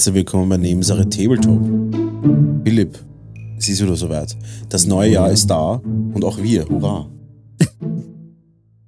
[0.00, 1.60] Herzlich willkommen bei Nebensache Tabletop.
[2.64, 2.98] Philipp,
[3.58, 4.34] es ist wieder soweit.
[4.70, 7.06] Das neue Jahr ist da und auch wir, hurra.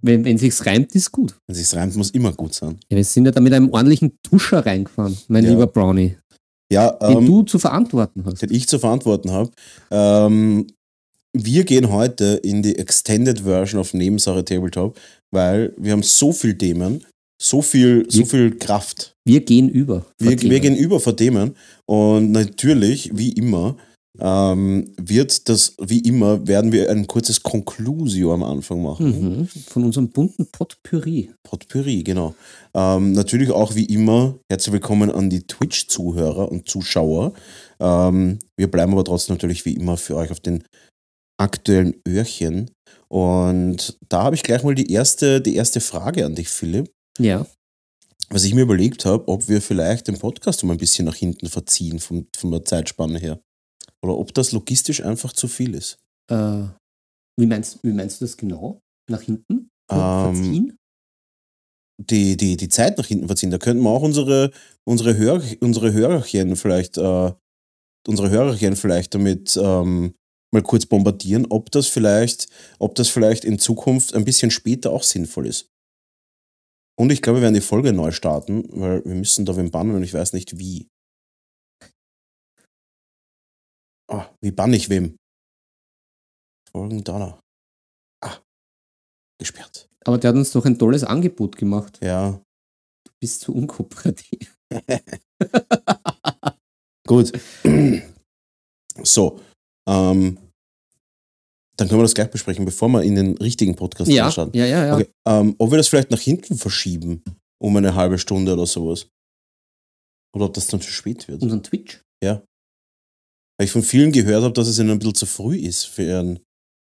[0.01, 1.37] Wenn, wenn sich's reimt, ist gut.
[1.47, 2.79] Wenn es sich reimt, muss immer gut sein.
[2.89, 5.51] Ja, wir sind ja da mit einem ordentlichen Tuscher reingefahren, mein Ja.
[5.51, 6.17] lieber Brownie,
[6.73, 8.41] Ja, den ähm, du zu verantworten hast.
[8.41, 9.51] den ich zu verantworten habe.
[9.91, 10.67] Ähm,
[11.37, 14.99] wir gehen heute in die Extended Version of Nebensache Tabletop,
[15.31, 17.05] weil wir haben so viele Themen,
[17.43, 19.15] so viel, so viel Kraft.
[19.25, 20.07] Wir gehen über.
[20.19, 21.57] Wir, wir gehen über vor Themen
[21.87, 23.77] und natürlich, wie immer,
[24.21, 29.39] ähm, wird das, wie immer, werden wir ein kurzes Conclusio am Anfang machen.
[29.39, 29.47] Mhm.
[29.47, 31.31] Von unserem bunten Potpourri.
[31.43, 32.35] Potpourri, genau.
[32.75, 37.33] Ähm, natürlich auch wie immer herzlich willkommen an die Twitch-Zuhörer und Zuschauer.
[37.81, 40.63] Ähm, wir bleiben aber trotzdem natürlich wie immer für euch auf den
[41.41, 42.71] aktuellen Öhrchen.
[43.09, 46.91] Und da habe ich gleich mal die erste, die erste Frage an dich, Philipp.
[47.23, 47.47] Ja.
[48.31, 51.49] Was ich mir überlegt habe, ob wir vielleicht den Podcast um ein bisschen nach hinten
[51.49, 53.41] verziehen, vom, von der Zeitspanne her.
[54.03, 55.99] Oder ob das logistisch einfach zu viel ist.
[56.31, 56.65] Äh,
[57.39, 58.81] wie, meinst, wie meinst du das genau?
[59.11, 59.69] Nach hinten?
[59.91, 60.79] Ähm, Verziehen?
[62.11, 63.51] die, die, die Zeit nach hinten verziehen.
[63.51, 64.51] Da könnten wir auch unsere,
[64.85, 67.33] unsere, Hör, unsere Hörerchen vielleicht, äh,
[68.07, 70.15] unsere Hörerchen vielleicht damit ähm,
[70.53, 75.03] mal kurz bombardieren, ob das vielleicht, ob das vielleicht in Zukunft ein bisschen später auch
[75.03, 75.69] sinnvoll ist.
[76.99, 79.95] Und ich glaube, wir werden die Folge neu starten, weil wir müssen da wen bannen
[79.95, 80.89] und ich weiß nicht wie.
[84.11, 85.17] Ah, wie bann ich wem?
[86.71, 87.41] Folgen Donner.
[88.23, 88.39] Ah,
[89.39, 89.89] gesperrt.
[90.05, 91.99] Aber der hat uns doch ein tolles Angebot gemacht.
[92.03, 92.43] Ja,
[93.05, 94.57] Du bist zu unkooperativ.
[97.07, 97.33] Gut.
[99.05, 99.41] So.
[99.89, 100.39] Ähm,
[101.77, 104.59] dann können wir das gleich besprechen, bevor wir in den richtigen Podcast Ja, reinstarten.
[104.59, 104.95] ja, ja, ja.
[104.97, 105.09] Okay.
[105.27, 107.23] Ähm, ob wir das vielleicht nach hinten verschieben,
[107.61, 109.09] um eine halbe Stunde oder sowas.
[110.35, 111.43] Oder ob das dann zu spät wird.
[111.43, 112.01] Unseren Twitch.
[113.59, 116.03] Weil ich von vielen gehört habe, dass es ihnen ein bisschen zu früh ist für
[116.03, 116.39] ihren,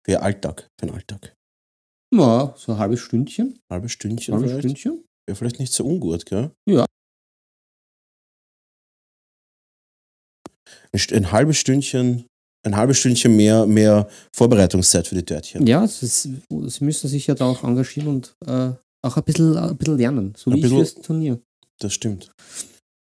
[0.06, 0.70] für ihr Alltag.
[0.80, 1.36] Für den Alltag.
[2.14, 3.60] Ja, so ein halbes Stündchen.
[3.70, 4.66] Halbe Stündchen Halbes vielleicht.
[4.80, 5.04] Stündchen.
[5.28, 6.52] Wäre vielleicht nicht so ungut, gell?
[6.70, 6.86] Ja.
[10.94, 12.26] Ein, ein halbes Stündchen,
[12.64, 15.66] ein halbes Stündchen mehr, mehr Vorbereitungszeit für die Törtchen.
[15.68, 18.72] Ja, ist, sie müssen sich ja da auch engagieren und äh,
[19.04, 20.34] auch ein bisschen, ein bisschen lernen.
[20.38, 21.40] So Ein wie ich bisschen- fürs Turnier.
[21.80, 22.32] Das stimmt.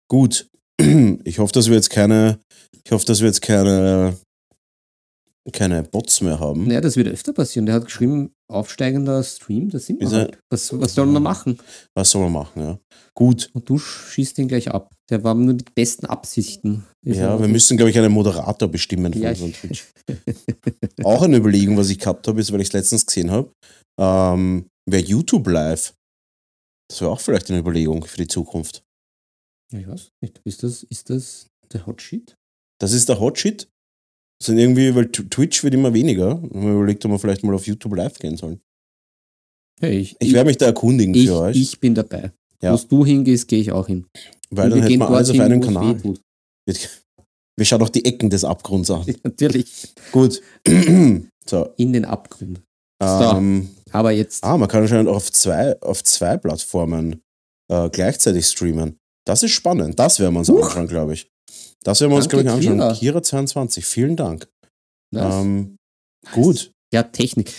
[0.09, 0.47] Gut.
[1.23, 2.40] Ich hoffe, dass wir jetzt keine,
[2.85, 4.16] ich hoffe, dass wir jetzt keine,
[5.52, 6.68] keine Bots mehr haben.
[6.68, 7.66] Naja, das wird öfter passieren.
[7.66, 10.40] Der hat geschrieben, aufsteigender Stream, das sind wir halt.
[10.50, 11.58] Was, was soll man machen?
[11.96, 12.80] Was soll man machen, ja?
[13.13, 13.50] Gut.
[13.53, 14.94] Und du schießt ihn gleich ab.
[15.09, 16.85] Der war nur mit besten Absichten.
[17.06, 19.85] Ja, wir müssen, glaube ich, einen Moderator bestimmen für Ja, unseren Twitch.
[21.03, 23.52] Auch eine Überlegung, was ich gehabt habe, ist, weil ich es letztens gesehen habe,
[24.00, 25.94] ähm, wäre YouTube live.
[26.90, 28.81] Das wäre auch vielleicht eine Überlegung für die Zukunft.
[29.74, 30.40] Ja, ich weiß nicht.
[30.46, 32.35] Ist das, ist das der Hot Shit?
[32.79, 33.68] Das ist der Hotshit.
[34.41, 36.35] Sind irgendwie, weil Tw- Twitch wird immer weniger.
[36.41, 38.59] Und man überlegt, ob wir vielleicht mal auf YouTube live gehen sollen.
[39.79, 41.55] Hey, ich, Ich werde mich da erkundigen ich, für euch.
[41.55, 42.31] ich bin dabei.
[42.61, 42.73] Ja.
[42.73, 44.05] Wo du hingehst, gehe ich auch hin.
[44.49, 46.01] weil Und dann wir hätten gehen wir alles auf einem Kanal.
[47.59, 49.05] Wir schauen auch die Ecken des Abgrunds an.
[49.23, 49.93] Natürlich.
[50.11, 50.41] Gut.
[51.45, 51.73] so.
[51.77, 52.61] In den Abgrund.
[53.01, 57.21] Ähm, Aber jetzt, ah, man kann anscheinend auch auf zwei, auf zwei Plattformen
[57.71, 58.97] äh, gleichzeitig streamen.
[59.25, 59.99] Das ist spannend.
[59.99, 60.65] Das werden wir uns Huch.
[60.67, 61.29] anschauen, glaube ich.
[61.83, 62.77] Das werden wir uns, glaube ich, anschauen.
[62.93, 63.19] Kira.
[63.19, 64.47] Kira22, vielen Dank.
[65.15, 65.77] Ähm,
[66.33, 66.71] gut.
[66.93, 67.51] Ja, Technik.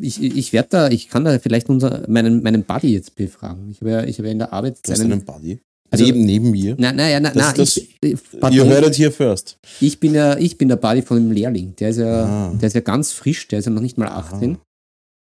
[0.00, 3.70] Ich, ich werde da, ich kann da vielleicht unser, meinen, meinen Buddy jetzt befragen.
[3.70, 5.60] Ich habe ja, ich habe ja in der Arbeit Du hast seinen- einen Buddy.
[5.90, 6.74] Also- neben, neben mir.
[6.76, 9.58] Das ich, ich, You pardon, heard it here first.
[9.80, 11.76] ich, bin ja, ich bin der Buddy von dem Lehrling.
[11.76, 12.52] Der ist ja, Ah.
[12.54, 14.58] der ist ja ganz frisch, der ist ja noch nicht mal 18.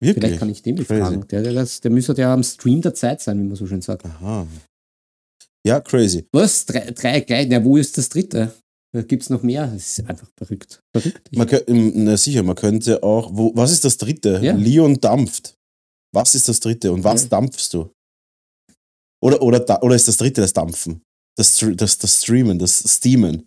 [0.03, 0.25] Wirklich?
[0.25, 1.27] Vielleicht kann ich den befragen.
[1.29, 3.83] Der, der, das, der müsste ja am Stream der Zeit sein, wie man so schön
[3.83, 4.07] sagt.
[4.07, 4.47] Aha.
[5.67, 6.27] Ja, crazy.
[6.33, 6.65] Was?
[6.67, 7.47] Drei, drei gleich?
[7.49, 8.53] Na, wo ist das dritte?
[9.07, 9.67] Gibt es noch mehr?
[9.69, 10.81] Das ist einfach verrückt.
[10.97, 11.31] Verrückt.
[11.33, 13.31] Man kö- ähm, na sicher, man könnte auch.
[13.33, 14.41] Wo, was ist das dritte?
[14.43, 14.55] Ja.
[14.55, 15.55] Leon dampft.
[16.13, 17.29] Was ist das dritte und was Ja.
[17.29, 17.91] dampfst du?
[19.23, 21.03] Oder, oder, oder ist das dritte das Dampfen?
[21.39, 23.47] Das, das, das Streamen, das Steamen.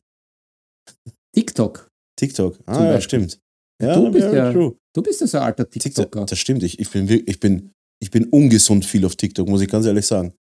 [1.36, 1.90] TikTok.
[2.18, 2.60] TikTok.
[2.66, 3.02] Ah, Zum ja, Beispiel.
[3.28, 3.40] stimmt.
[3.82, 4.76] Ja, Du bist ja true.
[4.96, 6.26] Du bist ja so ein alter TikTok, TikToker.
[6.28, 6.64] das stimmt.
[6.64, 7.72] Ich, ich, bin, ich, bin,
[8.02, 10.34] ich bin ungesund viel auf TikTok, muss ich ganz ehrlich sagen.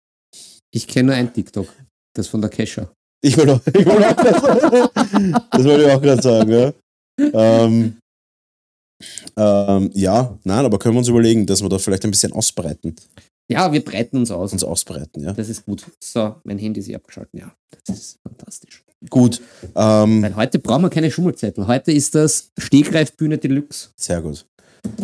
[0.73, 1.67] Ich kenne nur ein TikTok.
[2.15, 2.91] Das von der Kesha.
[3.23, 6.73] Ich wollte auch, ich wollte auch das wollte ich auch gerade sagen, ja.
[7.19, 7.97] Ähm,
[9.37, 12.95] ähm, ja, nein, aber können wir uns überlegen, dass wir da vielleicht ein bisschen ausbreiten,
[13.49, 14.53] Ja, wir breiten uns aus.
[14.53, 15.33] uns ausbreiten, ja.
[15.33, 15.85] Das ist gut.
[16.03, 17.33] So, mein Handy ist eh abgeschaltet.
[17.39, 17.53] Ja,
[17.85, 18.83] das ist fantastisch.
[19.09, 19.41] Gut,
[19.75, 21.65] ähm, Weil heute brauchen wir keine Schummelzettel.
[21.67, 23.89] Heute ist das Stegreifbühne Deluxe.
[23.99, 24.45] sehr gut.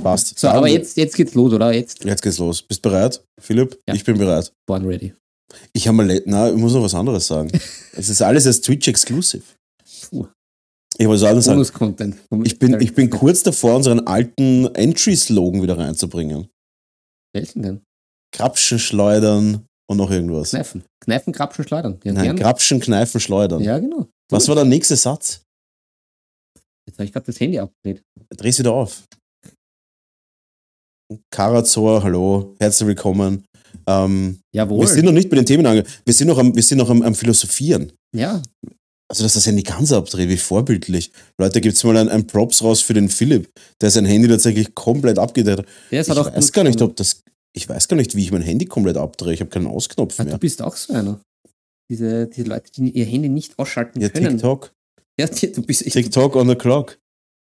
[0.01, 0.37] Passt.
[0.39, 1.71] So, aber jetzt, jetzt geht's los, oder?
[1.71, 2.61] Jetzt Jetzt geht's los.
[2.63, 3.79] Bist bereit, Philipp?
[3.87, 3.93] Ja.
[3.95, 4.51] Ich bin bereit.
[4.67, 5.13] born ready.
[5.73, 7.51] Ich habe mal, na, ich muss noch was anderes sagen.
[7.99, 9.43] Es ist alles als Twitch exclusive.
[10.09, 10.27] Puh.
[10.99, 16.47] Ich wollte sagen, sagen, ich bin, ich bin kurz davor, unseren alten Entry-Slogan wieder reinzubringen.
[17.33, 17.81] Welchen denn?
[18.31, 20.51] Krapschen, schleudern und noch irgendwas.
[20.51, 20.83] Kneifen.
[21.03, 21.99] Kneifen, Krapschen, Schleudern.
[22.03, 22.35] Ja, Nein, gern.
[22.35, 23.61] Krapschen, kneifen, schleudern.
[23.63, 24.07] ja genau.
[24.29, 25.41] Was war der nächste Satz?
[26.87, 28.03] Jetzt habe ich gerade das Handy abgedreht.
[28.35, 29.03] Dreh's wieder auf.
[31.31, 33.45] Karazor, hallo, herzlich willkommen.
[33.87, 34.81] Ähm, Jawohl.
[34.81, 35.91] wir sind noch nicht bei den Themen angegangen.
[36.05, 37.91] Wir sind noch am, wir sind noch am, am Philosophieren.
[38.15, 38.41] ja,
[39.09, 41.11] Also, dass das Handy ganz abdreht, wie vorbildlich.
[41.39, 43.49] Leute, gibt's mal ein, ein Props raus für den Philipp,
[43.81, 45.65] der sein Handy tatsächlich komplett abgedreht hat.
[45.91, 47.21] der ist Ich halt auch weiß gar nicht, ob das.
[47.55, 49.33] Ich weiß gar nicht, wie ich mein Handy komplett abdrehe.
[49.33, 50.37] Ich habe keinen Ausknopf Ah, Du mehr.
[50.37, 51.19] bist auch so einer.
[51.89, 54.31] Diese, diese Leute, die ihr Handy nicht ausschalten Ja, können.
[54.37, 54.73] TikTok.
[55.19, 55.93] Ja, du bist echt.
[55.93, 56.99] TikTok on the clock.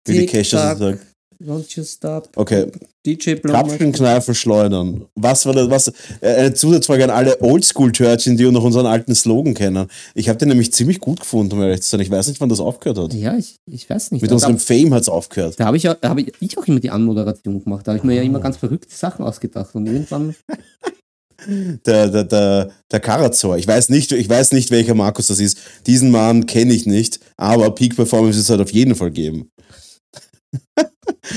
[0.05, 0.45] Wie die TikTok.
[0.45, 0.99] sagt.
[1.43, 2.29] Don't you stop.
[2.35, 2.67] Okay,
[3.07, 5.05] DJ Kneifen, Schleudern.
[5.15, 5.69] Was war das?
[5.69, 5.87] Was,
[6.19, 9.87] äh, eine Zusatzfrage an alle Oldschool-Törtchen, die noch unseren alten Slogan kennen.
[10.13, 12.01] Ich habe den nämlich ziemlich gut gefunden, um ehrlich zu sein.
[12.01, 13.13] Ich weiß nicht, wann das aufgehört hat.
[13.13, 14.21] Ja, ich, ich weiß nicht.
[14.21, 15.55] Mit Da- unserem Fame hat es aufgehört.
[15.57, 17.87] Da habe ich, da hab ich, ich auch immer die Anmoderation gemacht.
[17.87, 19.73] Da habe ich mir ja immer ganz verrückte Sachen ausgedacht.
[19.73, 20.35] Und irgendwann,
[21.85, 23.57] Der, der, der, der Karazor.
[23.57, 25.59] Ich weiß, nicht, ich weiß nicht, welcher Markus das ist.
[25.85, 29.51] Diesen Mann kenne ich nicht, aber Peak Performance ist halt auf jeden Fall geben.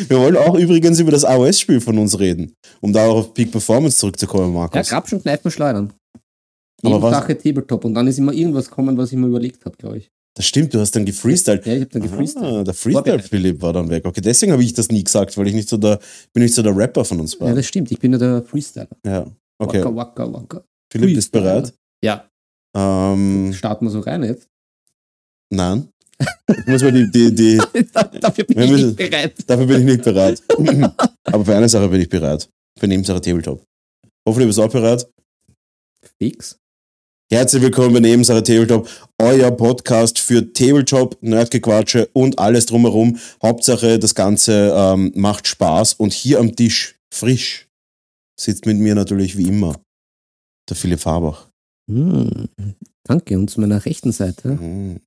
[0.08, 3.50] Wir wollen auch übrigens über das AOS-Spiel von uns reden, um da auch auf Peak
[3.50, 4.88] Performance zurückzukommen, ja, Markus.
[4.88, 5.92] Grabschen, Kneifen, Schleudern.
[6.82, 7.84] Aber was- Sache Tabletop.
[7.84, 10.08] Und dann ist immer irgendwas gekommen, was ich mir überlegt habe, glaube ich.
[10.36, 11.66] das stimmt, du hast dann gefreestylt.
[11.66, 12.44] Ja, ich habe dann gefreestylt.
[12.44, 13.28] Ah, der Freestyle Vorbereitet.
[13.28, 14.04] Philipp war dann weg.
[14.06, 15.98] Okay, deswegen habe ich das nie gesagt, weil ich nicht so der,
[16.32, 17.56] bin nicht so der Rapper von uns Ja, beiden.
[17.56, 17.90] das stimmt.
[17.90, 18.88] Ich bin ja der Freestyler.
[19.04, 19.26] Ja,
[19.58, 19.80] okay.
[19.84, 20.64] Waka, waka, waka.
[20.92, 21.60] Philipp ist Freestyler.
[21.62, 21.74] bereit.
[22.04, 22.24] Ja,
[22.74, 24.46] Ähm, starten wir so rein jetzt.
[25.52, 25.88] nein.
[26.66, 27.56] Muss mal die, die, die,
[28.20, 29.34] Dafür bin ich nicht bereit.
[29.46, 30.42] dafür bin ich nicht bereit.
[31.24, 32.48] Aber für eine Sache bin ich bereit.
[32.78, 33.64] Für Nebensache Tabletop.
[34.26, 35.06] Hoffentlich bist du auch bereit.
[36.18, 36.58] Fix.
[37.32, 38.88] Herzlich willkommen bei Nebensache Tabletop,
[39.18, 43.18] euer Podcast für Tabletop, Nerdgequatsche und alles drumherum.
[43.42, 47.68] Hauptsache, das Ganze ähm, macht Spaß und hier am Tisch, frisch,
[48.38, 49.80] sitzt mit mir natürlich wie immer
[50.68, 51.48] der Philipp Fabach.
[51.88, 52.48] Hm,
[53.04, 53.38] danke.
[53.38, 55.00] Und zu meiner rechten Seite Mhm.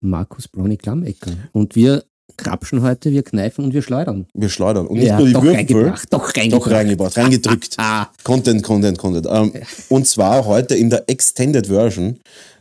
[0.00, 1.30] Markus Brownie Klammecker.
[1.52, 2.04] Und wir
[2.36, 4.26] krapschen heute, wir kneifen und wir schleudern.
[4.34, 4.86] Wir schleudern.
[4.86, 6.66] Und nicht Ja, nur die doch Würfel, reingebracht, doch reingebracht.
[6.66, 7.76] doch reingebracht, reingedrückt.
[7.78, 9.26] Ah, Content, Content, Content.
[9.30, 9.52] Ähm,
[9.88, 12.18] und zwar heute in der Extended Version.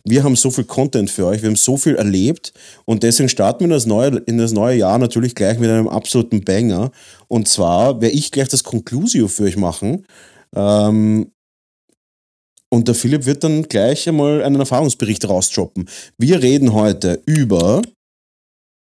[0.07, 2.53] Wir haben so viel Content für euch, wir haben so viel erlebt
[2.85, 5.87] und deswegen starten wir in das neue, in das neue Jahr natürlich gleich mit einem
[5.87, 6.91] absoluten Banger.
[7.27, 10.05] Und zwar werde ich gleich das Conclusio für euch machen.
[10.55, 11.31] Ähm,
[12.71, 15.87] und der Philipp wird dann gleich einmal einen Erfahrungsbericht rausdroppen.
[16.17, 17.81] Wir reden heute über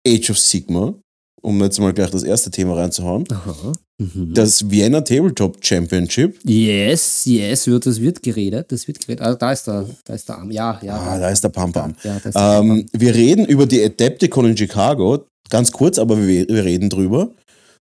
[0.07, 0.93] Age of Sigma,
[1.41, 3.25] um jetzt mal gleich das erste Thema reinzuhauen.
[3.31, 3.73] aha.
[3.97, 4.33] Mhm.
[4.33, 6.37] Das Vienna Tabletop Championship.
[6.43, 8.69] Yes, yes, wird, das wird geredet.
[8.69, 9.21] Das wird geredet.
[9.23, 10.51] Also da ist der, da ist der Arm.
[10.51, 10.97] Ja, ja.
[10.97, 11.95] Ah, da ist der Pam Pam.
[12.03, 12.19] ja,
[12.59, 15.25] Ähm, wir reden über die Adepticon in Chicago.
[15.49, 17.29] Ganz kurz, aber wir, wir reden drüber.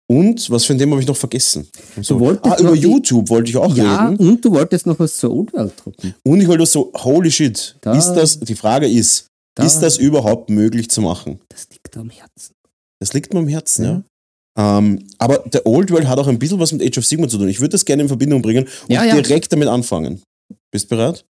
[0.07, 1.67] Und was für ein Thema habe ich noch vergessen?
[2.01, 2.17] So.
[2.43, 4.17] Ah, über YouTube wollte ich auch ja, reden.
[4.29, 6.13] und du wolltest noch was zur Old World drucken.
[6.23, 9.97] Und ich wollte so, holy shit, Da- ist das, die Frage ist, Da- ist das
[9.97, 11.39] überhaupt möglich zu machen?
[11.49, 12.53] Das liegt am Herzen.
[13.01, 14.03] Das liegt mir am Herzen, ja.
[14.57, 14.77] Ja.
[14.77, 17.37] Ähm, aber der Old World hat auch ein bisschen was mit Age of Sigma zu
[17.37, 17.49] tun.
[17.49, 19.19] Ich würde das gerne in Verbindung bringen und Ja, ja.
[19.19, 20.21] direkt damit anfangen.
[20.71, 21.25] Bist bereit?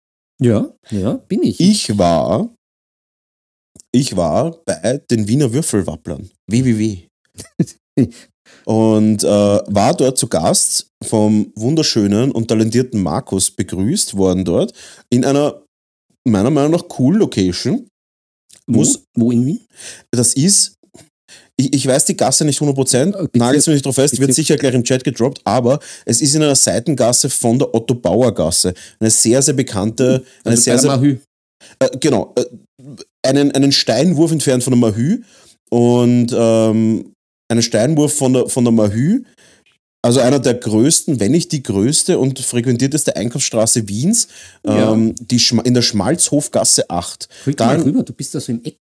[0.40, 1.60] Ja, ja, bin ich.
[1.60, 2.48] Ich war,
[3.92, 6.98] ich war bei den Wiener Würfelwapplern, WWW.
[8.64, 14.72] und äh, war dort zu Gast vom wunderschönen und talentierten Markus begrüßt worden dort
[15.10, 15.62] in einer
[16.28, 17.86] meiner Meinung nach cool Location.
[18.66, 19.60] wo, muss- wo in Wien?
[20.12, 20.74] Das ist,
[21.56, 24.56] ich, ich weiß die Gasse nicht 100%, Äh, nagelt mich nicht drauf fest, wird sicher
[24.56, 28.74] gleich im Chat gedroppt, aber es ist in einer Seitengasse von der Otto Bauer Gasse.
[29.00, 31.18] Eine sehr, sehr bekannte, eine Also sehr, sehr Mahü.
[31.80, 32.44] äh, genau, äh,
[33.26, 35.22] einen, einen Steinwurf entfernt von der Mahü
[35.70, 37.09] und ähm,
[37.50, 39.24] einen Steinwurf von der, von der Mahü,
[40.02, 44.28] also einer der größten, wenn nicht die größte und frequentierteste Einkaufsstraße Wiens,
[44.64, 44.92] Ja.
[44.92, 47.28] ähm, die Schma in der Schmalzhofgasse 8.
[47.46, 48.78] Rück mal Dann- rüber, du bist da so im Eck.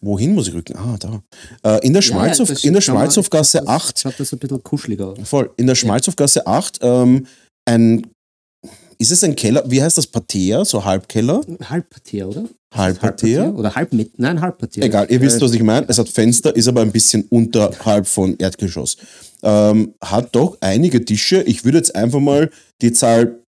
[0.00, 0.76] Wohin muss ich rücken?
[0.76, 1.22] Ah, da.
[1.62, 4.62] Äh, in der, Schmalzhof, das in der mal- Schmalzhofgasse das 8 Schaut das ein bisschen
[4.62, 5.18] kuscheliger aus.
[5.24, 5.50] Voll.
[5.56, 7.26] In der Schmalzhofgasse 8, ähm,
[7.66, 8.06] ein,
[8.98, 11.42] ist es ein Keller, wie heißt das, Parterre, so Halbkeller?
[11.68, 12.44] Halbpartier, oder?
[12.74, 13.52] Halbparterre?
[13.52, 14.82] Oder halb mit, nein, Halbpartier.
[14.84, 15.86] Egal, ihr wisst, Äh, was ich meine.
[15.88, 18.96] Es hat Fenster, ist aber ein bisschen unterhalb von Erdgeschoss.
[19.42, 21.42] Ähm, hat doch einige Tische.
[21.42, 22.50] Ich würde jetzt einfach mal
[22.82, 23.40] die Zahl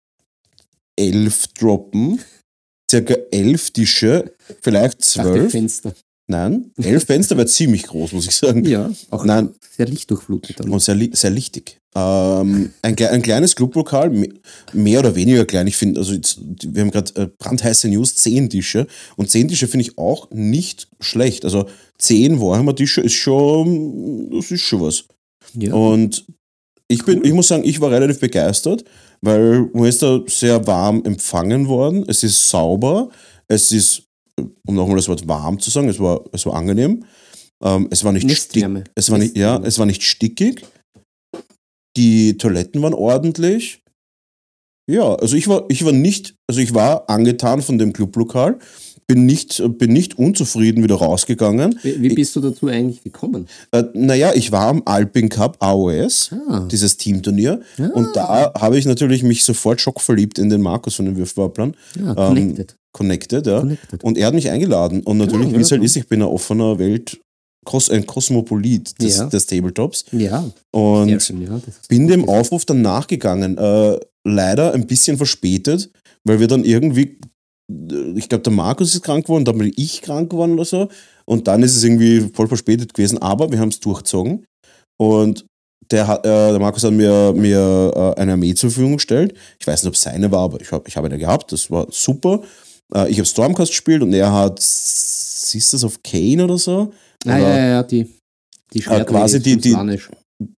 [0.97, 2.19] 11 droppen.
[2.89, 5.51] Circa elf Tische, vielleicht ich dachte zwölf.
[5.51, 5.93] Fenster.
[6.27, 8.65] Nein, elf Fenster wäre ziemlich groß, muss ich sagen.
[8.65, 9.49] Ja, auch Nein.
[9.75, 10.59] sehr lichtdurchflutet.
[10.59, 10.69] Dann.
[10.71, 11.79] Und sehr, li- sehr lichtig.
[11.95, 14.29] Ähm, ein, ein kleines Clublokal, me-
[14.73, 15.67] mehr oder weniger klein.
[15.67, 18.87] Ich finde, also jetzt, wir haben gerade äh, brandheiße News, zehn Tische.
[19.15, 21.45] Und zehn Tische finde ich auch nicht schlecht.
[21.45, 21.67] Also
[21.99, 25.05] zehn Warhammer-Tische ist schon, das ist schon was.
[25.53, 25.73] Ja.
[25.73, 26.25] Und
[26.87, 28.83] ich bin, ich muss sagen, ich war relativ begeistert,
[29.21, 32.03] weil man ist da sehr warm empfangen worden.
[32.07, 33.09] Es ist sauber,
[33.47, 34.03] es ist,
[34.67, 37.03] um nochmal das Wort warm zu sagen, es war, es war angenehm.
[37.63, 38.37] Ähm, es war nicht stickig.
[38.63, 38.83] Nestwärme.
[38.95, 40.65] Es war nicht, ja, es war nicht stickig.
[41.97, 43.81] Die Toiletten waren ordentlich.
[44.91, 48.59] Ja, also ich war, ich war nicht, also ich war angetan von dem Clublokal,
[49.07, 51.79] bin nicht, bin nicht unzufrieden wieder rausgegangen.
[51.81, 53.47] Wie, wie bist du dazu eigentlich gekommen?
[53.71, 56.67] Äh, naja, ich war am Alpin Cup AOS, Ah.
[56.69, 57.87] dieses Teamturnier, Ah.
[57.93, 62.31] und da habe ich natürlich mich sofort schockverliebt in den Markus von den Würfelwapplern, Ja,
[62.31, 62.65] ähm,
[62.95, 63.45] connected.
[63.45, 63.59] ja.
[63.59, 64.03] connected.
[64.03, 65.03] Und er hat mich eingeladen.
[65.03, 67.19] Und natürlich, Ja, wie es halt ist, ich bin ein offener Welt,
[67.91, 69.25] ein Kosmopolit des, Ja.
[69.25, 70.05] des Tabletops.
[70.11, 71.59] ja, Und schön, ja.
[71.89, 72.27] bin dem.
[72.29, 73.57] Aufruf dann nachgegangen.
[73.57, 75.91] Äh, leider ein bisschen verspätet,
[76.23, 77.17] weil wir dann irgendwie,
[77.71, 80.89] äh, ich glaube, der Markus ist krank geworden, dann bin ich krank geworden oder so.
[81.25, 83.17] Und dann ist es irgendwie voll verspätet gewesen.
[83.19, 84.45] Aber wir haben es durchgezogen.
[84.97, 85.45] Und
[85.91, 89.33] der, hat, äh, der Markus hat mir, mir äh, eine Armee zur Verfügung gestellt.
[89.59, 91.51] Ich weiß nicht, ob es seine war, aber ich habe ich hab eine gehabt.
[91.51, 92.41] Das war super.
[92.93, 96.91] Äh, ich habe Stormcast gespielt und er hat Sisters of Kane oder so.
[97.25, 98.07] Ah, ja, ja, ja, die,
[98.73, 99.75] die Schwerter, quasi die- die-.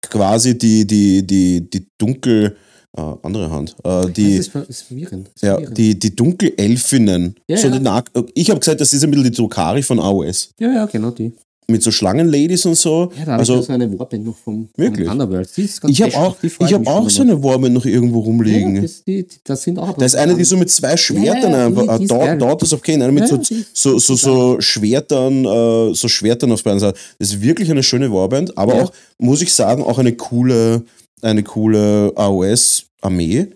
[0.02, 2.58] Quasi die, die, die, die dunkel,
[2.98, 5.30] äh, andere Hand, äh, die, das ist, ver ist verwirrend.
[5.42, 5.78] Ja, verwirrend.
[5.78, 7.36] die, die Dunkelelfinnen.
[7.48, 8.04] Ja, so ja.
[8.34, 10.50] Ich habe gesagt, das ist ein bisschen die Drukari von AOS.
[10.60, 11.32] ja, ja, genau die.
[11.70, 13.12] Mit so Schlangenladies und so.
[13.20, 15.06] Ja, da habe also, ich so eine Warband noch vom, Wirklich?
[15.06, 15.50] vom Underworld.
[15.58, 18.76] Die ist ganz ich habe auch, ich hab auch so eine Warman noch irgendwo rumliegen.
[18.78, 21.66] Ja, das, die, das sind auch da ist eine, die so mit zwei Schwertern ja,
[21.66, 22.38] einfach, die- äh, die geil.
[22.38, 23.38] Daughters of Cain, eine mit so,
[23.74, 26.98] so, so, so Schwertern, äh, so Schwertern auf beiden Seiten.
[27.20, 30.84] Das ist wirklich eine schöne Warband, aber auch, muss ich sagen, auch eine coole,
[31.22, 33.48] eine coole AOS-Armee.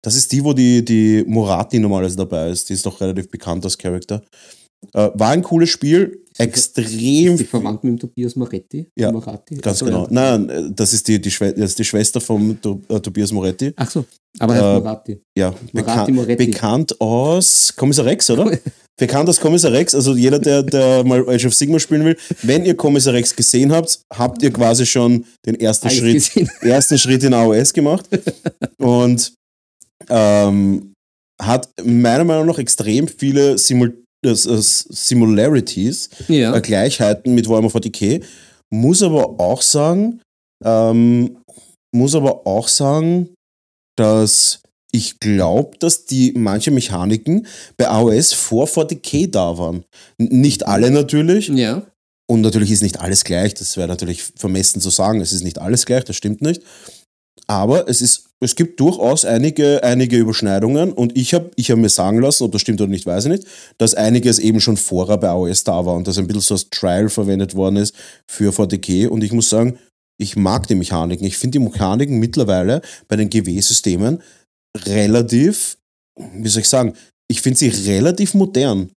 [0.00, 2.70] Das ist die, wo die, die Morati normalerweise dabei ist.
[2.70, 4.22] Die ist doch relativ bekannt als Charakter.
[4.94, 8.88] Äh, war ein cooles Spiel, extrem die verwandt mit Tobias Moretti.
[8.98, 9.56] Ja, Moretti.
[9.56, 10.04] Ganz genau.
[10.04, 10.08] Ja.
[10.10, 12.58] Nein, äh, das ist die, die, Schwe das ist die Schwester von
[12.88, 13.72] äh, Tobias Moretti.
[13.76, 14.04] Ach so,
[14.38, 15.20] aber heißt Äh, Moretti.
[15.36, 18.58] Ja, Moretti, bekan bekannt aus Kommissar Rex, oder?
[18.98, 19.94] bekannt aus Kommissar Rex.
[19.94, 23.70] Also jeder, der, der mal Age of Sigma spielen will, wenn ihr Kommissar Rex gesehen
[23.72, 26.50] habt, habt ihr quasi schon den ersten Alles Schritt, gesehen.
[26.62, 28.08] ersten Schritt in AOS gemacht.
[28.78, 29.32] Und
[30.08, 30.92] ähm,
[31.40, 36.54] hat meiner Meinung nach extrem viele Simul Similarities Ja.
[36.54, 38.22] äh, Gleichheiten mit Warhammer 40k.
[38.70, 40.20] Muss aber auch sagen,
[40.64, 41.38] ähm,
[41.94, 43.30] muss aber auch sagen,
[43.96, 44.60] dass
[44.92, 47.46] ich glaube, dass die manche Mechaniken
[47.76, 49.84] bei AOS vor 40k da waren.
[50.18, 51.48] N nicht alle natürlich.
[51.48, 51.82] ja.
[52.28, 53.54] Und natürlich ist nicht alles gleich.
[53.54, 55.20] Das wäre natürlich vermessen zu sagen.
[55.20, 56.62] Es ist nicht alles gleich, das stimmt nicht.
[57.46, 61.88] Aber es, ist, es gibt durchaus einige, einige Überschneidungen und ich habe ich hab mir
[61.88, 63.46] sagen lassen, ob das stimmt oder nicht, weiß ich nicht,
[63.78, 66.70] dass einiges eben schon vorher bei AOS da war und dass ein bisschen so als
[66.70, 67.94] Trial verwendet worden ist
[68.26, 69.08] für 40k.
[69.08, 69.78] Und ich muss sagen,
[70.18, 71.26] ich mag die Mechaniken.
[71.26, 74.22] Ich finde die Mechaniken mittlerweile bei den GW-Systemen
[74.86, 75.78] relativ,
[76.16, 76.94] wie soll ich sagen,
[77.28, 78.90] ich finde sie relativ modern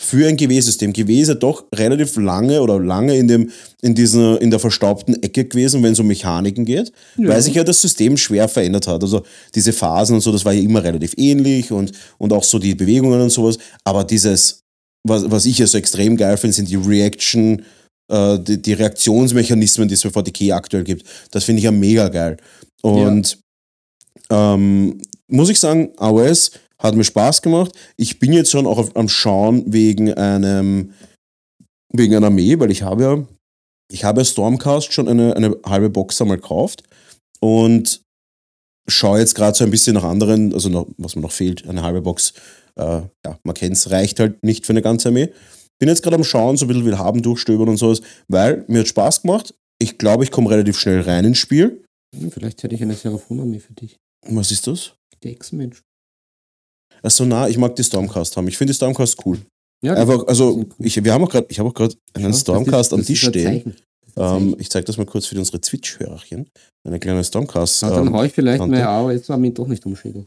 [0.00, 0.92] für ein GW-System.
[0.92, 3.50] GW ist ja doch relativ lange oder lange in, dem,
[3.82, 7.30] in, dieser, in der verstaubten Ecke gewesen, wenn es um Mechaniken geht, Ja.
[7.30, 9.02] weil sich ja das System schwer verändert hat.
[9.02, 9.24] Also
[9.56, 12.76] diese Phasen und so, das war ja immer relativ ähnlich und, und auch so die
[12.76, 13.58] Bewegungen und sowas.
[13.82, 14.62] Aber dieses,
[15.02, 17.62] was, was ich ja so extrem geil finde, sind die Reaction,
[18.08, 21.04] äh, die, die Reaktionsmechanismen, die es für 40k aktuell gibt.
[21.32, 22.36] Das finde ich ja mega geil.
[22.82, 23.36] Und
[24.30, 27.72] ähm, muss ich sagen, AOS hat mir Spaß gemacht.
[27.96, 30.92] Ich bin jetzt schon auch auf, am Schauen wegen einem
[31.92, 33.26] wegen einer Armee, weil ich habe ja
[33.90, 36.82] ich habe ja Stormcast schon eine, eine halbe Box einmal gekauft
[37.40, 38.02] und
[38.88, 41.82] schaue jetzt gerade so ein bisschen nach anderen, also noch, was mir noch fehlt, eine
[41.82, 42.32] halbe Box.
[42.76, 45.30] Äh, ja, man kennt es, reicht halt nicht für eine ganze Armee.
[45.78, 48.80] Bin jetzt gerade am Schauen, so ein bisschen will haben, durchstöbern und sowas, weil mir
[48.80, 49.54] hat Spaß gemacht.
[49.80, 51.84] Ich glaube, ich komme relativ schnell rein ins Spiel.
[52.16, 53.96] Hm, Vielleicht hätte ich eine Seraphon-Armee für dich.
[54.26, 54.94] Was ist das?
[55.22, 55.82] Der Echsenmensch.
[57.02, 58.48] Also na, ich mag die Stormcast haben.
[58.48, 59.38] Ich finde die Stormcast cool.
[59.84, 62.92] Ja, Einfach, also ich, wir haben auch gerade, ich habe auch gerade einen Ja, Stormcast
[62.92, 63.74] am Tisch stehen.
[64.16, 66.48] Ähm, ich zeige das mal kurz für unsere Twitch-Hörerchen.
[66.86, 67.84] Eine kleine Stormcast.
[67.84, 68.72] Ah, dann ähm, hau ich vielleicht Tante.
[68.74, 70.26] meine AOS-Armee doch nicht umschädeln.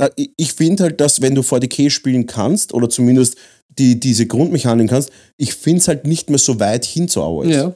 [0.00, 3.36] Äh, ich- finde halt, dass wenn du 40k spielen kannst oder zumindest
[3.78, 7.48] die, diese Grundmechanik kannst, ich finde es halt nicht mehr so weit hin zu AOS.
[7.48, 7.74] Ja.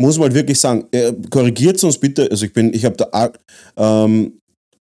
[0.00, 0.86] Muss man halt wirklich sagen.
[0.90, 2.28] Äh, korrigiert uns bitte.
[2.30, 4.38] Also ich bin, ich habe da, a- ähm,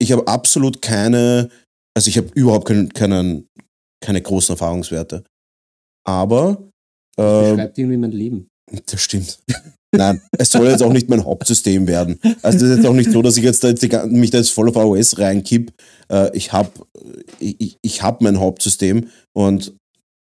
[0.02, 1.50] ich habe absolut keine,
[1.96, 3.48] also ich habe überhaupt keinen, keinen,
[4.04, 5.24] keine großen Erfahrungswerte.
[6.08, 6.70] Aber
[7.18, 8.48] Ähm, Beschreibt irgendwie mein Leben.
[8.86, 9.40] das stimmt.
[9.96, 12.20] Nein, es soll jetzt auch nicht mein Hauptsystem werden.
[12.44, 14.52] Also das ist jetzt auch nicht so, dass ich jetzt, da jetzt mich da jetzt
[14.52, 15.74] voll auf AOS reinkipp.
[16.12, 16.72] Äh, ich habe
[17.40, 19.74] ich, ich hab mein Hauptsystem und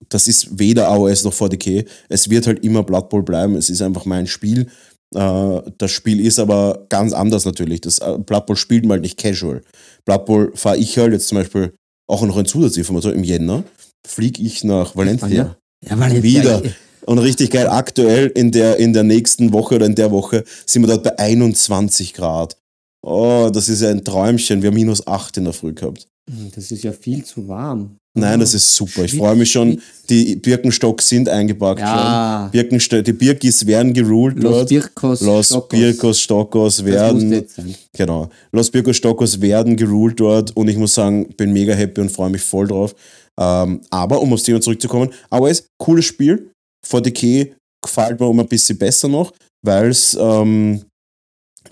[0.09, 1.85] das ist weder AOS noch VDK.
[2.09, 3.55] Es wird halt immer Blood Bowl bleiben.
[3.55, 4.69] Es ist einfach mein Spiel.
[5.15, 7.81] Äh, das Spiel ist aber ganz anders natürlich.
[7.81, 9.61] Das äh, Blood Bowl spielt man halt nicht casual.
[10.05, 11.73] Blood Bowl fahre ich halt jetzt zum Beispiel
[12.07, 13.13] auch noch ein Zusatzinformation.
[13.13, 13.63] Im Jänner
[14.05, 15.55] fliege ich nach Valencia.
[15.87, 16.61] Ja, weil Wieder.
[17.05, 20.81] Und richtig geil, aktuell in der, in der nächsten Woche oder in der Woche sind
[20.81, 22.57] wir dort bei 21 Grad.
[23.05, 24.63] Oh, das ist ja ein Träumchen.
[24.63, 26.07] Wir haben minus 8 in der Früh gehabt.
[26.55, 27.97] Das ist ja viel zu warm.
[28.17, 29.03] Nein, das ist super.
[29.03, 29.81] Ich freue mich schon.
[30.09, 32.43] Die Birkenstock sind eingepackt Ja.
[32.45, 32.51] schon.
[32.51, 34.69] Birkensto die Birkis werden geruled Los dort.
[34.69, 35.21] Birkos.
[35.21, 35.69] Los Stockos.
[35.79, 37.45] Birkos, Stockos werden.
[37.93, 38.29] Genau.
[38.53, 42.29] Los Birkos, Stockos werden geruled dort und ich muss sagen, bin mega happy und freue
[42.29, 42.95] mich voll drauf.
[43.37, 46.51] Ähm, aber um aufs Thema zurückzukommen, AOS, cooles Spiel.
[46.87, 47.51] 40k
[47.83, 50.83] gefällt mir um ein bisschen besser noch, weil's, ähm,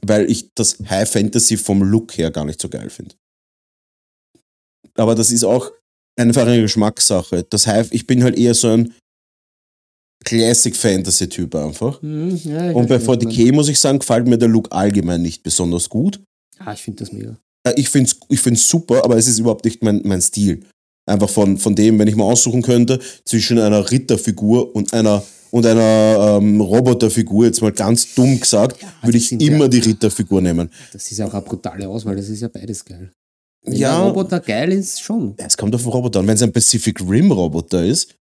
[0.05, 3.15] weil ich das High Fantasy vom Look her gar nicht so geil finde.
[4.95, 5.71] Aber das ist auch
[6.17, 7.45] einfach eine Geschmackssache.
[7.49, 8.93] Das High, ich bin halt eher so ein
[10.23, 12.01] Classic Fantasy Typ einfach.
[12.01, 14.69] Hm, ja, Und bei weiß, was du 40k muss ich sagen, gefällt mir der Look
[14.71, 16.21] allgemein nicht besonders gut.
[16.59, 17.37] Ah, ich finde das mega.
[17.67, 20.65] Äh, Ich finde es ich find's super, aber es ist überhaupt nicht mein, mein Stil.
[21.05, 25.65] Einfach von, von dem, wenn ich mal aussuchen könnte, zwischen einer Ritterfigur und einer, und
[25.65, 30.41] einer ähm, Roboterfigur, jetzt mal ganz dumm gesagt, würde das ich immer ja- die Ritterfigur
[30.41, 30.69] nehmen.
[30.93, 33.11] Das ist ja auch eine brutale Auswahl, das ist ja beides geil.
[33.63, 33.97] Wenn Ja.
[33.97, 35.33] der Roboter geil ist, schon.
[35.37, 36.27] Es kommt auf den Roboter an.
[36.27, 38.15] Wenn es ein Pacific Rim Roboter ist,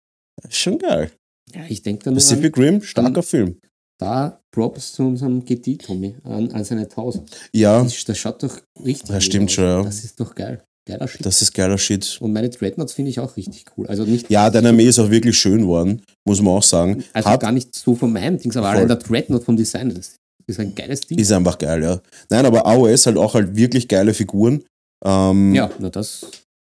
[0.48, 1.10] ist schon geil.
[1.54, 3.56] Ja, ich denke da nur an, Pacific Rim, starker Film.
[3.98, 7.30] da Props zu unserem GT, Tommy, an, an seine 1000.
[7.52, 9.54] Ja, Das, das schaut doch richtig Ja, gut stimmt aus.
[9.54, 9.82] schon, ja.
[9.82, 10.62] Das ist doch geil.
[10.84, 11.24] Geiler Shit.
[11.24, 12.18] das ist geiler Shit.
[12.20, 13.86] Und meine Dreadnoughts finde ich auch richtig cool.
[13.86, 17.04] Also nicht, Ja, deine Armee ist auch wirklich schön geworden, muss man auch sagen.
[17.12, 20.16] also Hat, gar nicht so von meinem Dings, aber allein der Dreadnought vom Design, das
[20.48, 21.18] ist ein geiles Ding.
[21.18, 22.00] ist einfach geil, ja.
[22.30, 24.64] Nein, aber AOS halt auch halt wirklich geile Figuren.
[25.04, 26.26] Ähm, ja, na das,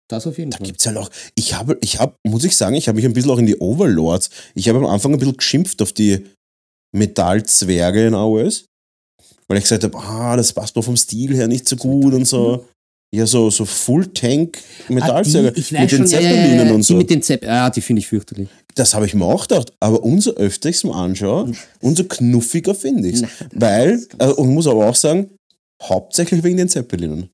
[0.08, 0.66] das auf jeden Da Fall.
[0.66, 3.30] gibt's halt auch, ich habe, ich habe, muss ich sagen, ich habe mich ein bisschen
[3.30, 6.24] auch in die Overlords, ich habe am Anfang ein bisschen geschimpft auf die
[6.94, 8.66] Metallzwerge in AOS,
[9.48, 12.24] weil ich gesagt habe, ah, das passt mir vom Stil her nicht so gut und
[12.26, 12.64] so.
[13.14, 14.58] Ja, so, so Full-Tank
[14.88, 16.94] Metallzwerge Ah, die, mit den ja, ja, Zeppelinen ja, und Die so.
[16.96, 18.48] mit den Zepp, ja, die finde ich fürchterlich.
[18.74, 22.74] Das habe ich mir auch gedacht, aber umso öfter ich es mir anschaue, umso knuffiger
[22.74, 23.28] finde ich es.
[23.54, 25.30] Weil, äh, und muss aber auch sagen,
[25.80, 27.30] hauptsächlich wegen den Zeppelinen.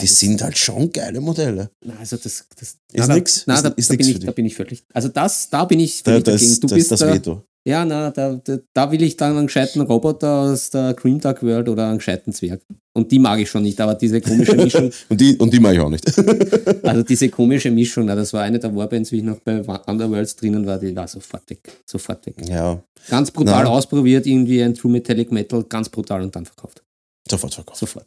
[0.00, 1.70] Die sind halt schon geile Modelle.
[1.98, 4.24] Also das, das Ist na, da- nix, Na, ist- da, ist da, nix bin ich,
[4.24, 4.84] da bin ich völlig.
[4.92, 6.60] Also das, da bin ich Da, völlig das, dagegen.
[6.60, 7.42] Du das, bist das da, Veto.
[7.66, 8.40] Ja, na, da,
[8.72, 12.32] da, will ich dann einen gescheiten Roboter aus der Green Dark World oder einen gescheiten
[12.32, 12.62] Zwerg.
[12.94, 15.74] Und die mag ich schon nicht, aber diese komische Mischung, Und die, und die mache
[15.74, 16.06] ich auch nicht.
[16.82, 20.36] also diese komische Mischung, na, das war eine der Warbands, wie ich noch bei Underworlds
[20.36, 21.60] drinnen war, die war sofort weg.
[21.84, 22.36] Sofort weg.
[22.48, 23.70] ja, Ganz brutal Na.
[23.70, 26.82] ausprobiert, irgendwie ein True Metallic Metal, ganz brutal und dann verkauft.
[27.28, 27.78] Sofort verkauft.
[27.78, 28.06] Sofort.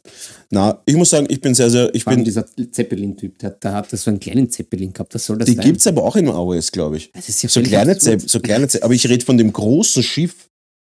[0.50, 3.72] Na, ich muss sagen, ich bin sehr, sehr, ich Vor bin, dieser Zeppelin-Typ, der, der
[3.72, 5.64] hat so einen kleinen Zeppelin gehabt, das soll das die sein?
[5.64, 7.12] gibt's aber auch im AOS, glaube ich.
[7.12, 10.48] Das ist ja So kleine, so kleine Zepp, aber ich rede von dem großen Schiff.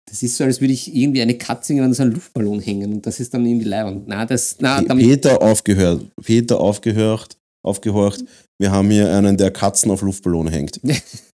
[0.10, 3.06] Das ist so, als würde ich irgendwie eine Katze an so einen Luftballon hängen und
[3.06, 4.08] das ist dann irgendwie leibend.
[4.08, 8.24] Na, das, na, Peter aufgehört, Peter aufgehört, aufgehorcht.
[8.60, 10.80] Wir haben hier einen, der Katzen auf Luftballone hängt.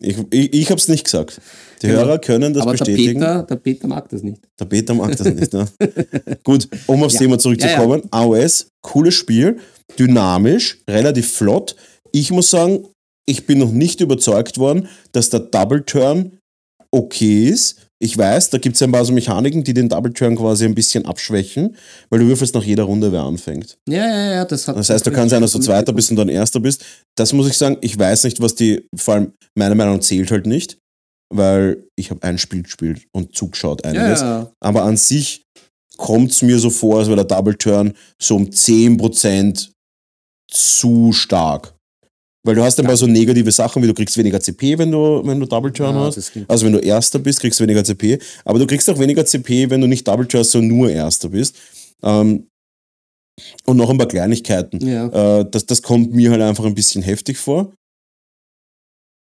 [0.00, 1.40] Ich, ich, ich habe es nicht gesagt.
[1.82, 2.00] Die Genau.
[2.00, 3.20] Hörer können das aber der bestätigen.
[3.20, 4.40] Peter, der Peter mag das nicht.
[4.58, 5.52] Der Peter mag das nicht.
[5.52, 5.68] Ne?
[6.44, 7.20] Gut, um aufs Ja.
[7.20, 8.02] Thema zurückzukommen.
[8.10, 9.58] AOS, cooles Spiel,
[9.98, 11.74] dynamisch, relativ flott.
[12.12, 12.86] Ich muss sagen,
[13.26, 16.38] ich bin noch nicht überzeugt worden, dass der Double Turn
[16.90, 17.87] okay ist.
[18.00, 20.74] Ich weiß, da gibt es ein paar so Mechaniken, die den Double Turn quasi ein
[20.74, 21.74] bisschen abschwächen,
[22.10, 23.76] weil du würfelst nach jeder Runde, wer anfängt.
[23.88, 24.76] Ja, ja, ja, das hat.
[24.76, 26.84] Das heißt, du kann sein, dass du Zweiter bist und dann Erster bist.
[27.16, 30.46] Das muss ich sagen, ich weiß nicht, was die, vor allem meiner Meinung zählt halt
[30.46, 30.78] nicht,
[31.34, 34.20] weil ich habe ein Spiel gespielt und zugeschaut Ja, einiges.
[34.20, 34.48] ja.
[34.60, 35.42] Aber an sich
[35.96, 39.70] kommt es mir so vor, als wäre der Double Turn so um 10%
[40.50, 41.74] zu stark.
[42.48, 45.20] Weil du hast ein paar so negative Sachen, wie du kriegst weniger CP, wenn du,
[45.22, 46.32] wenn du Double Turn Ja, hast.
[46.48, 48.18] Also wenn du Erster bist, kriegst du weniger CP.
[48.42, 51.56] Aber du kriegst auch weniger CP, wenn du nicht Double Turn, sondern nur Erster bist.
[52.02, 52.46] Ähm,
[53.66, 54.80] und noch ein paar Kleinigkeiten.
[54.80, 55.40] Ja.
[55.40, 57.70] Äh, das, das kommt mir halt einfach ein bisschen heftig vor.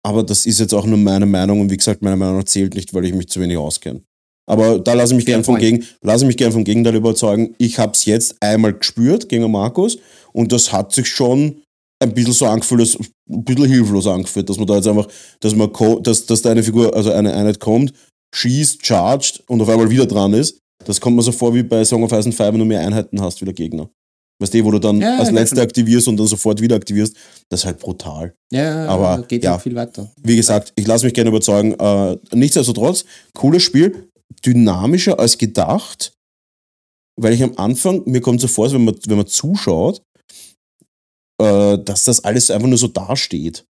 [0.05, 2.95] Aber das ist jetzt auch nur meine Meinung und wie gesagt, meine Meinung zählt nicht,
[2.95, 4.03] weil ich mich zu wenig auskenne.
[4.49, 5.65] Aber da lasse ich mich gern vom, point.
[5.65, 7.57] Gegen, lasse ich mich gern vom Gegenteil überzeugen.
[7.59, 9.99] Ich habe es jetzt einmal gespürt gegen Markus
[10.33, 11.62] und das hat sich schon
[11.99, 15.09] ein bisschen so angefühlt, als, ein bisschen hilflos angefühlt, dass man da jetzt einfach,
[15.41, 15.71] dass man,
[16.03, 17.93] dass, dass da eine Figur, also eine Einheit kommt,
[18.35, 20.59] schießt, charged und auf einmal wieder dran ist.
[20.85, 22.81] Das kommt mir so vor wie bei Song of Ice and Fire, wenn du mehr
[22.81, 23.89] Einheiten hast wie der Gegner.
[24.39, 27.17] Weißt du, wo du dann Ja, als letzte aktivierst und dann sofort wieder aktivierst,
[27.49, 28.35] das ist halt brutal.
[28.53, 29.53] Ja, Aber, geht ja.
[29.53, 30.13] ja viel weiter.
[30.23, 31.73] Wie gesagt, ich lasse mich gerne überzeugen.
[31.73, 34.11] Äh, nichtsdestotrotz, cooles Spiel,
[34.45, 36.13] dynamischer als gedacht,
[37.19, 40.03] weil ich am Anfang, mir kommt so vor, wenn man, wenn man zuschaut,
[41.40, 43.64] äh, dass das alles einfach nur so dasteht.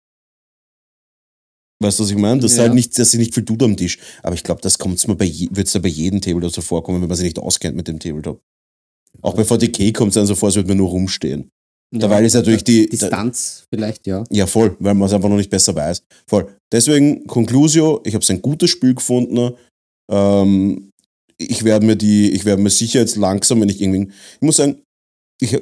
[1.81, 2.39] Weißt du, was ich meine?
[2.39, 2.63] Dass, Ja.
[2.63, 3.99] halt nicht, dass sie nicht viel tut am Tisch.
[4.21, 7.01] Aber ich glaube, das kommt's mir bei je, wird's ja bei jedem Tabletop so vorkommen,
[7.01, 8.41] wenn man sich nicht auskennt mit dem Tabletop.
[9.21, 11.49] Auch bei VTK kommt es dann so vor, als würde man nur rumstehen.
[11.95, 14.23] Dabei ist natürlich die- Distanz vielleicht, ja.
[14.31, 16.03] Ja, voll, weil man es einfach noch nicht besser weiß.
[16.27, 16.55] Voll.
[16.71, 19.53] Deswegen, Conclusio, ich habe es ein gutes Spiel gefunden.
[20.09, 20.89] Ähm,
[21.37, 24.55] ich werde mir die, ich werde mir sicher jetzt langsam, wenn ich irgendwie, ich muss
[24.57, 24.81] sagen,
[25.39, 25.61] ich,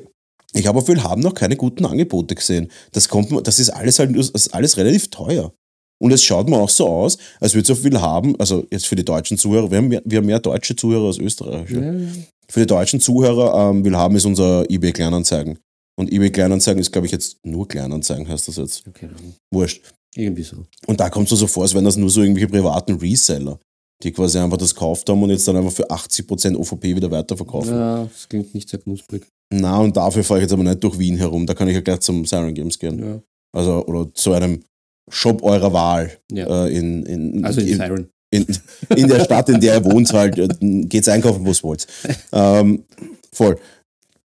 [0.53, 2.69] ich habe auf Willhaben noch keine guten Angebote gesehen.
[2.91, 5.53] Das kommt, das ist alles halt, ist alles relativ teuer.
[6.01, 8.95] Und es schaut mir auch so aus, als würde es auf Willhaben, also jetzt für
[8.95, 11.79] die deutschen Zuhörer, wir haben mehr, wir haben mehr deutsche Zuhörer als österreichische.
[11.79, 11.93] ja.
[11.93, 12.07] ja.
[12.49, 15.57] Für die deutschen Zuhörer, ähm, Willhaben ist unser eBay Kleinanzeigen.
[15.97, 18.83] Und eBay Kleinanzeigen ist, glaube ich, jetzt nur Kleinanzeigen, heißt das jetzt.
[18.87, 19.07] Okay,
[19.53, 19.81] Wurscht.
[20.15, 20.65] irgendwie so.
[20.85, 23.57] Und da kommt es so vor, als wären das nur so irgendwelche privaten Reseller,
[24.03, 27.71] die quasi einfach das gekauft haben und jetzt dann einfach für 80% OVP wieder weiterverkaufen.
[27.73, 29.25] Ja, das klingt nicht sehr knusprig.
[29.53, 31.45] Na, und dafür fahre ich jetzt aber nicht durch Wien herum.
[31.45, 32.99] Da kann ich ja gleich zum Siren Games gehen.
[32.99, 33.21] Ja.
[33.53, 34.61] Also, oder zu einem
[35.09, 36.11] Shop eurer Wahl.
[36.31, 36.65] ja.
[36.65, 38.09] Äh, in, in, also in in, Siren.
[38.31, 38.47] in,
[38.95, 40.47] in der Stadt, in der ihr wohnt, halt, äh,
[40.85, 41.87] geht's einkaufen, wo es wollt.
[42.31, 42.85] Ähm,
[43.33, 43.57] voll.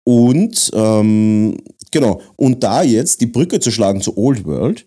[0.03, 1.57] Und, ähm,
[1.89, 4.85] genau, und da jetzt die Brücke zu schlagen zu Old World,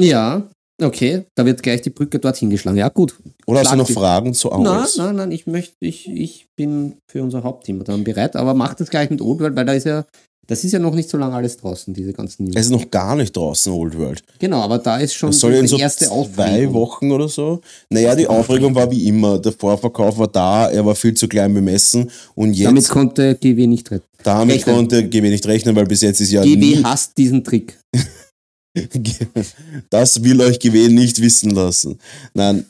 [0.00, 0.48] Ja,
[0.82, 1.24] okay.
[1.34, 2.76] Da wird gleich die Brücke dorthin geschlagen.
[2.78, 3.16] Ja, gut.
[3.46, 4.96] oder hast du noch die- Fragen zu Nein, AOS?
[4.98, 8.90] nein, nein, ich möchte, ich, ich bin für unser Hauptthema dann bereit, aber mach das
[8.90, 10.04] gleich mit Old World, weil da ist ja,
[10.48, 12.54] das ist ja noch nicht so lange alles draußen, diese ganzen News.
[12.56, 14.22] Es ist noch gar nicht draußen, Old World.
[14.38, 16.74] genau, aber da ist schon Das soll ja in die so erste zwei Aufregung.
[16.74, 17.60] Wochen oder so.
[17.90, 19.38] Naja, die Aufregung war wie immer.
[19.40, 22.08] Der Vorverkauf war da, er war viel zu klein bemessen.
[22.36, 24.06] Und Damit jetzt, konnte GW nicht retten.
[24.22, 24.76] damit rechnen.
[24.76, 27.76] konnte GW nicht rechnen, weil bis jetzt ist ja GW nie, hasst diesen Trick.
[29.90, 31.98] das will euch GW nicht wissen lassen.
[32.34, 32.66] Nein,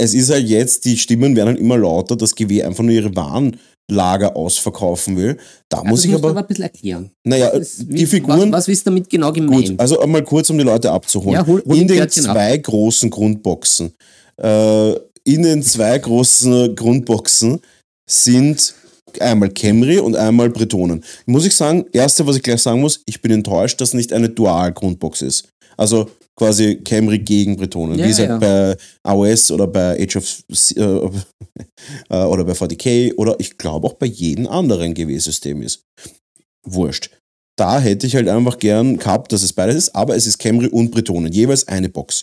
[0.00, 3.14] es ist halt jetzt, die Stimmen werden halt immer lauter, dass GW einfach nur ihre
[3.16, 5.36] Warenlager ausverkaufen will.
[5.68, 7.10] Da muss das ich du aber, ein bisschen erklären.
[7.24, 9.70] naja, Das ist- die Figuren, Was, was ist damit genau gemeint?
[9.70, 11.34] Gut, also einmal kurz, um die Leute abzuholen.
[11.34, 12.34] Ja, hol- hol in den Kärtchen ab.
[12.36, 13.92] zwei großen Grundboxen,
[14.40, 14.92] äh,
[15.24, 17.60] in den zwei großen Grundboxen
[18.08, 18.74] sind
[19.22, 21.04] einmal Camry und einmal Bretonen.
[21.26, 24.28] Muss ich sagen, erste, was ich gleich sagen muss, ich bin enttäuscht, dass nicht eine
[24.28, 25.48] Dual-Grundbox ist.
[25.76, 27.98] Also quasi Camry gegen Bretonen.
[27.98, 28.38] Ja, wie es halt ja.
[28.38, 30.44] bei AOS oder bei Age of
[30.76, 30.82] äh,
[32.10, 35.82] äh, oder bei 40k oder ich glaube auch bei jedem anderen GW-System ist.
[36.64, 37.10] Wurscht.
[37.58, 40.68] Da hätte ich halt einfach gern gehabt, dass es beides ist, aber es ist Camry
[40.68, 42.22] und Bretonen, jeweils eine Box.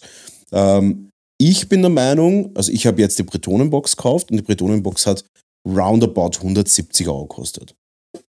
[0.53, 5.05] Ähm, ich bin der Meinung, also ich habe jetzt die Bretonenbox gekauft und die Bretonenbox
[5.05, 5.25] hat
[5.65, 7.75] roundabout 170 Euro gekostet.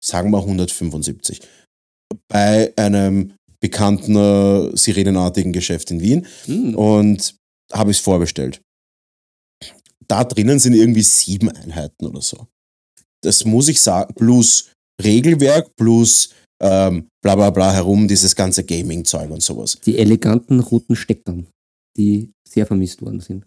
[0.04, 1.41] Sagen wir 175.
[2.28, 6.76] Bei einem bekannten äh, sirenenartigen Geschäft in Wien Hm.
[6.76, 7.36] und
[7.72, 8.62] habe ich es vorbestellt.
[10.08, 12.48] Da drinnen sind irgendwie sieben Einheiten oder so.
[13.24, 19.30] Das muss ich sagen, plus Regelwerk, plus ähm, bla bla bla herum, dieses ganze Gaming-Zeug
[19.32, 19.78] und sowas.
[19.86, 21.48] Die eleganten roten Steckern,
[21.98, 23.46] die sehr vermisst worden sind.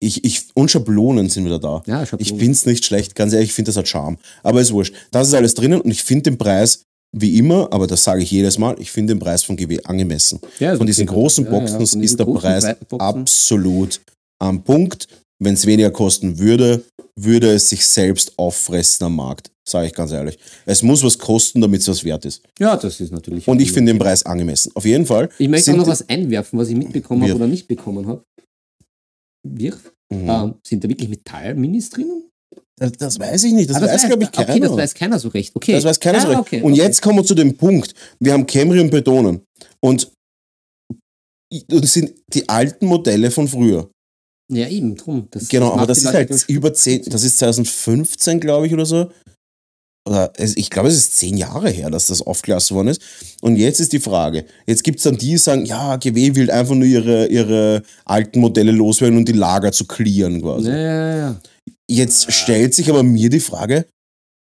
[0.00, 1.82] Ich, ich, und Schablonen sind wieder da.
[1.86, 4.18] Ja, ich hab Ich finde es nicht schlecht, ganz ehrlich, ich finde das hat Charme.
[4.42, 4.94] Aber ist wurscht.
[5.10, 6.82] Das ist alles drinnen und ich finde den Preis,
[7.16, 10.40] wie immer, aber das sage ich jedes Mal, ich finde den Preis von GW angemessen.
[10.58, 13.00] ja, also Von diesen großen Ja, ja, Boxen von diesen ist der Preis Boxen.
[13.00, 14.00] absolut
[14.38, 15.08] am Punkt.
[15.38, 16.82] Wenn es weniger kosten würde,
[17.14, 19.50] würde es sich selbst auffressen am Markt.
[19.68, 20.38] Sage ich ganz ehrlich.
[20.64, 22.40] Es muss was kosten, damit es was wert ist.
[22.58, 23.48] Ja, das ist natürlich.
[23.48, 24.70] Und ich finde den Preis angemessen.
[24.74, 25.28] Auf jeden Fall.
[25.38, 28.22] Ich möchte auch noch was einwerfen, was ich mitbekommen habe oder nicht bekommen habe.
[29.54, 29.92] Wirf.
[30.12, 30.28] Mhm.
[30.30, 32.22] Ähm, sind da wirklich Metall-Minis drinnen?
[32.78, 33.70] das, das weiß ich nicht.
[33.70, 34.50] Das, Ah, weiß, glaube ich, keiner.
[34.50, 35.56] Okay, das weiß keiner so recht.
[35.56, 35.72] Okay.
[35.72, 36.40] Das weiß keiner so Ah, recht.
[36.40, 36.82] okay, und okay.
[36.82, 37.94] jetzt kommen wir zu dem Punkt.
[38.20, 39.40] Wir haben Camry und Bretonen.
[39.80, 40.12] Und
[41.68, 43.88] das sind die alten Modelle von früher.
[44.52, 45.26] Ja, eben, drum.
[45.30, 48.72] Das, Genau, das aber macht das ist halt über zehn, das ist 2015, glaube ich,
[48.74, 49.10] oder so.
[50.06, 53.02] Oder ich glaube, es ist zehn Jahre her, dass das aufgelassen worden ist.
[53.40, 56.50] Und jetzt ist die Frage, jetzt gibt es dann die, die sagen, ja, GW will
[56.50, 60.68] einfach nur ihre, ihre alten Modelle loswerden und die Lager zu clearen quasi.
[60.68, 61.36] Ja, ja, ja.
[61.88, 63.86] Jetzt stellt sich aber mir die Frage,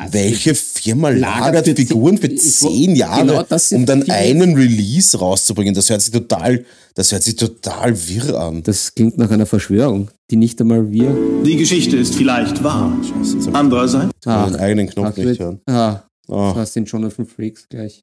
[0.04, 5.18] Also, welche Firma Lagert lagert für Figuren für zehn- Jahre, genau um dann einen Release
[5.18, 5.74] rauszubringen?
[5.74, 8.63] Das hört sich total, das hört sich total wirr an.
[8.63, 11.16] Das klingt nach einer Verschwörung, die nicht einmal wir.
[11.46, 12.96] Die Geschichte ist vielleicht wahr.
[13.04, 15.60] Scheiße, Andererseits, ich meinen eigenen Knopf hast du nicht hören.
[15.68, 16.54] Ah, Oh.
[16.56, 18.02] das sind Jonathan Freaks gleich.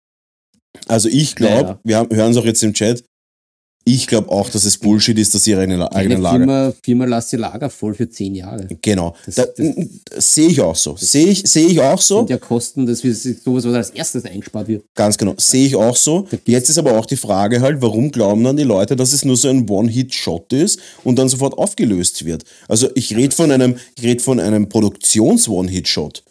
[0.87, 1.81] Also ich glaube, Ja, ja.
[1.85, 3.03] wir haben, hören es auch jetzt im Chat,
[3.85, 6.37] Ich glaube auch, dass es Bullshit ist, dass sie ihre eigene, eigene Lager.
[6.39, 8.69] Firma, Firma lässt ihr Lager voll für zehn Jahre.
[8.83, 9.17] Genau.
[9.25, 10.97] Das- Da, das- sehe ich auch so.
[10.99, 12.19] Sehe ich, sehe ich auch so.
[12.19, 14.85] sind ja Kosten, dass wir sowas, was als erstes eingespart wird.
[14.95, 15.35] Ganz genau.
[15.39, 16.29] Sehe ich auch so.
[16.47, 19.37] Jetzt ist aber auch die Frage halt, warum glauben dann die Leute, dass es nur
[19.37, 22.45] so ein One-Hit-Shot ist und dann sofort aufgelöst wird?
[22.69, 26.23] Also ich rede von einem, ich rede von einem Produktions-One-Hit-Shot.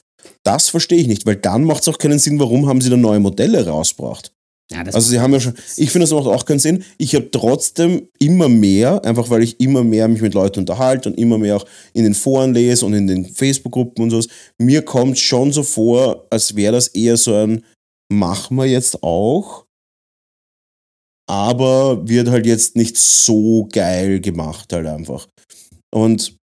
[0.44, 3.02] Das verstehe ich nicht, weil dann macht es auch keinen Sinn, warum haben sie dann
[3.02, 4.32] neue Modelle rausgebracht.
[4.72, 6.84] Ja, Also sie haben ja schon, ich finde, das macht auch keinen Sinn.
[7.00, 11.18] Ich habe trotzdem immer mehr, einfach weil ich immer mehr mich mit Leuten unterhalte und
[11.18, 14.28] immer mehr auch in den Foren lese und in den Facebook-Gruppen und sowas.
[14.60, 17.66] Mir kommt schon so vor, als wäre das eher so ein,
[18.12, 19.66] machen wir jetzt auch,
[21.28, 25.28] aber wird halt jetzt nicht so geil gemacht halt einfach.
[25.92, 26.38] Und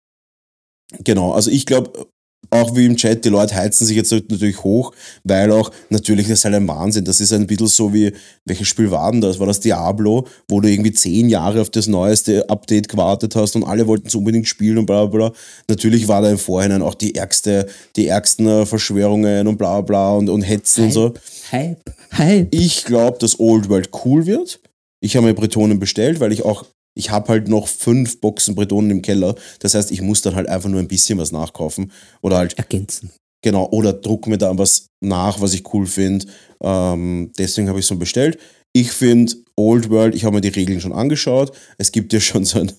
[1.02, 2.06] genau, also ich glaube,
[2.50, 4.92] auch wie im Chat, die Leute heizen sich jetzt halt natürlich hoch,
[5.24, 7.04] weil auch natürlich das ist halt ein Wahnsinn.
[7.04, 8.12] Das ist ein bisschen so wie,
[8.44, 9.38] welches Spiel war denn das?
[9.38, 13.64] War das Diablo, wo du irgendwie zehn Jahre auf das neueste Update gewartet hast und
[13.64, 15.38] alle wollten es unbedingt spielen und bla bla bla.
[15.68, 20.12] Natürlich war da im Vorhinein auch die ärgste, die ärgsten äh, Verschwörungen und bla bla
[20.12, 21.14] und, und Hetzen und so.
[21.52, 21.82] Hype.
[22.12, 22.54] Hype.
[22.54, 24.60] Ich glaube, dass Old World cool wird.
[25.00, 28.90] Ich habe mir Bretonen bestellt, weil ich auch, ich habe halt noch fünf Boxen Bretonen
[28.90, 29.34] im Keller.
[29.60, 31.92] Das heißt, ich muss dann halt einfach nur ein bisschen was nachkaufen.
[32.20, 33.10] Oder halt, Ergänzen.
[33.42, 36.26] genau, oder druck mir da was nach, was ich cool finde.
[36.62, 38.38] Ähm, deswegen habe ich so bestellt.
[38.74, 41.56] Ich finde Old World, ich habe mir die Regeln schon angeschaut.
[41.78, 42.72] Es gibt ja schon so ein,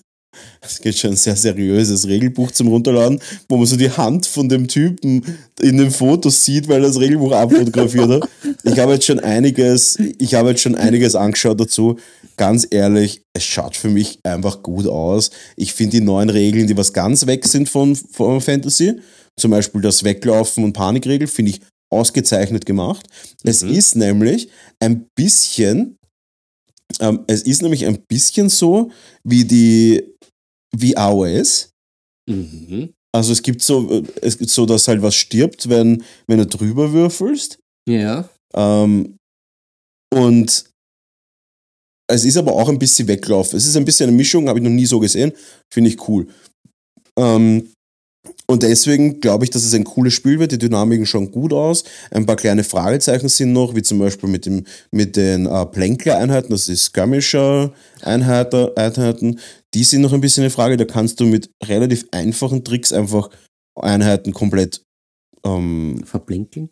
[0.60, 4.48] es gibt schon ein sehr seriöses Regelbuch zum Runterladen, wo man so die Hand von
[4.48, 5.24] dem Typen
[5.60, 8.28] in den Fotos sieht, weil er das Regelbuch abfotografiert hat.
[8.64, 11.96] Ich habe jetzt schon einiges, ich habe jetzt schon einiges angeschaut dazu.
[12.36, 15.30] Ganz ehrlich, es schaut für mich einfach gut aus.
[15.56, 18.94] Ich finde die neuen Regeln, die was ganz weg sind von, von Fantasy,
[19.36, 23.06] zum Beispiel das Weglaufen und Panikregel, finde ich ausgezeichnet gemacht.
[23.44, 23.70] Es Mhm.
[23.70, 24.48] ist nämlich
[24.80, 25.96] ein bisschen,
[27.00, 28.90] ähm, es ist nämlich ein bisschen so
[29.24, 30.02] wie die,
[30.76, 31.70] wie AOS.
[32.28, 32.92] Mhm.
[33.14, 36.46] Also es gibt so, äh, es gibt so, dass halt was stirbt, wenn, wenn du
[36.46, 37.58] drüber würfelst.
[37.88, 38.28] Ja.
[38.54, 39.16] Ähm,
[40.12, 40.64] und
[42.10, 43.52] es ist aber auch ein bisschen Weglauf.
[43.52, 45.32] Es ist ein bisschen eine Mischung, habe ich noch nie so gesehen.
[45.72, 46.26] Finde ich cool.
[47.18, 47.72] Ähm,
[48.46, 50.52] und deswegen glaube ich, dass es ein cooles Spiel wird.
[50.52, 51.84] Die Dynamiken schauen gut aus.
[52.10, 56.50] Ein paar kleine Fragezeichen sind noch, wie zum Beispiel mit, dem, mit den äh, Plänkler-Einheiten,
[56.50, 56.84] das ist
[58.02, 59.38] Skirmisher-Einheiten.
[59.74, 60.76] Die sind noch ein bisschen eine Frage.
[60.76, 63.30] Da kannst du mit relativ einfachen Tricks einfach
[63.76, 64.82] Einheiten komplett
[65.44, 66.70] ähm, Verblinkeln.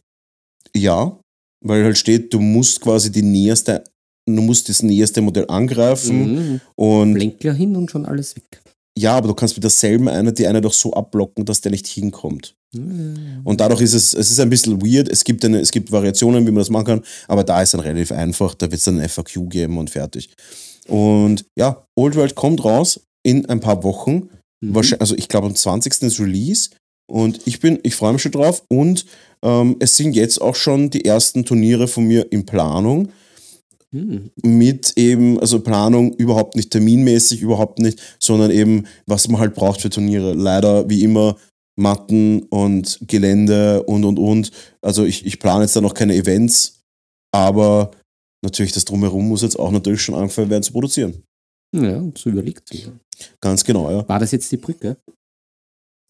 [0.77, 1.19] ja,
[1.65, 3.85] weil halt steht, du musst quasi die näherste,
[4.27, 6.61] du musst das näherste Modell angreifen Mhm.
[6.77, 8.61] und Blinkler hin und schon alles weg.
[8.97, 11.87] Ja, aber du kannst mit derselben Einheit die eine doch so abblocken, dass der nicht
[11.87, 12.55] hinkommt.
[12.75, 13.41] Mhm.
[13.45, 16.47] Und dadurch ist es, es ist ein bisschen weird, es gibt, eine, es gibt Variationen,
[16.47, 19.01] wie man das machen kann, aber da ist dann relativ einfach, da wird es dann
[19.01, 20.31] ein FAQ geben und fertig.
[20.89, 24.29] Und ja, Old World kommt raus in ein paar Wochen,
[24.63, 24.75] Mhm.
[24.75, 26.03] Wahrscheinlich, also ich glaube am 20.
[26.03, 26.71] ist Release
[27.11, 29.05] und ich bin, ich freue mich schon drauf und
[29.43, 33.09] ähm, es sind jetzt auch schon die ersten Turniere von mir in Planung
[33.95, 34.31] Mhm.
[34.43, 39.83] mit eben, also Planung überhaupt nicht terminmäßig, überhaupt nicht, sondern eben, was man halt braucht
[39.83, 40.33] für Turniere.
[40.33, 41.37] Leider wie immer
[41.79, 44.51] Matten und Gelände und und und.
[44.81, 46.81] Also ich, ich plane jetzt da noch keine Events,
[47.35, 47.91] aber
[48.43, 51.23] natürlich das Drumherum muss jetzt auch natürlich schon angefangen werden zu produzieren.
[51.75, 52.91] Ja, und so überlegt sich.
[53.41, 54.09] Ganz genau, ja.
[54.09, 54.97] War das jetzt die Brücke?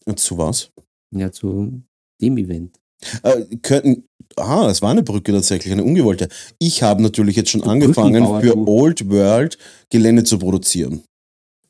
[0.05, 0.71] Und zu was?
[1.15, 1.81] Ja, zu
[2.21, 2.79] dem Event.
[3.23, 4.05] Äh, könnten,
[4.37, 6.27] ah, es war eine Brücke tatsächlich, eine ungewollte.
[6.59, 8.57] Ich habe natürlich jetzt schon Du angefangen, für.
[8.57, 9.57] Old World
[9.89, 11.03] Gelände zu produzieren.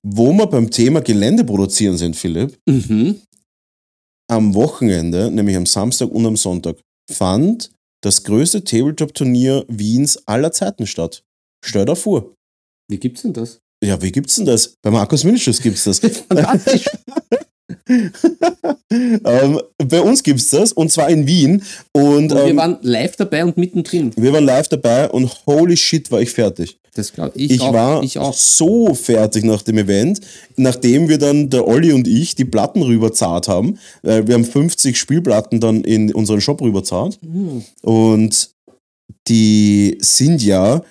[0.06, 3.22] Wo wir beim Thema Gelände produzieren sind, Philipp, Mhm.
[4.30, 6.78] am Wochenende, nämlich am Samstag und am Sonntag,
[7.12, 7.72] fand
[8.04, 11.24] das größte Tabletop-Turnier Wiens aller Zeiten statt.
[11.64, 12.34] Stell dir vor.
[12.90, 13.60] Wie gibt's denn das?
[13.84, 14.76] Ja, wie gibt's denn das?
[14.82, 16.00] Bei Markus Miniatures gibt's das.
[16.28, 16.86] Fantastisch.
[18.92, 21.64] ähm, bei uns gibt's das und zwar in Wien.
[21.94, 24.12] Und, Und wir ähm, waren live dabei und mittendrin.
[24.16, 26.78] wir waren live dabei und holy shit war ich fertig.
[26.96, 27.74] Das glaube ich, Ich, auch.
[27.74, 28.34] war ich auch.
[28.34, 30.22] so fertig nach dem Event,
[30.58, 33.80] nachdem wir dann, der Olli und ich, die Platten rüberzahlt haben.
[34.04, 37.18] Weil wir haben 50 Spielplatten dann in unseren Shop rüberzahlt.
[37.24, 37.64] Mhm.
[37.82, 38.52] Und
[39.28, 40.84] die sind ja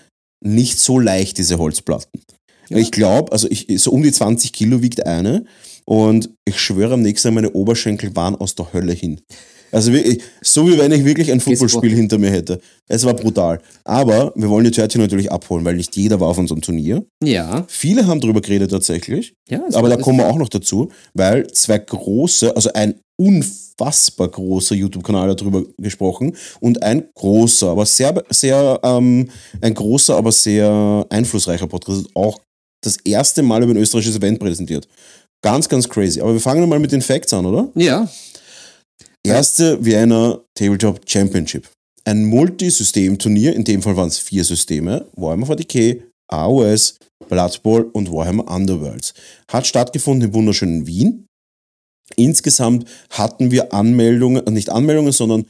[0.45, 2.21] nicht so leicht, diese Holzplatten.
[2.69, 2.79] Ja.
[2.79, 5.45] Ich glaube, also ich, so um die 20 Kilo wiegt eine.
[5.85, 9.21] Und ich schwöre am nächsten Mal, meine Oberschenkel waren aus der Hölle hin.
[9.73, 12.61] Also wirklich, so wie wenn ich wirklich ein Footballspiel hinter mir hätte.
[12.89, 13.59] Es war brutal.
[13.85, 17.05] Aber wir wollen die Törtchen natürlich abholen, weil nicht jeder war auf unserem Turnier.
[17.23, 19.35] Ja, Viele haben darüber geredet tatsächlich.
[19.49, 19.63] ja.
[19.73, 25.31] Aber da kommen wir auch noch dazu, weil zwei große, also ein unfassbar großer YouTube-Kanal
[25.31, 29.29] hat darüber gesprochen und ein großer, aber sehr, sehr, ähm,
[29.61, 32.41] ein großer, aber sehr einflussreicher Podcast hat auch
[32.83, 34.89] das erste Mal über ein österreichisches Event präsentiert.
[35.43, 36.21] Ganz, ganz crazy.
[36.21, 37.71] Aber wir fangen mal mit den Facts an, oder?
[37.75, 38.09] Ja,
[39.25, 41.69] Erste Vienna Tabletop Championship.
[42.05, 48.11] Ein Multisystem-Turnier, in dem Fall waren es vier Systeme, Warhammer 40k, AOS, Blood Bowl und
[48.11, 49.15] Warhammer Underworlds.
[49.47, 51.27] Hat stattgefunden im wunderschönen Wien.
[52.17, 55.47] Insgesamt hatten wir Anmeldungen, nicht Anmeldungen, sondern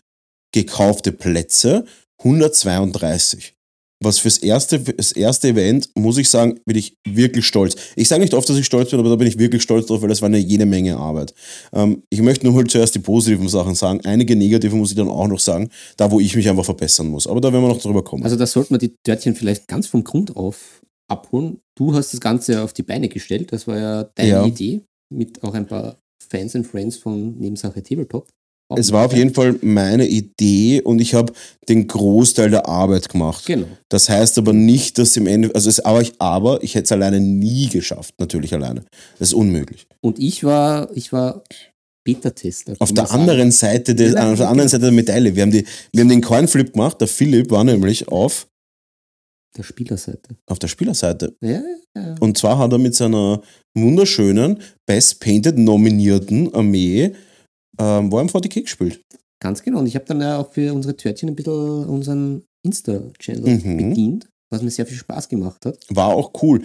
[0.52, 1.86] gekaufte Plätze,
[2.18, 3.54] 132.
[4.02, 7.76] Was fürs erste, das erste Event, muss ich sagen, bin ich wirklich stolz.
[7.96, 10.02] Ich sage nicht oft, dass ich stolz bin, aber da bin ich wirklich stolz drauf,
[10.02, 11.34] weil das war eine jede Menge Arbeit.
[11.72, 14.00] Ähm, ich möchte nur mal zuerst die positiven Sachen sagen.
[14.04, 17.26] Einige negative muss ich dann auch noch sagen, da wo ich mich einfach verbessern muss.
[17.26, 18.24] Aber da werden wir noch drüber kommen.
[18.24, 21.58] also da sollte man die Törtchen vielleicht ganz vom Grund auf abholen.
[21.76, 24.46] Du hast das Ganze auf die Beine gestellt, das war ja deine Ja.
[24.46, 25.98] Idee, mit auch ein paar
[26.30, 28.28] Fans und Friends von Nebensache Tabletop.
[28.78, 31.32] Es war auf jeden Fall meine Idee und ich habe
[31.68, 33.46] den Großteil der Arbeit gemacht.
[33.46, 33.66] Genau.
[33.88, 36.92] Das heißt aber nicht, dass im Ende, also es, aber ich, aber ich hätte es
[36.92, 38.84] alleine nie geschafft, natürlich alleine.
[39.18, 39.86] Das ist unmöglich.
[40.00, 41.42] Und ich war, ich war
[42.04, 42.74] Beta-Tester.
[42.78, 43.20] Auf der man sagen.
[43.20, 46.08] anderen Seite, des, Ja, auf der anderen Seite der Medaille, wir haben, die, wir haben
[46.08, 48.48] den Coinflip gemacht, der Philipp war nämlich auf,
[49.56, 50.36] Der Spielerseite.
[50.46, 51.36] auf der Spielerseite.
[51.40, 51.62] Ja,
[51.94, 52.14] ja.
[52.20, 53.40] Und zwar hat er mit seiner
[53.74, 57.12] wunderschönen Best Painted nominierten Armee
[57.78, 59.00] ähm, Warhammer 40k gespielt.
[59.40, 59.80] Ganz genau.
[59.80, 63.76] Und ich habe dann ja auch für unsere Törtchen ein bisschen unseren Insta-Channel Mhm.
[63.76, 65.78] bedient, was mir sehr viel Spaß gemacht hat.
[65.88, 66.62] War auch cool.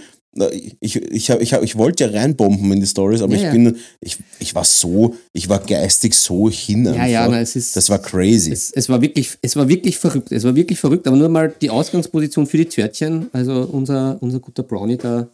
[0.79, 3.51] Ich, ich, ich, ich wollte ja reinbomben in die Stories, aber Ja, ich ja.
[3.53, 7.31] bin, ich, ich war so, ich war geistig so hin Ja, ja, einfach.
[7.31, 7.75] na, es ist.
[7.75, 8.51] Das war crazy.
[8.51, 10.31] es, es, war wirklich, es war wirklich verrückt.
[10.31, 13.29] Es war wirklich verrückt, aber nur mal die Ausgangsposition für die Törtchen.
[13.33, 15.27] Also unser, unser guter Brownie da,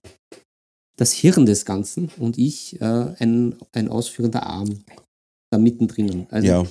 [0.96, 2.86] das Hirn des Ganzen und ich äh,
[3.20, 4.70] ein, ein ausführender Arm
[5.54, 6.28] da mittendrin.
[6.30, 6.66] Also ja,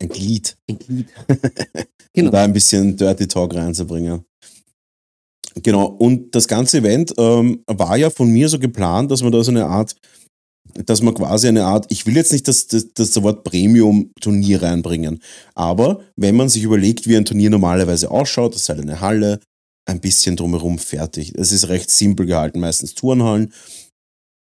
[0.00, 0.56] ein Glied.
[0.68, 1.08] ein Glied.
[2.12, 2.30] genau.
[2.30, 4.24] Da ein bisschen Dirty Talk reinzubringen.
[5.62, 9.42] Genau, und das ganze Event ähm, war ja von mir so geplant, dass man da
[9.42, 9.96] so eine Art,
[10.84, 15.20] dass man quasi eine Art, ich will jetzt nicht das, das, das Wort Premium-Turnier reinbringen,
[15.54, 19.40] aber wenn man sich überlegt, wie ein Turnier normalerweise ausschaut, das ist halt eine Halle,
[19.86, 21.32] ein bisschen drumherum fertig.
[21.36, 23.52] Es ist recht simpel gehalten, meistens Turnhallen.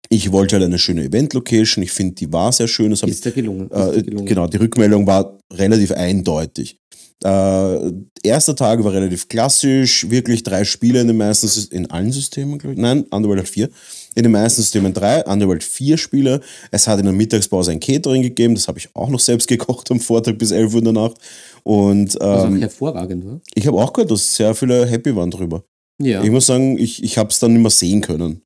[0.09, 3.31] Ich wollte halt eine schöne Event-Location, ich finde, die war sehr schön, das Ist dir
[3.31, 3.69] gelungen.
[3.71, 4.25] Äh, gelungen.
[4.25, 6.79] genau, die Rückmeldung war relativ eindeutig.
[7.23, 7.91] Äh,
[8.23, 12.59] erster Tag war relativ klassisch, wirklich drei Spiele in den meisten, Sys- in allen Systemen,
[12.59, 12.79] glaube ich.
[12.79, 13.69] Nein, Underworld hat vier.
[14.13, 16.41] In den meisten Systemen drei, Underworld vier Spiele.
[16.69, 19.89] Es hat in der Mittagspause ein Catering gegeben, das habe ich auch noch selbst gekocht
[19.89, 21.17] am Vortag bis 11 Uhr in der Nacht.
[21.63, 23.41] Und Was auch ähm, hervorragend war.
[23.55, 25.63] ich habe auch gehört, dass sehr viele happy waren drüber.
[25.99, 26.23] Ja.
[26.23, 28.43] Ich muss sagen, ich, ich habe es dann nicht mehr sehen können.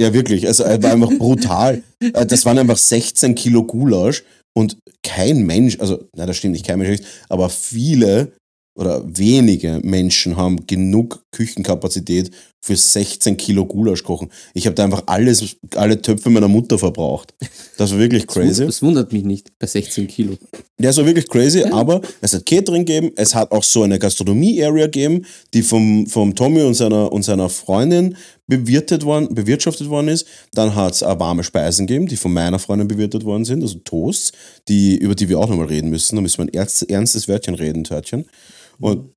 [0.00, 0.46] Ja, wirklich.
[0.46, 1.82] Also, er war einfach brutal.
[2.00, 4.24] Äh, Das waren einfach 16 Kilo Gulasch
[4.56, 8.32] und kein Mensch, also, nein, das stimmt nicht, kein Mensch, aber viele
[8.76, 12.32] oder wenige Menschen haben genug Küchenkapazität
[12.64, 14.30] für 16 Kilo Gulasch kochen.
[14.52, 17.34] Ich habe da einfach alles, alle Töpfe meiner Mutter verbraucht.
[17.76, 18.66] Das war wirklich Das crazy.
[18.66, 20.36] Das wundert mich nicht bei 16 Kilo.
[20.80, 21.72] Der war wirklich crazy, Ja.
[21.72, 26.34] aber es hat Catering gegeben, es hat auch so eine Gastronomie-Area gegeben, die vom, vom
[26.34, 30.26] Tommy und seiner, und seiner Freundin bewirtet worden, bewirtschaftet worden ist.
[30.52, 34.32] Dann hat es warme Speisen gegeben, die von meiner Freundin bewirtet worden sind, also Toasts,
[34.68, 36.16] die, über die wir auch nochmal reden müssen.
[36.16, 38.26] Da müssen wir ein ernstes, ernstes Wörtchen reden, Törtchen.
[38.78, 39.10] Und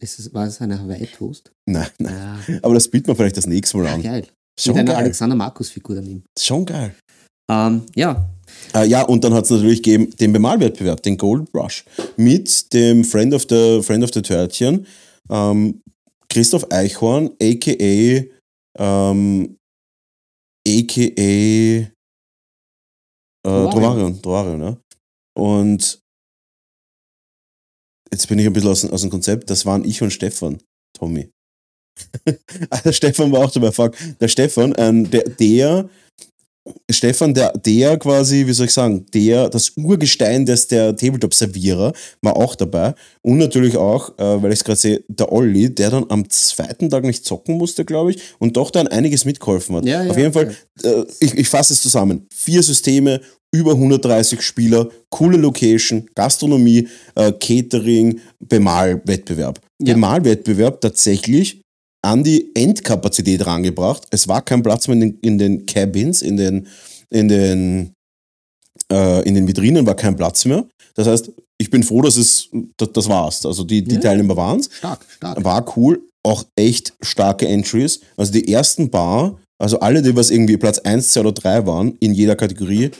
[0.00, 1.50] Ist es, war es eine Hawaii-Toast?
[1.68, 2.14] nein, nein,
[2.48, 2.58] Ja.
[2.62, 4.02] aber das bieten wir vielleicht das nächste Mal Ah, an.
[4.02, 4.26] geil.
[4.58, 5.04] Schon Mit einer geil.
[5.04, 6.24] Alexander Markus-Figur daneben.
[6.38, 6.94] Schon geil.
[7.50, 8.30] Ähm, ja,
[8.74, 11.84] Äh, ja, und dann hat es natürlich gegeben den Bemalwettbewerb, den Gold Brush,
[12.16, 14.86] mit dem Friend of the, Friend of the Törtchen,
[15.30, 15.80] ähm,
[16.28, 18.24] Christoph Eichhorn, a.k.a.
[18.78, 19.56] Ähm,
[20.68, 21.20] a.k.a.
[21.20, 21.86] Äh,
[23.42, 24.76] Drovarion, Drovarion, ja.
[25.36, 26.00] Und
[28.12, 30.58] jetzt bin ich ein bisschen aus, dem- aus dem Konzept, das waren ich und Stefan,
[30.96, 31.30] Tommy.
[32.84, 33.94] Der Stefan war auch dabei, fuck.
[34.20, 35.88] Der Stefan, ähm, der, der
[36.90, 42.36] Stefan, der, der quasi, wie soll ich sagen, der, das Urgestein des der Tabletop-Servierer war
[42.36, 42.94] auch dabei.
[43.22, 46.90] Und natürlich auch, äh, weil ich es gerade sehe, der Olli, der dann am zweiten
[46.90, 49.86] Tag nicht zocken musste, glaube ich, und doch dann einiges mitgeholfen hat.
[49.86, 52.26] Ja, ja, Auf jeden Fall, äh, ich, ich fasse es zusammen.
[52.32, 53.20] Vier Systeme,
[53.52, 59.60] über 130 Spieler, coole Location, Gastronomie, äh, Catering, Bemalwettbewerb.
[59.80, 59.94] Ja.
[59.94, 61.62] Bemalwettbewerb tatsächlich
[62.06, 64.04] an die Endkapazität rangebracht.
[64.10, 66.66] Es war kein Platz mehr in den, in den Cabins, in den,
[67.10, 67.92] in den,
[68.92, 70.64] äh, in den Vitrinen war kein Platz mehr.
[70.94, 73.44] Das heißt, ich bin froh, dass es, das, das war's.
[73.44, 74.00] Also die, die Ja.
[74.02, 74.70] Teilnehmer waren's.
[74.72, 75.42] stark, stark.
[75.44, 76.00] War cool.
[76.24, 78.00] Auch echt starke Entries.
[78.16, 81.96] Also die ersten paar, also alle, die was irgendwie Platz 1, 2 oder 3 waren,
[81.98, 82.90] in jeder Kategorie,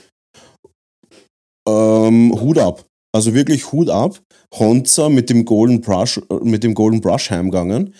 [1.67, 2.85] ähm, Hut ab.
[3.15, 4.19] Also wirklich Hut ab.
[4.55, 7.93] Honza mit dem Golden Brush, äh, mit dem Golden Brush heimgegangen.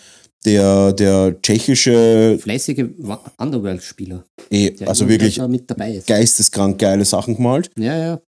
[0.44, 2.86] Der, der tschechische, Fleißige
[3.38, 6.06] Underworld-Spieler, eh, also wirklich mit dabei ist.
[6.06, 7.70] geisteskrank geile Sachen gemalt.
[7.76, 8.20] Ja, ja.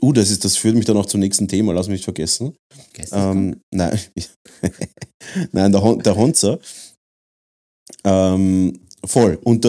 [0.00, 2.56] Uh, das, ist, das führt mich dann auch zum nächsten Thema, lass mich nicht vergessen.
[2.92, 3.36] Geisteskrank.
[3.36, 3.98] Ähm, nein,
[5.52, 6.58] nein, der, Hon der Honza.
[8.04, 9.38] Ähm, voll.
[9.44, 9.68] Und, äh,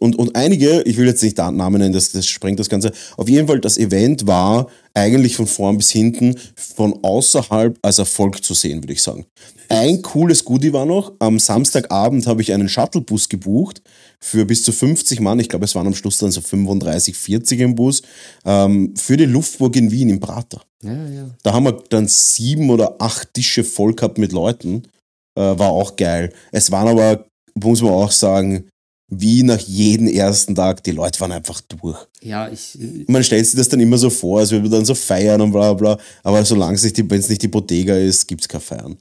[0.00, 2.92] und, und einige, ich will jetzt nicht Namen nennen, das, das sprengt das Ganze.
[3.16, 8.42] Auf jeden Fall, das Event war eigentlich von vorn bis hinten von außerhalb als Erfolg
[8.42, 9.26] zu sehen, würde ich sagen.
[9.68, 13.82] Ein cooles Goodie war noch, am Samstagabend habe ich einen Shuttlebus gebucht
[14.18, 15.38] für bis zu 50 Mann.
[15.38, 18.02] Ich glaube, es waren am Schluss dann so 35, 40 im Bus,
[18.44, 20.62] ähm, für die Luftburg in Wien, im Prater.
[20.82, 21.30] ja, ja.
[21.44, 24.82] Da haben wir dann sieben oder acht Tische voll gehabt mit Leuten.
[25.36, 26.32] Äh, war auch geil.
[26.50, 28.68] Es waren aber, muss man auch sagen,
[29.12, 31.98] wie nach jedem ersten Tag, die Leute waren einfach durch.
[32.22, 34.84] Ja, ich, äh, Man stellt sich das dann immer so vor, als würde man dann
[34.84, 36.04] so feiern und bla bla bla.
[36.22, 38.96] Aber solange es nicht, die- wenn es nicht die Bodega ist, gibt es kein Feiern.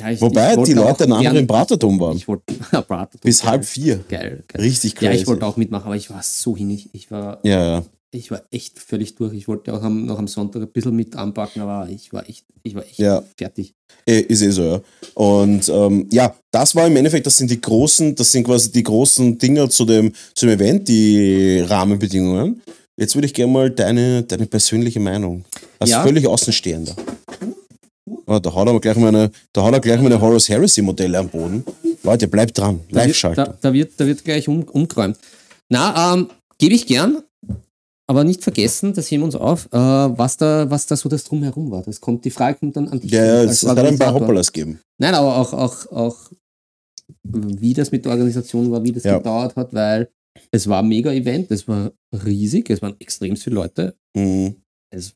[0.00, 2.16] ja, ich Wobei ich die Leute einen anderen gern- Praterturm waren.
[2.16, 3.50] Ich wollte, ja, Praterturm, Bis geil.
[3.50, 3.96] halb vier.
[4.08, 4.62] Geil, geil.
[4.62, 5.22] Richtig Ja, crazy.
[5.22, 6.90] ich wollte auch mitmachen, aber ich war so hinig.
[6.92, 7.82] Ich war, Ja, ja.
[8.10, 9.34] Ich war echt völlig durch.
[9.34, 12.44] Ich wollte auch am, noch am Sonntag ein bisschen mit anpacken, aber ich war echt,
[12.62, 13.22] ich war echt Ja.
[13.36, 13.74] fertig.
[14.06, 14.80] Eh, Ist eh so, ja.
[15.14, 18.82] Und ähm, ja, das war im Endeffekt, das sind die großen, das sind quasi die
[18.82, 22.62] großen Dinger zu dem, zu dem Event, die Rahmenbedingungen.
[22.96, 25.44] Jetzt würde ich gerne mal deine, deine persönliche Meinung.
[25.78, 26.02] Als Ja.
[26.02, 26.96] völlig Außenstehender.
[28.26, 31.28] Oh, da haut er gleich meine, da haut er gleich meine Horus Heresy Modelle am
[31.28, 31.64] Boden.
[32.02, 32.80] Leute, bleibt dran.
[32.90, 33.44] Da wird, Live-Schalter.
[33.44, 35.16] da, da, wird, da wird gleich um, umgeräumt.
[35.68, 36.28] Na, ähm,
[36.58, 37.22] gebe ich gern,
[38.08, 41.24] aber nicht vergessen, das heben wir uns auf, äh, was, da, was da so das
[41.24, 41.82] Drumherum war.
[41.82, 43.10] Das kommt, die Frage kommt dann an dich.
[43.10, 44.14] Ja, ja, es hat ein paar.
[44.14, 44.80] Hoppalas gegeben.
[44.98, 46.16] Nein, aber auch, auch, auch
[47.22, 49.18] wie das mit der Organisation war, wie das Ja.
[49.18, 50.10] gedauert hat, weil
[50.50, 51.92] es war ein Mega-Event, es war
[52.24, 53.94] riesig, es waren extrem viele Leute.
[54.16, 54.56] Mhm.
[54.90, 55.14] Es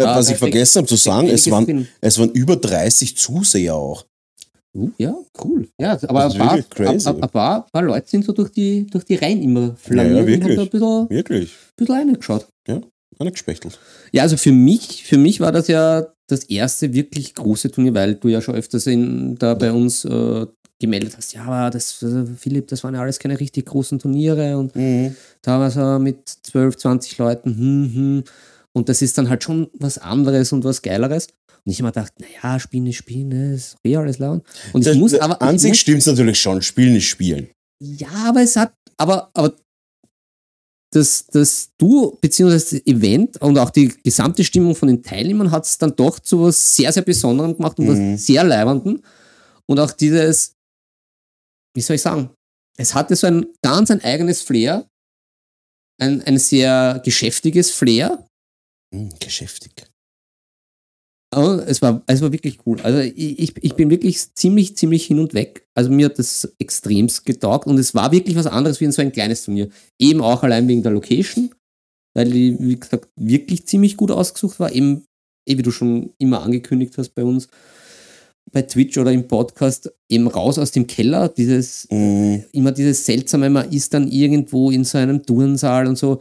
[0.00, 4.06] Ja, was ich vergessen habe zu sagen, es waren, es waren über 30 Zuseher auch.
[4.72, 5.14] Uh, ja,
[5.44, 5.68] cool.
[5.80, 9.04] Ja, aber ein paar, wirklich ein, ein, paar, paar Leute sind so durch die, durch
[9.04, 10.56] die Reihen immer Ja, ja, flaniert und haben wirklich.
[10.56, 11.52] da ein bisschen, Wirklich.
[11.76, 12.46] bisschen reingeschaut.
[13.18, 13.78] Angespechtelt.
[14.12, 18.14] Ja, also für mich, für mich war das ja das erste wirklich große Turnier, weil
[18.14, 20.46] du ja schon öfters in, da bei uns äh,
[20.78, 24.56] gemeldet hast, ja, aber das, äh, Philipp, das waren ja alles keine richtig großen Turniere
[24.56, 25.14] und Mhm.
[25.42, 28.24] da war so mit 12, 20 Leuten, hm, hm.
[28.72, 31.26] Und das ist dann halt schon was anderes und was Geileres.
[31.64, 34.44] Und ich immer gedacht, naja, Spielen ist Spielen, ne, ist eh alles laut.
[34.72, 35.40] Und ich Das- muss das- aber.
[35.42, 36.62] An ich sich stimmt es natürlich schon.
[36.62, 37.50] Spielen ist Spielen.
[37.82, 39.54] ja, aber es hat, aber, aber
[40.92, 45.64] das, das Du, beziehungsweise das Event und auch die gesamte Stimmung von den Teilnehmern hat
[45.64, 48.14] es dann doch zu was sehr, sehr Besonderem gemacht und Mhm.
[48.14, 49.02] was sehr Leibenden.
[49.66, 50.54] Und auch dieses,
[51.76, 52.30] wie soll ich sagen,
[52.76, 54.86] es hatte so ein ganz ein eigenes Flair,
[56.00, 58.26] ein, ein sehr geschäftiges Flair.
[58.92, 59.86] Hm, geschäftig.
[61.32, 62.80] Aber es war, es war wirklich cool.
[62.82, 65.64] Also ich, ich- ich bin wirklich ziemlich, ziemlich hin und weg.
[65.74, 69.00] Also mir hat das extremst getaugt und es war wirklich was anderes wie in so
[69.02, 69.68] ein kleines Turnier.
[69.98, 71.50] Eben auch allein wegen der Location,
[72.16, 74.72] weil die, wie gesagt, wirklich ziemlich gut ausgesucht war.
[74.72, 75.04] Eben,
[75.48, 77.46] eh, wie du schon immer angekündigt hast bei uns,
[78.52, 82.42] bei Twitch oder im Podcast, eben raus aus dem Keller, dieses, Mhm.
[82.50, 86.20] immer dieses Seltsame, man ist dann irgendwo in so einem Turnsaal und so.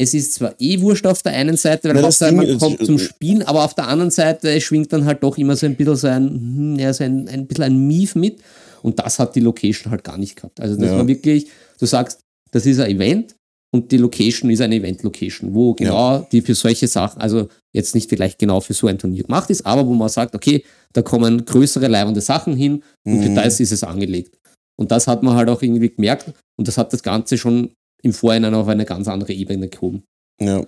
[0.00, 2.84] Es ist zwar eh wurscht auf der einen Seite, weil das Hauptsache man kommt äh,
[2.84, 5.96] zum Spielen, aber auf der anderen Seite schwingt dann halt doch immer so ein bisschen
[5.96, 8.38] so ein, hm, ja, so ein, ein bisschen ein Mief mit.
[8.82, 10.60] Und das hat die Location halt gar nicht gehabt.
[10.60, 10.98] Also das Ja.
[10.98, 11.48] war wirklich,
[11.80, 12.20] du sagst,
[12.52, 13.34] das ist ein Event
[13.74, 18.08] und die Location ist eine Event-Location, wo genau die für solche Sachen, also jetzt nicht
[18.08, 21.44] vielleicht genau für so ein Turnier gemacht ist, aber wo man sagt, okay, da kommen
[21.44, 23.34] größere, leibende Sachen hin und für Mhm.
[23.34, 24.38] das ist es angelegt.
[24.80, 27.72] Und das hat man halt auch irgendwie gemerkt und das hat das Ganze schon
[28.02, 30.04] im Vorhinein auf eine ganz andere Ebene gehoben.
[30.40, 30.64] Ja.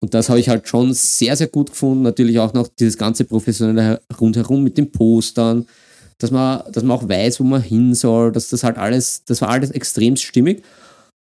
[0.00, 2.02] Und das habe ich halt schon sehr, sehr gut gefunden.
[2.02, 5.66] Natürlich auch noch dieses ganze Professionelle rundherum mit den Postern,
[6.18, 9.40] dass man, dass man auch weiß, wo man hin soll, dass das halt alles, das
[9.40, 10.62] war alles extrem stimmig.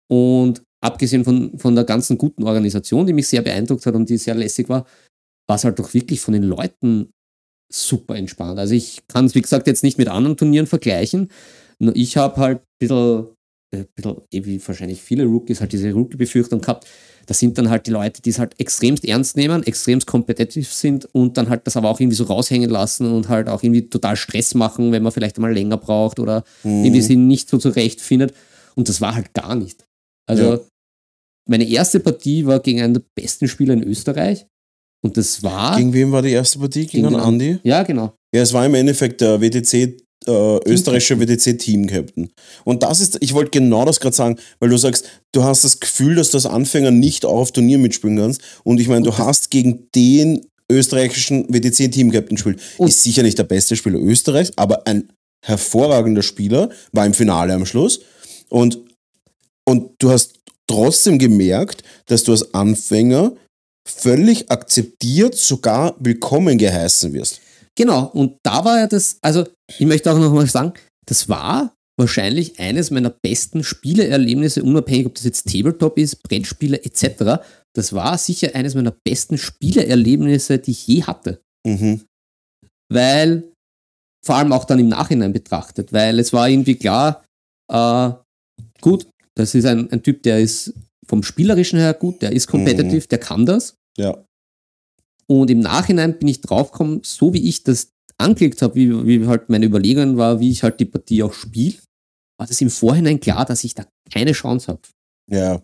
[0.07, 4.17] Und abgesehen von, von der ganzen guten Organisation, die mich sehr beeindruckt hat und die
[4.17, 4.85] sehr lässig war,
[5.47, 7.09] war es halt doch wirklich von den Leuten
[7.71, 8.59] super entspannt.
[8.59, 11.29] Also ich kann es, wie gesagt, jetzt nicht mit anderen Turnieren vergleichen.
[11.79, 13.27] Nur ich habe halt ein bisschen,
[13.71, 16.87] äh, bisschen, eh wie wahrscheinlich viele Rookies, halt diese Rookie-Befürchtung gehabt.
[17.27, 21.05] Das sind dann halt die Leute, die es halt extremst ernst nehmen, extremst kompetitiv sind
[21.13, 24.15] und dann halt das aber auch irgendwie so raushängen lassen und halt auch irgendwie total
[24.15, 26.85] Stress machen, wenn man vielleicht einmal länger braucht oder Mhm.
[26.85, 28.33] irgendwie sie nicht so zurechtfindet.
[28.75, 29.85] Und das war halt gar nicht.
[30.27, 30.59] Also Ja.
[31.47, 34.47] meine erste Partie war gegen einen der besten Spieler in Österreich.
[35.01, 35.77] Und das war.
[35.77, 36.81] Gegen wen war die erste Partie?
[36.87, 37.59] Gegen, Gegen einen Andi?
[37.63, 38.13] ja, genau.
[38.33, 39.97] Ja, es war im Endeffekt der WTC,
[40.27, 42.31] äh, österreichische WTC-Team-Captain.
[42.65, 45.79] Und das ist, ich wollte genau das gerade sagen, weil du sagst, du hast das
[45.79, 48.41] Gefühl, dass du als Anfänger nicht auch auf Turnier mitspielen kannst.
[48.63, 52.61] Und ich meine, du hast gegen den österreichischen WTC-Team-Captain gespielt.
[52.77, 55.09] Ist sicher nicht der beste Spieler Österreichs, aber ein
[55.45, 58.01] hervorragender Spieler, war im Finale am Schluss.
[58.49, 58.79] Und,
[59.65, 63.33] und du hast trotzdem gemerkt, dass du als Anfänger
[63.87, 67.41] völlig akzeptiert, sogar willkommen geheißen wirst.
[67.79, 69.47] Genau, und da war ja das, also
[69.79, 70.73] ich möchte auch nochmal sagen,
[71.07, 77.41] das war wahrscheinlich eines meiner besten Spieleerlebnisse, unabhängig ob das jetzt Tabletop ist, Brettspiele etc.
[77.73, 81.39] Das war sicher eines meiner besten Spieleerlebnisse, die ich je hatte.
[81.65, 82.01] Mhm.
[82.91, 83.49] Weil,
[84.25, 87.23] vor allem auch dann im Nachhinein betrachtet, weil es war irgendwie klar,
[87.71, 88.11] äh,
[88.81, 89.07] gut,
[89.37, 90.73] das ist ein, ein Typ, der ist
[91.07, 93.75] vom Spielerischen her gut, der ist competitive, der kann das.
[93.97, 94.21] Ja.
[95.29, 99.49] Und im Nachhinein bin ich draufgekommen, so wie ich das angeklickt habe, wie, wie halt
[99.49, 101.75] meine Überlegungen war, wie ich halt die Partie auch spiele,
[102.39, 104.81] war das im Vorhinein klar, dass ich da keine Chance habe.
[105.31, 105.61] Ja.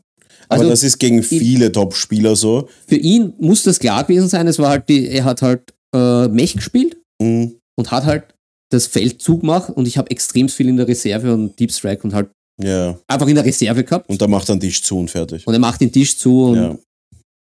[0.48, 2.68] Aber Also, das ist gegen viele Top-Spieler so.
[2.88, 6.28] Für ihn muss das klar gewesen sein, es war halt die, er hat halt äh,
[6.28, 7.56] Mech gespielt Mhm.
[7.78, 8.26] und hat halt
[8.72, 12.14] das Feld zugemacht und ich habe extrem viel in der Reserve und Deep Strike und
[12.14, 12.30] halt
[12.62, 12.98] Ja.
[13.08, 14.10] einfach in der Reserve gehabt.
[14.10, 15.48] Und da macht er den Tisch zu und fertig.
[15.48, 16.78] Und er macht den Tisch zu und Ja.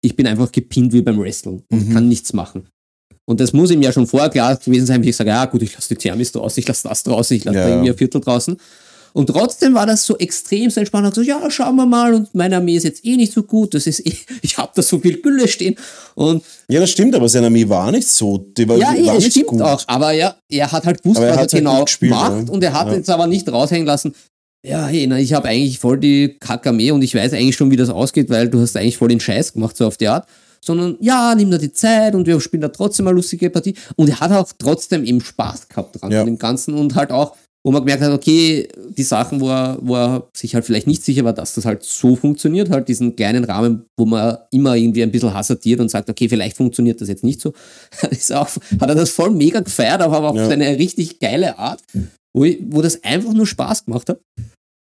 [0.05, 1.93] Ich bin einfach gepinnt wie beim Wrestling und Mhm.
[1.95, 2.69] kann nichts machen.
[3.27, 5.63] Und das muss ihm ja schon vorher klar gewesen sein, wie ich sage, ja gut,
[5.63, 7.65] ich lasse die Thermis draußen, ich lasse das draußen, ich lasse Ja.
[7.65, 8.57] da irgendwie ein Viertel draußen.
[9.15, 11.07] Und trotzdem war das so extrem entspannt.
[11.09, 12.15] Ich so, ja, schauen wir mal.
[12.15, 13.73] Und meine Armee ist jetzt eh nicht so gut.
[13.73, 15.77] Das ist eh, ich habe da so viel Gülle stehen.
[16.17, 18.39] Und Ja, das stimmt, aber seine Armee war nicht so.
[18.39, 19.63] Die war, ja, eh, war es nicht stimmt gut.
[19.63, 19.83] auch.
[19.87, 22.49] Aber ja, er hat halt gewusst, er was er halt genau gespielt, macht.
[22.49, 22.53] ja.
[22.53, 22.95] Und er hat Ja.
[22.95, 24.15] jetzt aber nicht raushängen lassen.
[24.65, 27.77] Ja, hey, na, ich habe eigentlich voll die Kack-Armee und ich weiß eigentlich schon, wie
[27.77, 30.27] das ausgeht, weil du hast eigentlich voll den Scheiß gemacht, so auf die Art.
[30.65, 33.75] Sondern ja, nimm dir die Zeit und wir spielen da trotzdem eine lustige Partie.
[33.97, 36.21] Und er hat auch trotzdem eben Spaß gehabt dran Ja.
[36.21, 39.77] an dem Ganzen und halt auch, wo man gemerkt hat, okay, die Sachen, wo er,
[39.83, 43.15] wo er sich halt vielleicht nicht sicher war, dass das halt so funktioniert, halt diesen
[43.17, 47.09] kleinen Rahmen, wo man immer irgendwie ein bisschen hasardiert und sagt, okay, vielleicht funktioniert das
[47.09, 47.53] jetzt nicht so,
[48.11, 48.49] ist auch,
[48.81, 50.47] hat er das voll mega gefeiert, aber auf Ja.
[50.49, 51.83] seine richtig geile Art,
[52.37, 54.21] wo, ich, wo das einfach nur Spaß gemacht hat.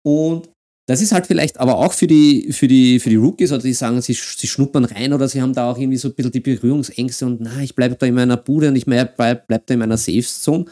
[0.05, 0.49] Und
[0.87, 3.73] das ist halt vielleicht aber auch für die, für die, für die Rookies, oder die
[3.73, 6.39] sagen, sie, sie schnuppern rein oder sie haben da auch irgendwie so ein bisschen die
[6.39, 9.79] Berührungsängste und na, ich bleibe da in meiner Bude und ich bleib, bleib da in
[9.79, 10.65] meiner Safe Zone.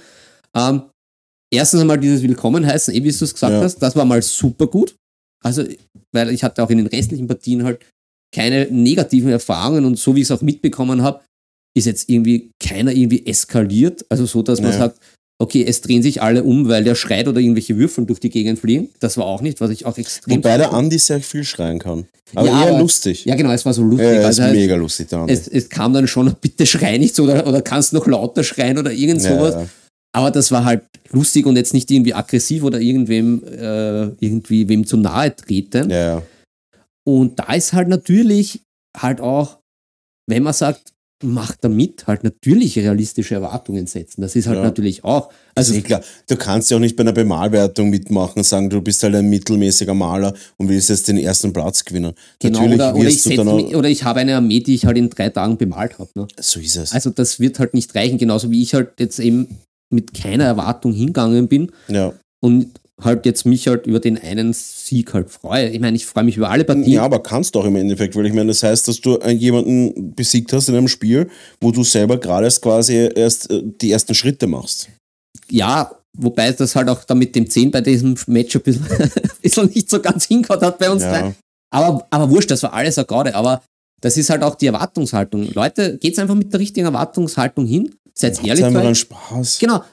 [0.56, 0.82] Ähm,
[1.54, 3.62] erstens einmal dieses Willkommen heißen, eh wie du es gesagt Ja.
[3.62, 4.96] hast, das war mal super gut.
[5.46, 5.64] Also,
[6.16, 7.86] weil ich hatte auch in den restlichen Partien halt
[8.34, 11.24] keine negativen Erfahrungen und so wie ich es auch mitbekommen habe,
[11.78, 14.04] ist jetzt irgendwie keiner irgendwie eskaliert.
[14.10, 14.78] Also so, dass man Ja.
[14.80, 15.00] sagt,
[15.40, 18.60] okay, es drehen sich alle um, weil der schreit oder irgendwelche Würfel durch die Gegend
[18.60, 18.90] fliegen.
[19.00, 20.38] Das war auch nicht, was ich auch extrem.
[20.38, 22.08] Wobei der Andi sehr viel schreien kann.
[22.36, 23.26] Aber Ja, eher aber- lustig.
[23.26, 24.06] ja, genau, es war so lustig.
[24.08, 25.34] Ja, ist also mega lustig, der Andi.
[25.34, 28.78] es, es kam dann schon, bitte schrei nicht so oder, oder kannst noch lauter schreien
[28.78, 29.54] oder irgend sowas.
[29.54, 29.68] ja, ja.
[30.16, 30.82] Aber das war halt
[31.12, 35.90] lustig und jetzt nicht irgendwie aggressiv oder irgendwem äh, irgendwie wem zu nahe treten.
[35.92, 36.24] ja, ja.
[37.06, 38.62] Und da ist halt natürlich
[38.98, 39.60] halt auch,
[40.28, 40.92] wenn man sagt,
[41.24, 44.22] macht damit, halt natürlich realistische Erwartungen setzen.
[44.22, 44.64] Das ist halt Ja.
[44.64, 45.30] natürlich auch.
[45.56, 49.02] Also ist klar, du kannst ja auch nicht bei einer Bemalwertung mitmachen, sagen, du bist
[49.02, 52.14] halt ein mittelmäßiger Maler und willst jetzt den ersten Platz gewinnen.
[52.40, 55.10] genau, Natürlich oder, oder, ich mich- oder ich habe eine Armee, die ich halt in
[55.10, 56.10] drei Tagen bemalt habe.
[56.14, 56.28] Ne?
[56.40, 56.92] so ist es.
[56.94, 59.48] Also das wird halt nicht reichen, genauso wie ich halt jetzt eben
[59.90, 62.14] mit keiner Erwartung hingegangen bin ja.
[62.42, 62.68] und
[63.02, 65.70] halt jetzt mich halt über den einen Sieg halt freue.
[65.70, 66.88] Ich meine, ich freue mich über alle Partien.
[66.88, 69.32] ja, aber kannst du auch im Endeffekt, weil ich meine, das heißt, dass du äh,
[69.32, 71.30] jemanden besiegt hast in einem Spiel,
[71.62, 74.90] wo du selber gerade erst quasi erst äh, die ersten Schritte machst.
[75.50, 79.90] ja, wobei das halt auch da mit dem 10 bei diesem Match ein bisschen, nicht
[79.90, 81.12] so ganz hingehauen hat bei uns Ja.
[81.22, 81.36] drei.
[81.72, 83.36] Aber, aber wurscht, das war alles auch gerade.
[83.36, 83.62] Aber
[84.02, 85.52] das ist halt auch die Erwartungshaltung.
[85.54, 87.94] Leute, geht's einfach mit der richtigen Erwartungshaltung hin.
[88.16, 88.66] Seid Macht's ehrlich.
[88.66, 89.60] einfach einen Spaß.
[89.60, 89.84] Genau.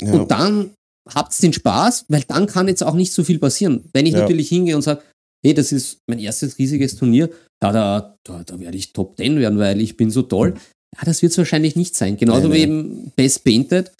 [0.00, 0.12] Ja.
[0.12, 0.70] Und dann
[1.14, 3.84] habt's den Spaß, weil dann kann jetzt auch nicht so viel passieren.
[3.92, 4.20] Wenn ich Ja.
[4.20, 5.02] natürlich hingehe und sage,
[5.44, 7.30] hey, das ist mein erstes riesiges Turnier,
[7.62, 10.54] ja, da, da, da werde ich Top 10 werden, weil ich bin so toll.
[10.96, 12.16] Ja, das wird es wahrscheinlich nicht sein.
[12.16, 13.92] Genauso wie eben Best Painted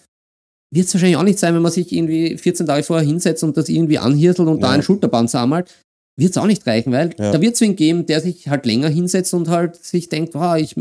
[0.75, 3.57] wird es wahrscheinlich auch nicht sein, wenn man sich irgendwie 14 Tage vorher hinsetzt und
[3.57, 4.73] das irgendwie anhirtelt und da Ja.
[4.75, 5.73] einen Schulterpanzer anmalt.
[6.19, 7.31] Wird es auch nicht reichen, weil Ja.
[7.33, 10.57] da wird es wen geben, der sich halt länger hinsetzt und halt sich denkt, wow,
[10.57, 10.75] ich,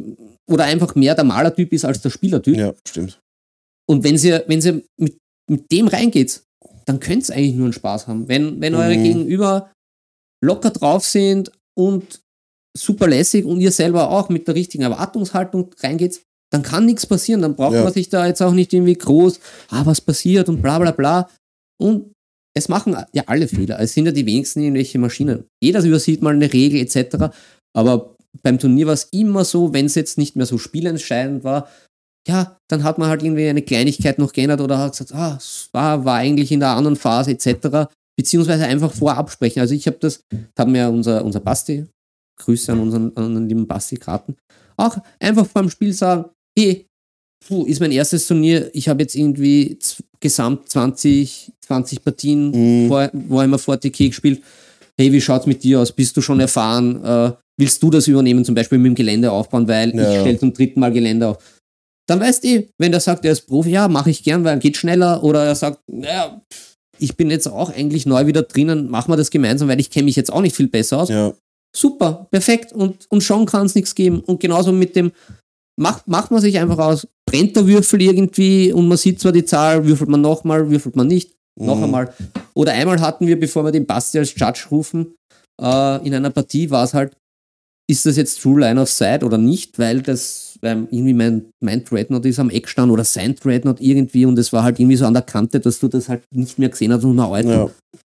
[0.49, 2.55] oder einfach mehr der Malertyp ist als der Spielertyp.
[2.57, 3.19] ja, stimmt.
[3.87, 5.17] Und wenn sie, wenn sie mit,
[5.49, 6.43] mit dem reingeht,
[6.85, 8.27] dann könnt ihr eigentlich nur einen Spaß haben.
[8.27, 9.03] Wenn, wenn eure Mhm.
[9.03, 9.71] Gegenüber
[10.43, 12.21] locker drauf sind und
[12.77, 16.21] super lässig und ihr selber auch mit der richtigen Erwartungshaltung reingeht,
[16.51, 17.41] dann kann nichts passieren.
[17.41, 17.83] Dann braucht Ja.
[17.83, 19.39] man sich da jetzt auch nicht irgendwie groß,
[19.69, 21.29] ah, was passiert und bla bla bla.
[21.81, 22.11] Und
[22.55, 23.79] es machen ja alle Fehler.
[23.79, 25.45] Es sind ja die wenigsten irgendwelche Maschinen.
[25.61, 27.33] Jeder übersieht mal eine Regel etc.
[27.75, 31.67] Aber beim Turnier war es immer so, wenn es jetzt nicht mehr so spielentscheidend war,
[32.27, 35.69] ja, dann hat man halt irgendwie eine Kleinigkeit noch geändert oder hat gesagt, ah, es
[35.71, 37.87] war, war eigentlich in der anderen Phase etc.
[38.17, 39.59] Beziehungsweise einfach vorab sprechen.
[39.59, 40.21] Also ich habe das,
[40.57, 41.85] haben wir unser, unser Basti,
[42.41, 44.35] Grüße an unseren, an unseren lieben Basti Kraten,
[44.77, 46.25] auch einfach beim Spiel sagen,
[46.57, 46.85] hey,
[47.47, 48.69] puh, ist mein erstes Turnier.
[48.73, 49.77] Ich habe jetzt irgendwie
[50.19, 52.49] gesamt 20, 20 Partien
[52.85, 52.87] Mhm.
[52.87, 54.41] vor, Warhammer 40k gespielt.
[54.97, 55.91] Hey, wie schaut's mit dir aus?
[55.91, 57.03] Bist du schon erfahren?
[57.03, 60.11] Äh, willst du das übernehmen, zum Beispiel mit dem Gelände aufbauen, weil Ja.
[60.13, 61.37] ich stelle zum dritten Mal Gelände auf.
[62.07, 64.77] Dann weißt du, wenn der sagt, er ist Profi, ja, mache ich gern, weil geht
[64.77, 65.23] schneller.
[65.23, 66.41] Oder er sagt, naja,
[66.99, 70.05] ich bin jetzt auch eigentlich neu wieder drinnen, machen wir das gemeinsam, weil ich kenne
[70.05, 71.09] mich jetzt auch nicht viel besser aus.
[71.09, 71.33] Ja,
[71.75, 72.71] Super, perfekt.
[72.71, 74.21] Und, und schon kann es nichts geben.
[74.21, 75.11] Und genauso mit dem,
[75.77, 79.43] macht, macht man sich einfach aus, brennt der Würfel irgendwie und man sieht zwar die
[79.43, 81.83] Zahl, würfelt man nochmal, würfelt man nicht, noch Mhm.
[81.83, 82.13] einmal.
[82.53, 85.15] Oder einmal hatten wir, bevor wir den Basti als Judge rufen,
[85.61, 87.17] äh, in einer Partie war es halt,
[87.89, 91.83] ist das jetzt True Line of Sight oder nicht, weil das, weil irgendwie mein, mein
[91.83, 95.05] Dreadnought ist am Eck stand oder sein Dreadnought irgendwie und es war halt irgendwie so
[95.05, 97.69] an der Kante, dass du das halt nicht mehr gesehen hast und na, Alter, ja.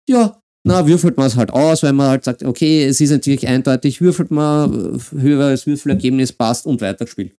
[0.09, 3.47] ja, na, würfelt man es halt aus, weil man halt sagt, okay, es ist natürlich
[3.47, 7.33] eindeutig, würfelt man, höheres Würfelergebnis passt und weitergespielt.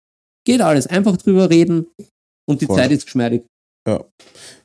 [0.45, 1.87] Geht alles, einfach drüber reden
[2.49, 2.77] und die Voll.
[2.77, 3.45] Zeit ist geschmeidig.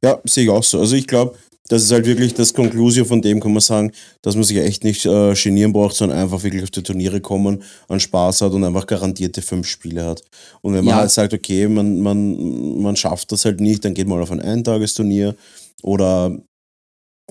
[0.04, 0.80] Ja, sehe ich auch so.
[0.80, 1.36] Also ich glaube,
[1.70, 3.92] das ist halt wirklich das Conclusio von dem, kann man sagen,
[4.22, 7.64] dass man sich echt nicht äh, genieren braucht, sondern einfach wirklich auf die Turniere kommen,
[7.88, 10.24] an Spaß hat und einfach garantierte fünf Spiele hat.
[10.62, 11.00] Und wenn man Ja.
[11.02, 14.42] halt sagt, okay, man, man, man schafft das halt nicht, dann geht man auf ein
[14.42, 15.36] Eintagesturnier
[15.84, 16.38] oder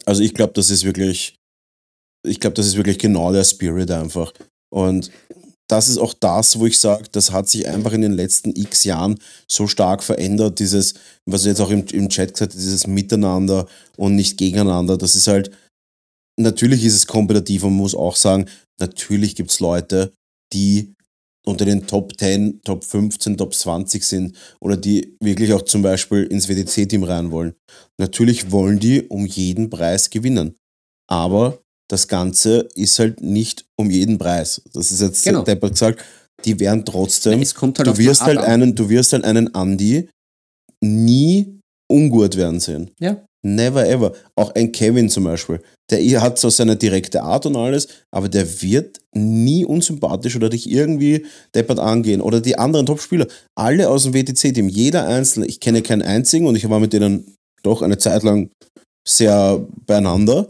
[0.05, 1.37] also ich glaube, das ist wirklich,
[2.26, 4.32] ich glaube, das ist wirklich genau der Spirit einfach.
[4.70, 5.11] Und
[5.68, 8.84] das ist auch das, wo ich sage, das hat sich einfach in den letzten x
[8.84, 10.94] Jahren so stark verändert, dieses,
[11.26, 14.96] was du jetzt auch im, im Chat gesagt hast, dieses Miteinander und nicht gegeneinander.
[14.96, 15.50] Das ist halt,
[16.38, 18.46] natürlich ist es kompetitiv und man muss auch sagen,
[18.78, 20.12] natürlich gibt es Leute,
[20.52, 20.94] die
[21.46, 26.24] unter den Top 10, Top 15, Top 20 sind oder die wirklich auch zum Beispiel
[26.24, 27.54] ins WDC-Team rein wollen.
[27.98, 30.56] Natürlich wollen die um jeden Preis gewinnen.
[31.08, 34.62] Aber das Ganze ist halt nicht um jeden Preis.
[34.72, 35.43] Das ist jetzt Genau.
[35.43, 36.05] deppert gesagt.
[36.45, 40.09] Die werden trotzdem kommt halt du wirst halt einen, du wirst halt einen Andi
[40.84, 41.61] nie
[41.91, 42.91] ungut werden sehen.
[43.01, 43.16] Ja.
[43.43, 44.12] Never ever.
[44.34, 45.61] Auch ein Kevin zum Beispiel.
[45.91, 50.68] Der hat so seine direkte Art und alles, aber der wird nie unsympathisch oder dich
[50.68, 51.24] irgendwie
[51.55, 52.20] deppert angehen.
[52.20, 53.28] Oder die anderen Top-Spieler.
[53.55, 55.47] Alle aus dem WTC-Team, jeder einzelne.
[55.47, 58.51] Ich kenne keinen einzigen und ich war mit denen doch eine Zeit lang
[59.07, 60.49] sehr beieinander.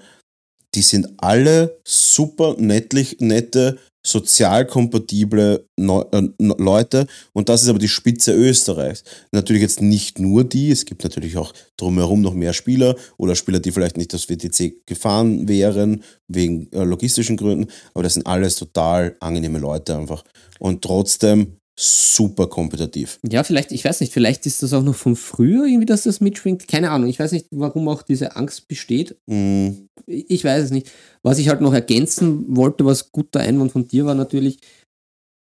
[0.76, 7.06] Die sind alle super nettlich, nette, sozial kompatible äh, Leute.
[7.32, 9.02] Und das ist aber die Spitze Österreichs.
[9.32, 13.58] Natürlich jetzt nicht nur die, es gibt natürlich auch drumherum noch mehr Spieler oder Spieler,
[13.58, 18.56] die vielleicht nicht das WTC gefahren wären, wegen äh, logistischen Gründen, aber das sind alles
[18.56, 20.24] total angenehme Leute einfach.
[20.58, 23.18] Und trotzdem super kompetitiv.
[23.30, 26.20] Ja, vielleicht, ich weiß nicht, vielleicht ist das auch noch von früher irgendwie, dass das
[26.20, 26.66] mitschwingt.
[26.68, 29.16] Keine Ahnung, ich weiß nicht, warum auch diese Angst besteht.
[29.26, 29.70] Mm,
[30.06, 30.90] Ich weiß es nicht.
[31.22, 34.58] Was ich halt noch ergänzen wollte, was guter Einwand von dir war natürlich,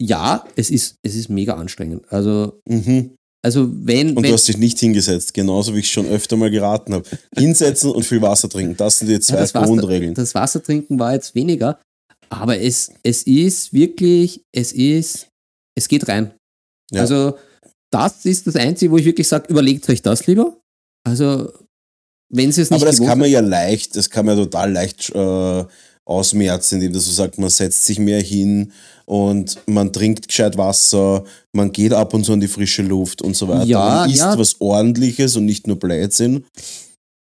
[0.01, 2.03] ja, es ist, es ist mega anstrengend.
[2.11, 3.15] Also, mhm.
[3.43, 6.51] also wenn, Und wenn du hast dich nicht hingesetzt, genauso wie ich schon öfter mal
[6.51, 7.05] geraten habe.
[7.37, 10.13] Hinsetzen und viel Wasser trinken, das sind die zwei Ja, das, Wasser, Grundregeln.
[10.13, 11.79] das Wasser trinken war jetzt weniger,
[12.29, 15.29] aber es, es ist wirklich, es ist,
[15.77, 16.33] es geht rein.
[16.91, 17.01] Ja.
[17.01, 17.37] Also
[17.91, 20.57] das ist das Einzige, wo ich wirklich sage, überlegt euch das lieber.
[21.07, 21.53] Also
[22.29, 24.71] wenn sie es nicht Aber das kann man ja leicht, das kann man ja total
[24.71, 25.65] leicht äh,
[26.05, 28.73] ausmerzen, indem du so sagst, man setzt sich mehr hin
[29.05, 31.23] und man trinkt gescheit Wasser,
[31.53, 33.65] man geht ab und zu in die frische Luft und so weiter.
[33.65, 34.37] Ja, man isst ja.
[34.37, 36.45] was ordentliches und nicht nur Blödsinn.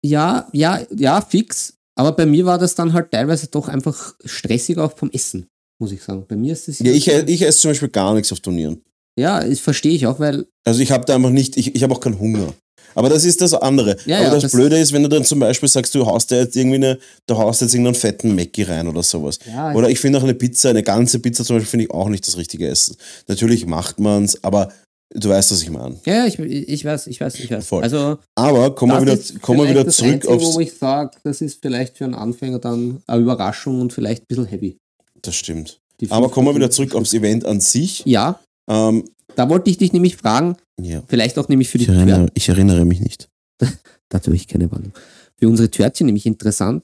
[0.05, 1.75] Ja, ja, ja, fix.
[1.99, 5.47] Aber bei mir war das dann halt teilweise doch einfach stressig auch vom Essen,
[5.79, 6.25] muss ich sagen.
[6.29, 8.83] Bei mir ist es Ja, ich, ich esse zum Beispiel gar nichts auf Turnieren.
[9.19, 11.95] ja, das verstehe ich auch, weil Also ich habe da einfach nicht, ich, ich habe
[11.95, 12.53] auch keinen Hunger.
[12.95, 13.97] Aber das ist das andere.
[14.07, 16.31] Ja, Aber ja, das, das- Blöde ist, wenn du dann zum Beispiel sagst, du haust
[16.31, 19.39] jetzt irgendwie eine, du haust jetzt irgendeinen fetten Mackie rein oder sowas.
[19.47, 22.09] ja, Oder ich finde auch eine Pizza, eine ganze Pizza zum Beispiel, finde ich auch
[22.09, 22.97] nicht das richtige Essen.
[23.29, 24.73] Natürlich macht man es, aber
[25.15, 25.97] du weißt, was ich meine.
[26.07, 27.67] ja, ich, ich weiß, ich weiß, ich weiß.
[27.67, 27.83] Voll.
[27.83, 30.55] Also Aber kommen wir das wieder, kommen wir wieder das zurück Einzige, aufs.
[30.55, 34.27] wo ich sage, das ist vielleicht für einen Anfänger dann eine Überraschung und vielleicht ein
[34.29, 34.79] bisschen heavy.
[35.27, 35.81] Das stimmt.
[36.11, 37.15] Aber kommen wir wieder zurück aufs.
[37.15, 38.03] Event an sich.
[38.07, 39.05] Ja, Ähm,
[39.37, 41.03] da wollte ich dich nämlich fragen, ja.
[41.07, 43.29] vielleicht auch nämlich für die Ich, erinnere, ich erinnere mich nicht.
[44.09, 44.93] Dazu habe ich keine Warnung.
[45.39, 46.83] Für unsere Törtchen nämlich interessant.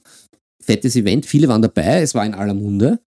[0.63, 2.99] Fettes Event, viele waren dabei, es war in aller Munde,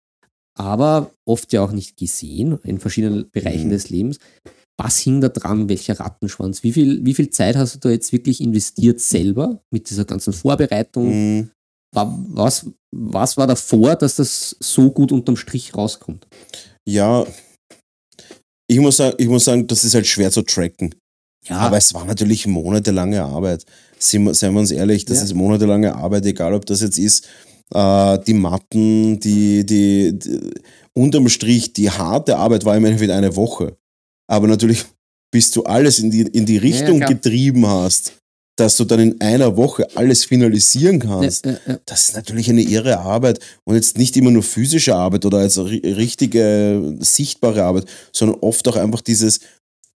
[0.58, 3.70] aber oft ja auch nicht gesehen in verschiedenen Bereichen Mhm.
[3.70, 4.18] des Lebens.
[4.76, 5.68] Was hing da dran?
[5.68, 6.64] Welcher Rattenschwanz?
[6.64, 10.32] Wie viel, wie viel Zeit hast du da jetzt wirklich investiert selber mit dieser ganzen
[10.32, 11.38] Vorbereitung?
[11.38, 11.50] Mm,
[11.94, 16.26] War, was, was war davor, dass das so gut unterm Strich rauskommt?
[16.88, 17.26] Ja,
[18.68, 20.94] ich muss, sagen, ich muss sagen, das ist halt schwer zu tracken.
[21.46, 23.64] Ja, Aber es war natürlich monatelange Arbeit.
[23.98, 25.24] Seien wir, seien wir uns ehrlich, das Ja.
[25.24, 27.28] ist monatelange Arbeit, egal ob das jetzt ist,
[27.74, 30.50] äh, die Matten, die, die, die,
[30.94, 33.76] unterm Strich, die harte Arbeit war im Endeffekt eine Woche.
[34.26, 34.84] Aber natürlich
[35.34, 37.08] bis du alles in die, in die Richtung klar.
[37.12, 38.12] getrieben hast,
[38.56, 41.44] dass du dann in einer Woche alles finalisieren kannst.
[41.46, 41.78] Ja, ja, ja.
[41.86, 45.58] Das ist natürlich eine irre Arbeit und jetzt nicht immer nur physische Arbeit oder als
[45.58, 49.40] ri- richtige, sichtbare Arbeit, sondern oft auch einfach dieses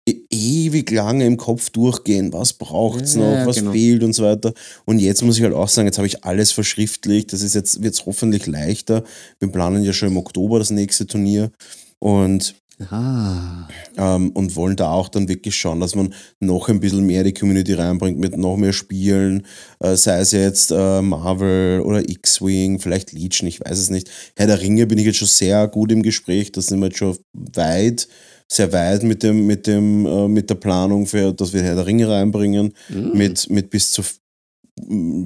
[0.09, 3.72] e- ewig lange im Kopf durchgehen, was braucht es Ja, noch, was genau.
[3.72, 4.54] fehlt und so weiter.
[4.86, 7.82] Und jetzt muss ich halt auch sagen, jetzt habe ich alles verschriftlicht, das ist jetzt,
[7.82, 9.04] wird es hoffentlich leichter.
[9.38, 11.50] Wir planen ja schon im Oktober das nächste Turnier
[11.98, 12.54] und
[12.91, 17.24] Ah, ähm, und wollen da auch dann wirklich schauen, dass man noch ein bisschen mehr
[17.24, 19.47] die Community reinbringt mit noch mehr Spielen,
[19.81, 24.11] äh, sei es jetzt äh, Marvel oder X-Wing, vielleicht Legion, ich weiß es nicht.
[24.37, 26.99] Herr der Ringe bin ich jetzt schon sehr gut im Gespräch, da sind wir jetzt
[26.99, 28.09] schon weit,
[28.47, 31.87] sehr weit mit dem, mit dem, äh, mit der Planung für, dass wir Herr der
[31.87, 34.03] Ringe reinbringen, mit, mit bis zu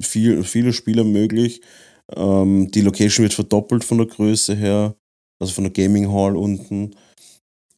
[0.01, 1.61] viel, viele Spieler möglich.
[2.15, 4.95] Ähm, die Location wird verdoppelt von der Größe her,
[5.39, 6.95] also von der Gaming Hall unten.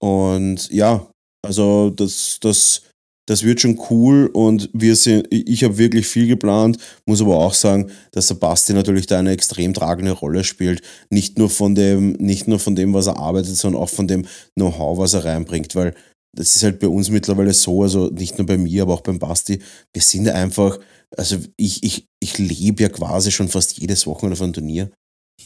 [0.03, 1.09] Und ja,
[1.47, 2.81] also das, das,
[3.25, 7.53] das wird schon cool und wir sind, ich habe wirklich viel geplant, muss aber auch
[7.53, 10.81] sagen, dass der Basti natürlich da eine extrem tragende Rolle spielt.
[11.09, 14.25] Nicht nur von dem, nicht nur von dem, was er arbeitet, sondern auch von dem
[14.55, 15.95] Know-how, was er reinbringt, weil
[16.35, 19.19] das ist halt bei uns mittlerweile so, also nicht nur bei mir, aber auch beim
[19.19, 19.59] Basti,
[19.93, 20.79] wir sind einfach,
[21.15, 24.91] also ich, ich, ich lebe ja quasi schon fast jedes Wochenende auf einem Turnier.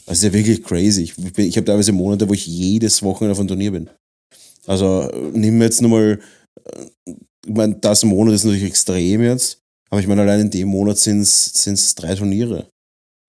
[0.08, 1.04] Das ist ja wirklich crazy.
[1.04, 3.90] Ich, ich habe teilweise Monate, wo ich jedes Wochenende auf einem Turnier bin.
[4.68, 6.20] Also äh, nehmen wir jetzt nochmal,
[7.06, 10.98] ich meine, das Monat ist natürlich extrem jetzt, aber ich meine, allein in dem Monat
[10.98, 12.70] sind es drei Turniere.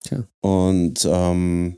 [0.03, 0.25] Tja.
[0.41, 1.77] Und ähm,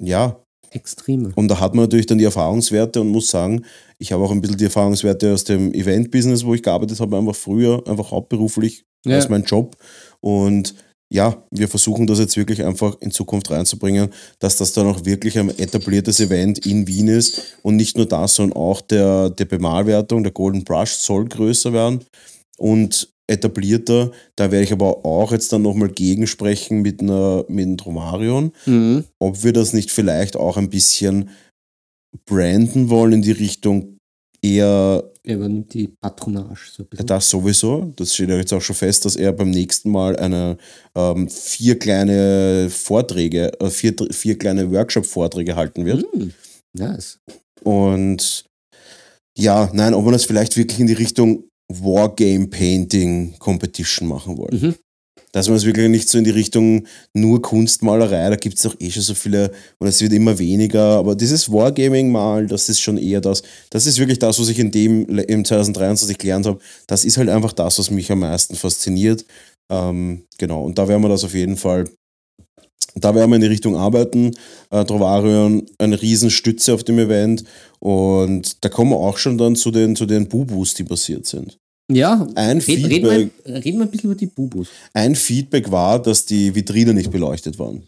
[0.00, 0.40] ja,
[0.70, 1.32] extreme.
[1.34, 3.64] und da hat man natürlich dann die Erfahrungswerte und muss sagen,
[3.98, 7.36] ich habe auch ein bisschen die Erfahrungswerte aus dem Event-Business, wo ich gearbeitet habe, einfach
[7.36, 9.16] früher, einfach hauptberuflich Ja.
[9.16, 9.76] als mein Job.
[10.20, 10.74] Und
[11.12, 14.08] ja, wir versuchen das jetzt wirklich einfach in Zukunft reinzubringen,
[14.38, 18.34] dass das dann auch wirklich ein etabliertes Event in Wien ist und nicht nur das,
[18.36, 22.00] sondern auch der, der Bemalwertung, der Golden Brush soll größer werden
[22.56, 24.10] und etablierter.
[24.36, 29.04] Da werde ich aber auch jetzt dann nochmal gegensprechen mit, einer, mit einem Dromarion Mhm.
[29.18, 31.28] ob wir das nicht vielleicht auch ein bisschen
[32.26, 33.98] branden wollen in die Richtung
[34.42, 37.06] eher Er übernimmt die Patronage so ein bisschen.
[37.06, 37.92] das sowieso.
[37.96, 40.56] Das steht ja jetzt auch schon fest, dass er beim nächsten Mal eine
[40.94, 46.04] ähm, vier kleine Vorträge, äh, vier, vier kleine Workshop-Vorträge halten wird.
[46.14, 46.32] Mhm.
[46.74, 47.20] Nice.
[47.62, 48.44] Und
[49.38, 54.60] ja, nein, ob wir das vielleicht wirklich in die Richtung Wargame Painting Competition machen wollen.
[54.60, 54.74] Mhm.
[55.32, 58.76] Dass man es wirklich nicht so in die Richtung nur Kunstmalerei, da gibt es doch
[58.78, 62.80] eh schon so viele und es wird immer weniger, aber dieses Wargaming mal, das ist
[62.80, 66.58] schon eher das, das ist wirklich das, was ich in dem im 2023 gelernt habe.
[66.86, 69.24] Das ist halt einfach das, was mich am meisten fasziniert.
[69.70, 71.88] Ähm, genau, und da werden wir das auf jeden Fall,
[72.94, 74.32] da werden wir in die Richtung arbeiten.
[74.70, 77.44] Äh, Trovarion, eine Riesenstütze auf dem Event
[77.78, 81.58] und da kommen wir auch schon dann zu den, zu den Bubus, die passiert sind.
[81.94, 84.68] Ja, Ein red, reden, Feedback, wir, reden wir ein bisschen über die Bubus.
[84.94, 87.86] ein Feedback war, dass die Vitrinen nicht beleuchtet waren.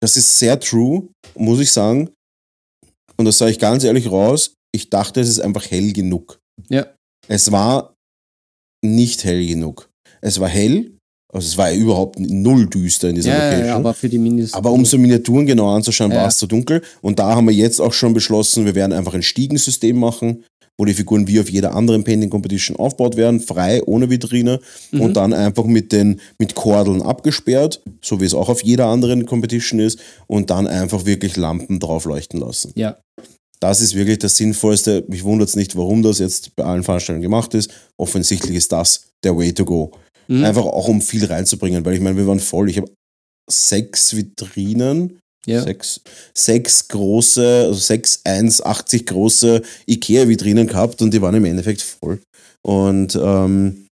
[0.00, 2.10] Das ist sehr true, muss ich sagen.
[3.16, 4.52] Und das sage ich ganz ehrlich raus.
[4.74, 6.38] Ich dachte, es ist einfach hell genug.
[6.68, 6.86] Ja.
[7.28, 7.94] Es war
[8.84, 9.88] nicht hell genug.
[10.20, 10.92] Es war hell,
[11.32, 13.66] also es war überhaupt null düster in dieser Ja, ja, Location.
[13.68, 14.54] ja, aber für die Mindest.
[14.54, 16.18] Aber um so Miniaturen genau anzuschauen, Ja.
[16.18, 16.82] war es zu dunkel.
[17.00, 20.44] Und da haben wir jetzt auch schon beschlossen, wir werden einfach ein Stiegensystem machen,
[20.78, 24.60] wo die Figuren wie auf jeder anderen Painting Competition aufgebaut werden, frei, ohne Vitrine
[24.90, 25.00] Mhm.
[25.00, 29.26] und dann einfach mit den mit Kordeln abgesperrt, so wie es auch auf jeder anderen
[29.26, 32.72] Competition ist, und dann einfach wirklich Lampen drauf leuchten lassen.
[32.74, 32.98] Ja.
[33.58, 35.04] Das ist wirklich das Sinnvollste.
[35.08, 37.70] Mich wundert es nicht, warum das jetzt bei allen Veranstaltungen gemacht ist.
[37.96, 39.92] Offensichtlich ist das der Way to go.
[40.28, 40.44] Mhm.
[40.44, 42.68] Einfach auch um viel reinzubringen, weil ich meine, wir waren voll.
[42.68, 42.92] Ich habe
[43.50, 45.62] sechs Vitrinen, ja.
[45.62, 46.00] sechs,
[46.34, 52.20] sechs große, also sechs 1,80 große Ikea-Vitrinen gehabt und die waren im Endeffekt voll.
[52.62, 53.86] Und ähm,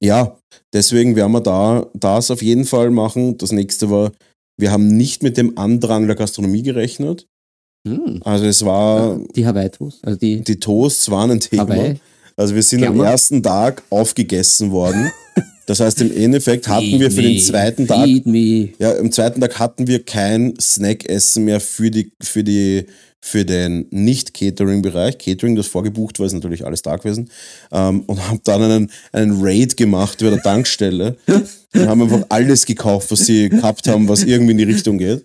[0.00, 0.36] ja,
[0.72, 3.38] deswegen werden wir da das auf jeden Fall machen.
[3.38, 4.12] Das nächste war,
[4.58, 7.26] wir haben nicht mit dem Andrang der Gastronomie gerechnet.
[7.86, 8.20] Mhm.
[8.24, 10.04] Also es war, Die Hawaii-Toast.
[10.04, 11.62] Also die die Toasts waren ein Thema.
[11.62, 12.00] Hawaii.
[12.36, 13.10] Also wir sind am Gerne.
[13.10, 15.10] ersten Tag aufgegessen worden.
[15.66, 18.06] Das heißt, im Endeffekt hatten wir für den zweiten Tag
[18.78, 22.86] ja, am zweiten Tag hatten wir kein Snackessen mehr für, die, für, die,
[23.20, 25.18] für den Nicht-Catering-Bereich.
[25.18, 27.30] Catering, das vorgebucht war, ist natürlich alles da gewesen.
[27.72, 32.64] Ähm, und haben dann einen, einen Raid gemacht über der Tankstelle und haben einfach alles
[32.64, 35.24] gekauft, was sie gehabt haben, was irgendwie in die Richtung geht.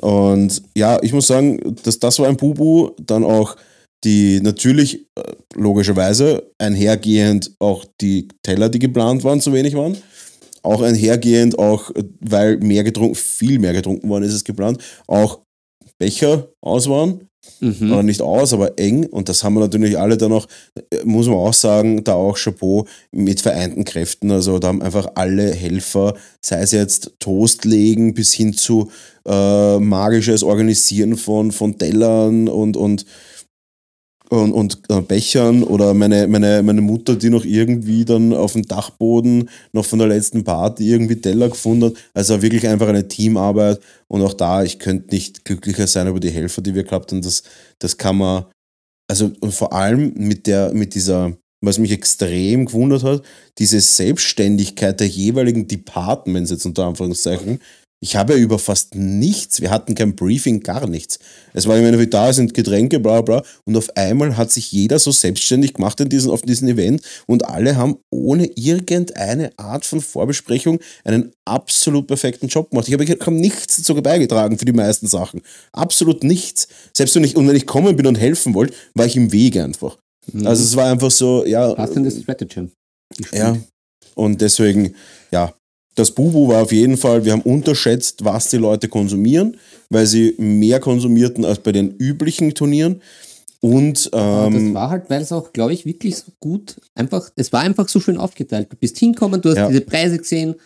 [0.00, 2.90] Und ja, ich muss sagen, dass das war ein Bubu.
[3.04, 3.56] Dann auch
[4.04, 5.22] die natürlich äh,
[5.54, 9.96] logischerweise einhergehend auch die Teller, die geplant waren, zu wenig waren
[10.62, 15.40] auch einhergehend, auch äh, weil mehr getrunken, viel mehr getrunken worden ist es geplant, auch
[15.98, 17.28] Becher aus waren.
[17.58, 17.90] Mhm.
[17.90, 19.04] oder nicht aus, aber eng.
[19.04, 20.46] Und das haben wir natürlich alle dann auch,
[20.76, 24.30] äh, muss man auch sagen, da auch Chapeau mit vereinten Kräften.
[24.30, 28.92] Also da haben einfach alle Helfer, sei es jetzt Toast legen bis hin zu
[29.26, 33.06] äh, magisches Organisieren von, von Tellern und, und
[34.32, 38.62] und, und äh, Bechern oder meine, meine, meine Mutter, die noch irgendwie dann auf dem
[38.62, 41.94] Dachboden noch von der letzten Party irgendwie Teller gefunden hat.
[42.14, 43.78] Also wirklich einfach eine Teamarbeit
[44.08, 47.20] und auch da, ich könnte nicht glücklicher sein über die Helfer, die wir gehabt haben.
[47.20, 47.42] Das,
[47.78, 48.46] das kann man,
[49.06, 53.22] also und vor allem mit der, mit dieser, was mich extrem gewundert hat,
[53.58, 57.60] diese Selbstständigkeit der jeweiligen Departments jetzt unter Anführungszeichen,
[58.02, 61.20] ich habe ja über fast nichts, wir hatten kein Briefing, gar nichts.
[61.52, 63.44] Es war immer wie da sind Getränke, bla bla.
[63.64, 67.46] Und auf einmal hat sich jeder so selbstständig gemacht in diesen, auf diesem Event und
[67.46, 72.88] alle haben ohne irgendeine Art von Vorbesprechung einen absolut perfekten Job gemacht.
[72.88, 75.40] Ich habe, ich habe nichts dazu beigetragen für die meisten Sachen.
[75.70, 76.66] Absolut nichts.
[76.92, 79.62] Selbst wenn ich, und wenn ich kommen bin und helfen wollte, war ich im Wege
[79.62, 79.96] einfach.
[80.44, 81.72] Also es war einfach so, ja.
[81.74, 82.72] Passendes Stratagem.
[83.16, 83.40] gespielt.
[83.40, 83.56] Ja.
[84.16, 84.96] Und deswegen,
[85.30, 85.54] ja,
[85.94, 89.56] das Bubu war auf jeden Fall, wir haben unterschätzt, was die Leute konsumieren,
[89.90, 93.02] weil sie mehr konsumierten als bei den üblichen Turnieren.
[93.60, 97.52] Und das ähm, war halt, weil es auch, glaube ich, wirklich so gut einfach, es
[97.52, 98.72] war einfach so schön aufgeteilt.
[98.72, 99.68] Du bist hinkommen, du hast Ja.
[99.68, 100.56] diese Preise gesehen,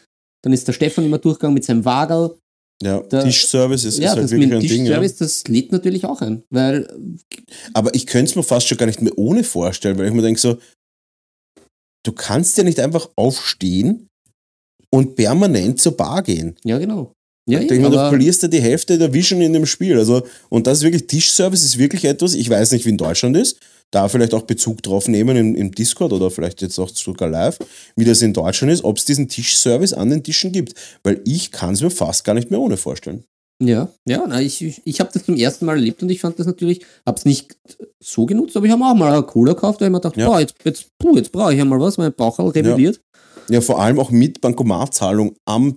[0.42, 2.36] dann ist der Stefan immer durchgegangen mit seinem Wagel.
[2.82, 4.86] ja, der- Tischservice ist, ja, ist halt das wirklich ein Ding.
[4.86, 5.00] Ja.
[5.00, 6.42] Tischservice, das lädt natürlich auch ein.
[6.50, 6.86] Weil,
[7.74, 10.22] Aber ich könnte es mir fast schon gar nicht mehr ohne vorstellen, weil ich mir
[10.22, 10.56] denke so,
[12.04, 14.05] du kannst ja nicht einfach aufstehen
[14.91, 16.57] und permanent zur Bar gehen.
[16.64, 17.12] ja, genau.
[17.49, 19.97] Ja, Ich mir, du verlierst ja die Hälfte der Vision in dem Spiel.
[19.97, 23.37] Also, und das ist wirklich, Tischservice ist wirklich etwas, ich weiß nicht, wie in Deutschland
[23.37, 23.61] ist,
[23.93, 27.59] da vielleicht auch Bezug drauf nehmen im, im Discord oder vielleicht jetzt auch sogar live,
[27.95, 30.74] wie das in Deutschland ist, ob es diesen Tischservice an den Tischen gibt.
[31.05, 33.22] Weil ich kann es mir fast gar nicht mehr ohne vorstellen.
[33.62, 36.41] ja, ja na, ich, ich, ich habe das zum ersten Mal erlebt und ich fand
[36.41, 37.57] das natürlich, habe es nicht
[38.03, 40.26] so genutzt, aber ich habe auch mal eine Cola gekauft, weil ich mir dachte, Ja.
[40.26, 43.01] boah, jetzt, jetzt, puh, jetzt brauche ich ja mal was, mein Bauch hat rebelliert.
[43.51, 45.74] Ja, vor allem auch mit Bankomatzahlung am,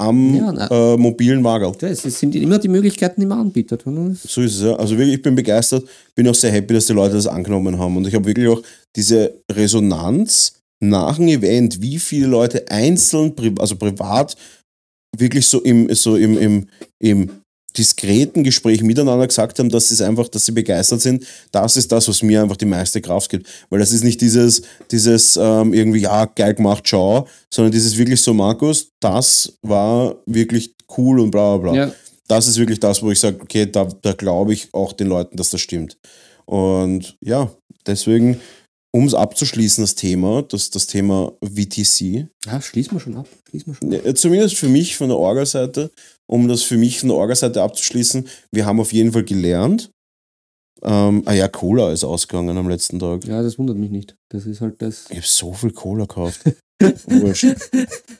[0.00, 1.72] am Ja, na- äh, mobilen Wagel.
[1.82, 3.84] Es sind immer die Möglichkeiten, die man anbietet.
[3.84, 4.74] So ist es ja.
[4.76, 5.84] Also wirklich, ich bin begeistert,
[6.14, 7.96] bin auch sehr happy, dass die Leute das angenommen haben.
[7.96, 8.62] Und ich habe wirklich auch
[8.96, 14.36] diese Resonanz nach dem Event, wie viele Leute einzeln, also privat,
[15.16, 16.68] wirklich so im, so im, im,
[17.02, 17.30] im
[17.76, 22.08] diskreten Gespräch miteinander gesagt haben, dass sie einfach, dass sie begeistert sind, das ist das,
[22.08, 23.48] was mir einfach die meiste Kraft gibt.
[23.70, 28.20] Weil das ist nicht dieses, dieses ähm, irgendwie, ja, geil gemacht, schau, sondern dieses wirklich
[28.20, 31.92] so, Markus, das war wirklich cool und bla bla bla Ja,
[32.28, 35.36] das ist wirklich das, wo ich sage, okay, da, da glaube ich auch den Leuten,
[35.36, 35.98] dass das stimmt.
[36.46, 37.50] Und ja,
[37.86, 38.40] deswegen,
[38.94, 43.26] um es abzuschließen, das Thema, das, das Thema VTC, ja schließen wir schon ab.
[43.48, 44.06] Schließen wir schon ab.
[44.06, 45.90] äh, zumindest für mich von der Orga-Seite,
[46.26, 49.90] um das für mich von der Orga-Seite abzuschließen, wir haben auf jeden Fall gelernt,
[50.82, 53.24] ähm, ah ja, Cola ist ausgegangen am letzten Tag.
[53.24, 54.16] Ja, das wundert mich nicht.
[54.28, 55.06] Das ist halt das.
[55.10, 56.42] Ich habe so viel Cola gekauft.
[57.06, 57.56] Wurscht.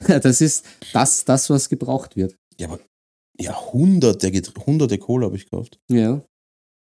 [0.06, 2.34] Das ist das, das, was gebraucht wird.
[2.58, 2.80] Ja, aber
[3.38, 4.32] ja, hunderte,
[4.66, 5.78] hunderte Cola habe ich gekauft.
[5.88, 6.24] Ja.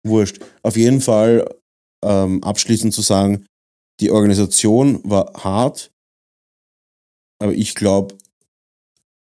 [0.07, 0.41] Wurscht.
[0.63, 1.49] Auf jeden Fall
[2.05, 3.47] ähm, abschließend zu sagen,
[4.03, 5.91] die Organisation war hart,
[7.43, 8.15] aber ich glaube,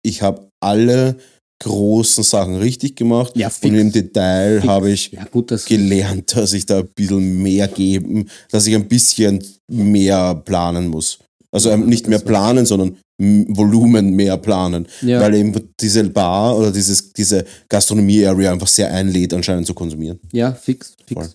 [0.04, 1.18] ich habe alle
[1.64, 3.76] großen Sachen richtig gemacht Ja, und fix.
[3.80, 4.68] im Detail Fix.
[4.72, 5.66] habe ich Ja, gut, das.
[5.66, 11.20] gelernt, dass ich da ein bisschen mehr geben, dass ich ein bisschen mehr planen muss.
[11.54, 14.88] Also ähm, nicht mehr planen, sondern Volumen mehr planen.
[15.02, 15.20] Ja.
[15.20, 20.20] Weil eben diese Bar oder dieses, diese Gastronomie-Area einfach sehr einlädt, anscheinend zu konsumieren.
[20.32, 21.14] Ja, fix, fix.
[21.22, 21.30] Voll.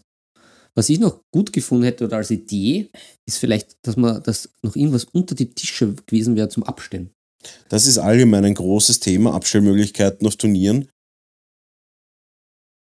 [0.76, 2.90] Was ich noch gut gefunden hätte oder als Idee,
[3.26, 7.10] ist vielleicht, dass man das noch irgendwas unter die Tische gewesen wäre zum Abstellen.
[7.68, 10.88] Das ist allgemein ein großes Thema, Abstellmöglichkeiten auf Turnieren.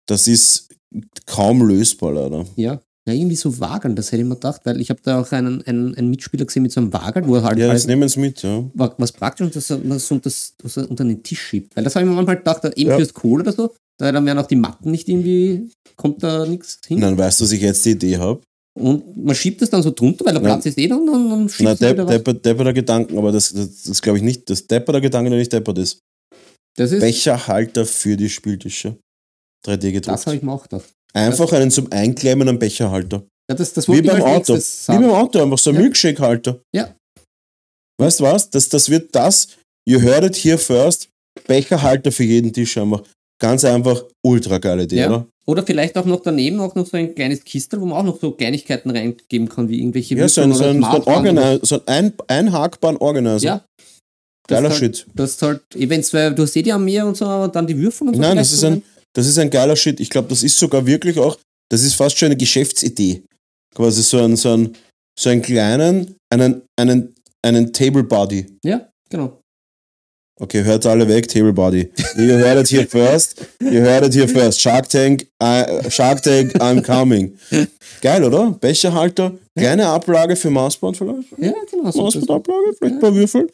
[0.08, 0.74] Das ist
[1.26, 2.44] kaum lösbar, leider.
[2.56, 2.80] Ja.
[3.08, 5.62] Ja, irgendwie so Wageln, das hätte ich mir gedacht, weil ich habe da auch einen,
[5.62, 8.08] einen, einen Mitspieler gesehen mit so einem Wagel, wo er halt, Ja, das halt nehmen
[8.10, 8.62] sie mit, ja.
[8.74, 11.74] wa- was praktisch ist, dass er das, so das, das er unter den Tisch schiebt.
[11.74, 12.96] Weil das habe ich mir manchmal gedacht, eben Ja.
[12.96, 17.00] fürs Kohl oder so, dann werden auch die Matten nicht irgendwie, kommt da nichts hin.
[17.00, 18.40] Dann weißt du, dass ich jetzt die Idee habe.
[18.78, 20.40] Und man schiebt das dann so drunter, weil der.
[20.40, 23.32] Platz ist eh da und dann, dann schiebt Na, depp, depper, depper der Gedanken, aber
[23.32, 24.48] das, das, das glaube ich nicht.
[24.48, 25.98] Das Depper der Gedanke, der nicht deppert ist.
[26.76, 28.96] Das ist, Becherhalter für die Spieltische.
[29.66, 30.34] 3D das habe gedruckt.
[30.34, 30.88] ich mir auch gedacht.
[31.12, 33.24] Einfach einen zum Einklemmen am Becherhalter.
[33.50, 34.56] Ja, das, das Wie beim Auto.
[34.56, 35.82] Wie beim Auto, einfach so ein Ja.
[35.82, 36.60] Milkshake-Halter.
[36.74, 36.94] Ja.
[38.00, 38.48] Weißt du was?
[38.48, 39.48] Das, das wird das,
[39.86, 41.08] you heard it here first,
[41.46, 43.02] Becherhalter für jeden Tisch einfach.
[43.40, 45.08] Ganz einfach, ultra geile Idee, Ja.
[45.08, 45.26] oder?
[45.46, 48.20] Oder vielleicht auch noch daneben auch noch so ein kleines Kistel, wo man auch noch
[48.20, 51.88] so Kleinigkeiten reingeben kann, wie irgendwelche Ja, so ein, so ein, so ein, so ein
[51.88, 53.44] ein, einhackbaren Organizer.
[53.44, 53.64] Ja.
[54.46, 55.06] Geiler das halt, Shit.
[55.14, 58.08] Das ist halt, eventuell, du hast eh die Armee und so, aber dann die Würfel
[58.08, 58.20] und so.
[58.20, 58.82] Nein, das ist ein,
[59.12, 59.98] das ist ein geiler Shit.
[60.00, 61.36] Ich glaube, das ist sogar wirklich auch
[61.70, 63.22] Das ist fast schon eine Geschäftsidee.
[63.74, 64.76] Quasi so einen, so einen,
[65.18, 68.46] so einen kleinen, einen, einen, einen Table Body.
[68.64, 69.39] Ja, genau.
[70.42, 71.90] Okay, hört alle weg, Table Body.
[72.16, 73.46] Ihr hört es hier first.
[73.60, 74.58] Ihr hört es hier first.
[74.58, 77.36] Shark Tank, I, Shark Tank, I'm coming.
[78.00, 78.50] Geil, oder?
[78.58, 81.28] Becherhalter, kleine Ablage für Mausband vielleicht.
[81.36, 81.90] Ja, genau.
[81.90, 83.50] So das- Mausbandablage, vielleicht ein paar Würfel.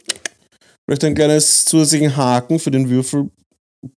[0.87, 3.31] Vielleicht ein kleines zusätzlichen Haken für den Würfel.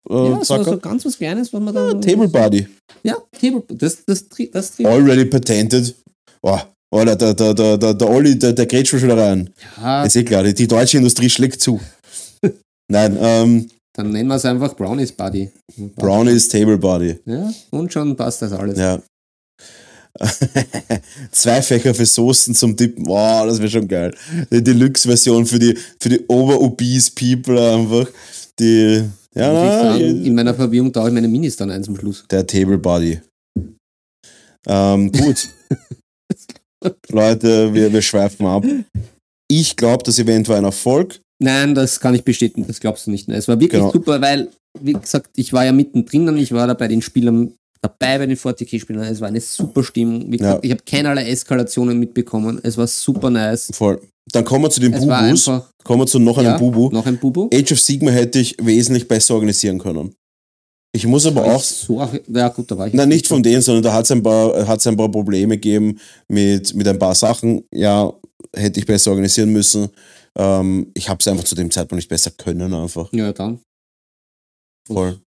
[0.09, 2.01] Äh, ja, so, so ganz was Kleines, wenn man dann.
[2.01, 2.67] Table Body.
[3.03, 3.63] Ja, Table.
[3.67, 4.85] Das, das, das trifft.
[4.85, 5.93] Already patented.
[6.41, 6.57] Oh,
[6.91, 9.49] oh der, der, der, der, Olli, der, der grätscht schon wieder rein.
[9.81, 11.81] Ja, Ist eh klar, die, die deutsche Industrie schlägt zu.
[12.89, 15.51] Nein, ähm, dann nennen wir es einfach Brownies Buddy.
[15.95, 17.19] Brownies Table Body.
[17.25, 18.77] Ja, und schon passt das alles.
[18.77, 19.01] Ja.
[21.31, 23.05] Zwei Fächer für Soßen zum Dippen.
[23.05, 24.15] Wow, das wäre schon geil.
[24.51, 28.07] Die Deluxe-Version für die, für die over-obese People einfach.
[28.59, 29.03] Die,
[29.35, 32.25] ja, ich na, sagen, in meiner Verwirrung dauert meine Minis dann eins am Schluss.
[32.29, 33.19] der Table Body.
[34.67, 35.49] Ähm, gut.
[37.09, 38.65] Leute, wir, wir schweifen ab.
[39.47, 41.19] Ich glaube, das Event war ein Erfolg.
[41.39, 43.29] Nein, das kann ich bestätigen, das glaubst du nicht.
[43.29, 43.91] Es war wirklich Genau.
[43.91, 47.53] super, weil, wie gesagt, ich war ja mittendrin und ich war da bei den Spielern
[47.81, 49.03] dabei, bei den 40k-Spielern.
[49.03, 50.31] Es war eine super Stimmung.
[50.31, 50.67] Wie gesagt, Ja.
[50.67, 52.59] ich habe keinerlei Eskalationen mitbekommen.
[52.63, 53.69] Es war super nice.
[53.71, 54.01] Voll.
[54.31, 55.45] Dann kommen wir zu den Es Bubus.
[55.83, 56.89] Kommen wir zu noch einem ja, Bubu.
[56.91, 57.49] noch ein Bubu.
[57.53, 60.13] Age of Sigma hätte ich wesentlich besser organisieren können.
[60.93, 62.01] Ich muss aber auch so,
[62.33, 62.93] ja gut, da war ich.
[62.93, 65.99] Nein, nicht von denen, sondern da hat es ein, paar- hat's ein paar Probleme gegeben
[66.27, 67.63] mit, mit ein paar Sachen.
[67.73, 68.11] Ja,
[68.55, 69.89] hätte ich besser organisieren müssen.
[70.38, 73.11] Ähm, ich habe es einfach zu dem Zeitpunkt nicht besser können, einfach.
[73.11, 73.59] Ja, dann.
[74.88, 75.19] Voll.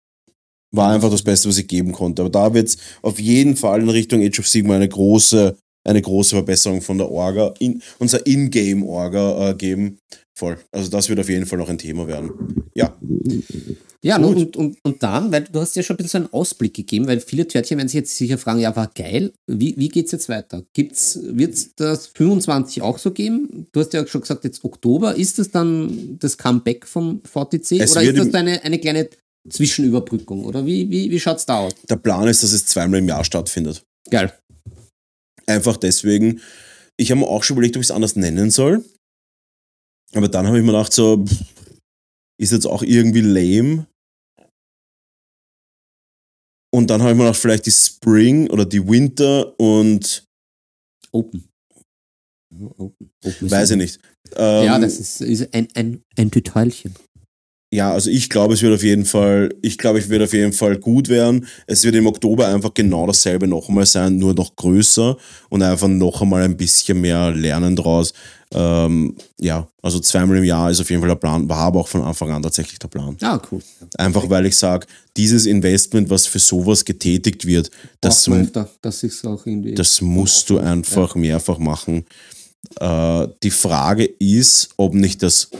[0.74, 2.22] War einfach das Beste, was ich geben konnte.
[2.22, 5.56] Aber da wird es auf jeden Fall in Richtung Age of Sigma eine große,
[5.88, 9.98] eine große Verbesserung von der Orga, in, unser Ingame-Orga äh, geben.
[10.38, 10.56] Voll.
[10.70, 12.30] Also das wird auf jeden Fall noch ein Thema werden.
[12.72, 12.96] Ja,
[14.02, 14.36] Ja, Gut.
[14.36, 17.18] und, und, und dann, weil du hast ja schon ein bisschen einen Ausblick gegeben, weil
[17.18, 20.28] viele Törtchen werden sich jetzt sicher fragen, ja, war geil, wie, wie geht es jetzt
[20.28, 20.62] weiter?
[20.76, 23.66] Wird es das 25 auch so geben?
[23.72, 27.90] Du hast ja schon gesagt, jetzt Oktober, ist das dann das Comeback vom VTC Es
[27.90, 29.08] oder ist das eine, eine kleine
[29.50, 30.44] Zwischenüberbrückung?
[30.44, 31.72] Oder wie, wie, wie schaut es da aus?
[31.90, 33.82] der Plan ist, dass es zweimal im Jahr stattfindet.
[34.08, 34.32] Geil.
[35.46, 36.40] Einfach deswegen,
[36.96, 38.84] ich habe mir auch schon überlegt, ob ich es anders nennen soll.
[40.14, 41.24] Aber dann habe ich mir gedacht, so,
[42.40, 43.86] ist jetzt auch irgendwie lame.
[46.74, 50.24] Und dann habe ich mir gedacht, vielleicht die Spring oder die Winter und
[51.12, 51.48] Open.
[52.54, 53.10] Open.
[53.24, 54.00] Open weiß ich nicht.
[54.36, 56.94] Ähm, Ja, das ist, ist ein, ein, ein Detailchen.
[57.70, 60.54] Ja, also ich glaube, es wird auf jeden Fall, ich glaube, es wird auf jeden
[60.54, 61.46] Fall gut werden.
[61.66, 65.16] Es wird im Oktober einfach genau dasselbe noch einmal sein, nur noch größer
[65.50, 68.14] und einfach noch einmal ein bisschen mehr lernen draus.
[68.54, 71.88] Ähm, ja, also zweimal im Jahr ist auf jeden Fall der Plan, war aber auch
[71.88, 73.14] von Anfang an tatsächlich der Plan.
[73.20, 73.60] Ah, cool.
[73.98, 74.86] Einfach weil ich sage,
[75.18, 79.04] dieses Investment, was für sowas getätigt wird, das, öfter, das
[79.74, 82.06] das musst du einfach mehrfach machen.
[82.80, 85.50] Äh, die Frage ist, ob nicht das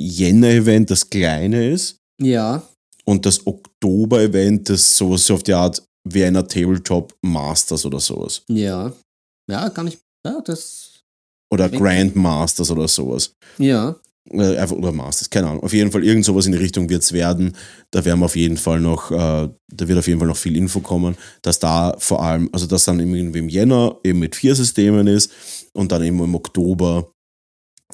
[0.00, 2.62] Jänner-Event das kleine ist ja,
[3.04, 8.42] und das Oktober-Event, das sowas auf die Art Vienna Tabletop Masters oder sowas.
[8.48, 8.92] ja.
[9.50, 9.98] Ja, kann ich.
[10.26, 11.02] Ja, das.
[11.52, 13.34] Oder Denk- Grand Masters oder sowas.
[13.58, 13.94] Ja.
[14.30, 15.62] Äh, Einfach, oder Masters, keine Ahnung.
[15.62, 17.54] Auf jeden Fall irgend sowas in die Richtung wird es werden.
[17.90, 19.14] Da werden wir auf jeden Fall noch, äh,
[19.70, 22.84] da wird auf jeden Fall noch viel Info kommen, dass da vor allem, also dass
[22.86, 25.30] dann irgendwie im Jänner eben mit vier Systemen ist
[25.74, 27.12] und dann eben im Oktober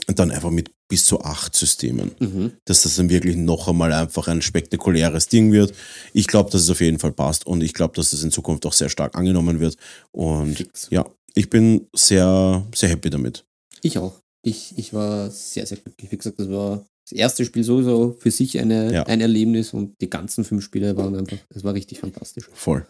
[0.06, 2.12] und dann einfach mit bis zu acht Systemen.
[2.18, 2.52] Mhm.
[2.64, 5.72] dass das dann wirklich noch einmal einfach ein spektakuläres Ding wird.
[6.12, 8.66] Ich glaube, dass es auf jeden Fall passt und ich glaube, dass es in Zukunft
[8.66, 9.76] auch sehr stark angenommen wird.
[10.12, 10.88] Und Fix.
[10.90, 13.44] ja, ich bin sehr, sehr happy damit.
[13.82, 14.20] Ich auch.
[14.42, 16.10] Ich, ich war sehr, sehr glücklich.
[16.10, 19.02] Wie gesagt, das war das erste Spiel sowieso für sich eine, Ja.
[19.04, 22.48] ein Erlebnis und die ganzen fünf Spiele waren einfach, es war richtig fantastisch.
[22.52, 22.86] Voll.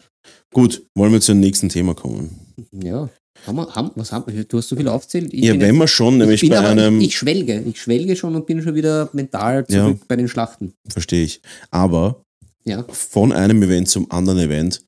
[0.53, 2.53] Gut, wollen wir zum nächsten Thema kommen?
[2.71, 3.09] Ja.
[3.47, 4.43] Haben wir, haben, was haben wir?
[4.43, 5.33] Du hast so viel aufzählt.
[5.33, 7.61] Ich ja, wenn wir schon, ich nämlich bei aber, einem, Ich, schwelge.
[7.67, 9.85] Ich schwelge schon und bin schon wieder mental Ja.
[9.85, 10.73] zurück bei den Schlachten.
[10.87, 12.21] verstehe ich, aber
[12.65, 12.85] Ja.
[12.89, 14.81] von einem Event zum anderen Event.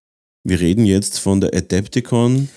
[0.44, 2.50] Wir reden jetzt von der Adepticon,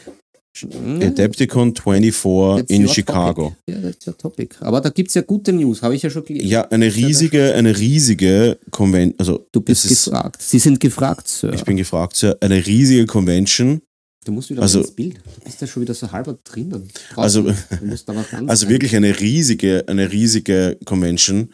[0.62, 1.03] Mhm.
[1.03, 3.51] Adepticon 24 That's in Chicago.
[3.51, 3.57] Topic.
[3.68, 4.57] Ja, that's your topic.
[4.61, 6.49] Aber da gibt es ja gute News, habe ich ja schon gelesen.
[6.49, 10.41] Ja, eine riesige, eine riesige Convention, also Du bist es ist- gefragt.
[10.41, 11.53] Sie sind gefragt, Sir.
[11.53, 13.82] ich bin gefragt, Sir, eine riesige Convention,
[14.27, 15.16] du musst wieder also- ins Bild.
[15.16, 16.89] Du bist ja schon wieder so halber drinnen.
[17.16, 17.51] Also-
[18.47, 21.53] Also wirklich eine riesige, eine riesige Convention.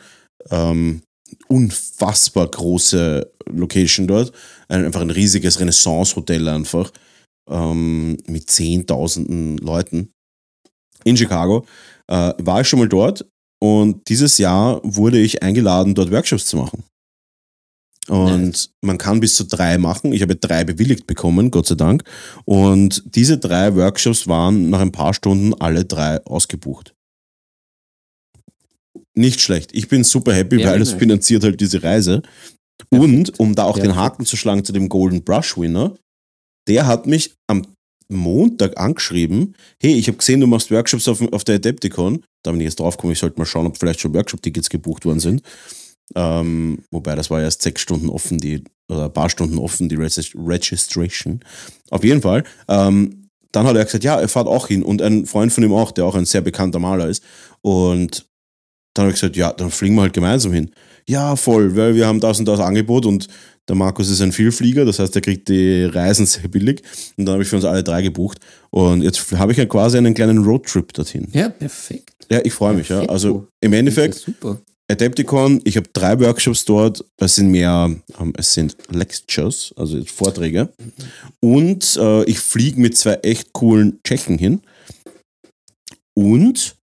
[0.51, 1.03] Ähm,
[1.49, 4.33] unfassbar große Location dort.
[4.68, 6.91] Ein, einfach ein riesiges Renaissance-Hotel einfach.
[7.51, 10.11] Ähm, mit zehntausenden Leuten.
[11.05, 11.66] In Chicago.
[12.09, 13.27] Äh, war ich schon mal dort
[13.61, 16.83] und dieses Jahr wurde ich eingeladen, dort Workshops zu machen.
[18.09, 20.13] Und man kann bis zu drei machen.
[20.13, 22.03] Ich habe drei bewilligt bekommen, Gott sei Dank.
[22.45, 26.95] Und diese drei Workshops waren nach ein paar Stunden alle drei ausgebucht.
[29.15, 29.71] Nicht schlecht.
[29.73, 30.99] Ich bin super happy, Ja, weil es nice.
[30.99, 32.23] finanziert halt diese Reise.
[32.89, 34.01] Und um da auch den Perfekt.
[34.01, 35.95] Haken zu schlagen zu dem Golden Brush Winner,
[36.67, 37.67] der hat mich am
[38.09, 42.25] Montag angeschrieben, hey, ich habe gesehen, du machst Workshops auf, auf der Adepticon.
[42.43, 45.21] Da bin ich jetzt draufgekommen, ich sollte mal schauen, ob vielleicht schon Workshop-Tickets gebucht worden
[45.21, 45.43] sind.
[46.15, 49.97] Ähm, wobei, das war erst sechs Stunden offen, die, oder ein paar Stunden offen, die
[49.97, 51.41] Regis- Registration.
[51.91, 52.45] Auf jeden Fall.
[52.69, 55.73] Ähm, dann hat er gesagt, ja, er fährt auch hin und ein Freund von ihm
[55.73, 57.23] auch, der auch ein sehr bekannter Maler ist.
[57.61, 58.27] Und
[58.95, 60.71] dann habe ich gesagt, ja, dann fliegen wir halt gemeinsam hin.
[61.09, 63.29] Ja, voll, weil wir haben das und das Angebot und
[63.69, 66.83] der Markus ist ein Vielflieger, das heißt, er kriegt die Reisen sehr billig.
[67.17, 68.39] Und dann habe ich für uns alle drei gebucht.
[68.71, 71.29] Und jetzt habe ich ja quasi einen kleinen Roadtrip dorthin.
[71.33, 72.27] Ja, perfekt.
[72.31, 72.89] Ja, ich freue mich.
[72.89, 73.01] Ja.
[73.03, 74.61] Also im Endeffekt, super.
[74.91, 77.05] Adepticon, ich habe drei Workshops dort.
[77.16, 80.72] Es sind mehr, ähm, es sind Lectures, also Vorträge.
[81.41, 84.61] Und äh, ich fliege mit zwei echt coolen Tschechen hin.
[86.14, 86.76] Und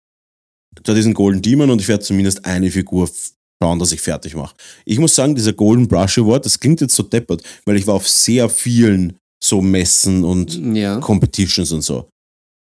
[0.95, 3.09] ist ein Golden Demon und ich werde zumindest eine Figur
[3.61, 4.55] schauen, dass ich fertig mache.
[4.85, 7.95] Ich muss sagen, dieser Golden Brush Award, das klingt jetzt so deppert, weil ich war
[7.95, 10.99] auf sehr vielen so Messen und Ja.
[10.99, 12.07] Competitions und so.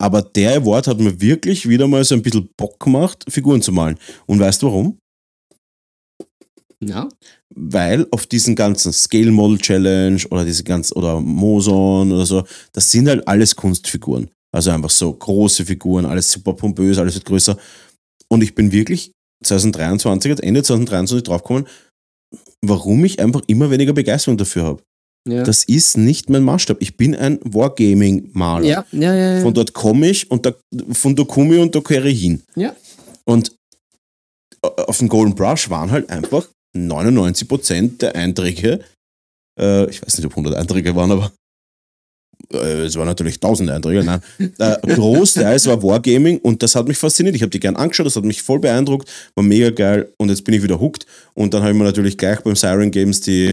[0.01, 3.73] Aber der Award hat mir wirklich wieder mal so ein bisschen Bock gemacht, Figuren zu
[3.73, 3.99] malen.
[4.27, 4.99] Und weißt du warum?
[6.89, 7.09] Ja.
[7.55, 12.91] Weil auf diesen ganzen Scale Model Challenge oder diese ganz oder Moson oder so, das
[12.91, 14.31] sind halt alles Kunstfiguren.
[14.53, 17.57] Also einfach so große Figuren, alles super pompös, alles wird größer.
[18.29, 19.13] Und ich bin wirklich
[19.45, 21.67] 2023, jetzt Ende 2023 draufgekommen,
[22.63, 24.83] warum ich einfach immer weniger Begeisterung dafür habe.
[25.27, 25.43] Ja.
[25.43, 26.77] Das ist nicht mein Maßstab.
[26.81, 28.67] Ich bin ein Wargaming-Maler.
[29.15, 29.41] ja, ja.
[29.43, 30.55] Von dort komme ich und da,
[30.93, 32.43] von da komme ich und da kehre ich hin.
[33.25, 33.57] Und
[34.63, 36.47] äh, auf dem Golden Brush waren halt einfach
[36.77, 38.81] 99% der Einträge,
[39.61, 41.33] äh, ich weiß nicht, ob 100 Einträge waren, aber
[42.53, 44.21] äh, es waren natürlich 1000 Einträge, nein.
[44.59, 47.37] Äh, Großteils war Wargaming und das hat mich fasziniert.
[47.37, 50.45] Ich habe die gern angeschaut, das hat mich voll beeindruckt, war mega geil und jetzt
[50.45, 51.07] bin ich wieder hooked.
[51.35, 53.51] Und dann habe ich mir natürlich gleich beim Siren Games die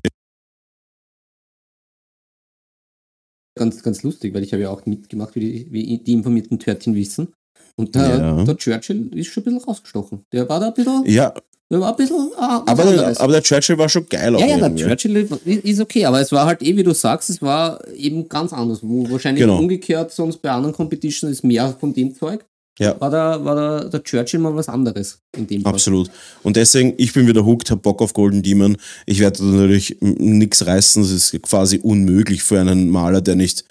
[3.57, 6.95] ganz, ganz lustig, weil ich habe ja auch mitgemacht, wie die, wie die informierten Törtchen
[6.95, 7.33] wissen.
[7.75, 8.43] Und der, Ja.
[8.43, 10.25] der Churchill ist schon ein bisschen rausgestochen.
[10.31, 11.33] Der war da ein bisschen, Ja,
[11.79, 14.35] war ein bisschen ah, was aber, der, aber der Churchill war schon geil.
[14.35, 14.87] auch ja, ja, der.
[14.87, 18.51] Churchill ist okay, aber es war halt eh, wie du sagst, es war eben ganz
[18.51, 18.79] anders.
[18.81, 19.57] Wo wahrscheinlich Genau.
[19.59, 22.43] umgekehrt, sonst bei anderen Competitions ist mehr von dem Zeug.
[22.79, 22.99] Ja.
[22.99, 25.73] War, der, war der, der Churchill mal was anderes in dem Fall.
[25.73, 26.09] Absolut.
[26.41, 28.77] Und deswegen, ich bin wieder hooked, hab Bock auf Golden Demon.
[29.05, 31.03] Ich werde da natürlich nichts reißen.
[31.03, 33.65] Das ist quasi unmöglich für einen Maler, der nicht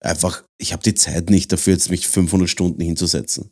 [0.00, 3.50] einfach, ich habe die Zeit nicht dafür, jetzt mich 500 Stunden hinzusetzen.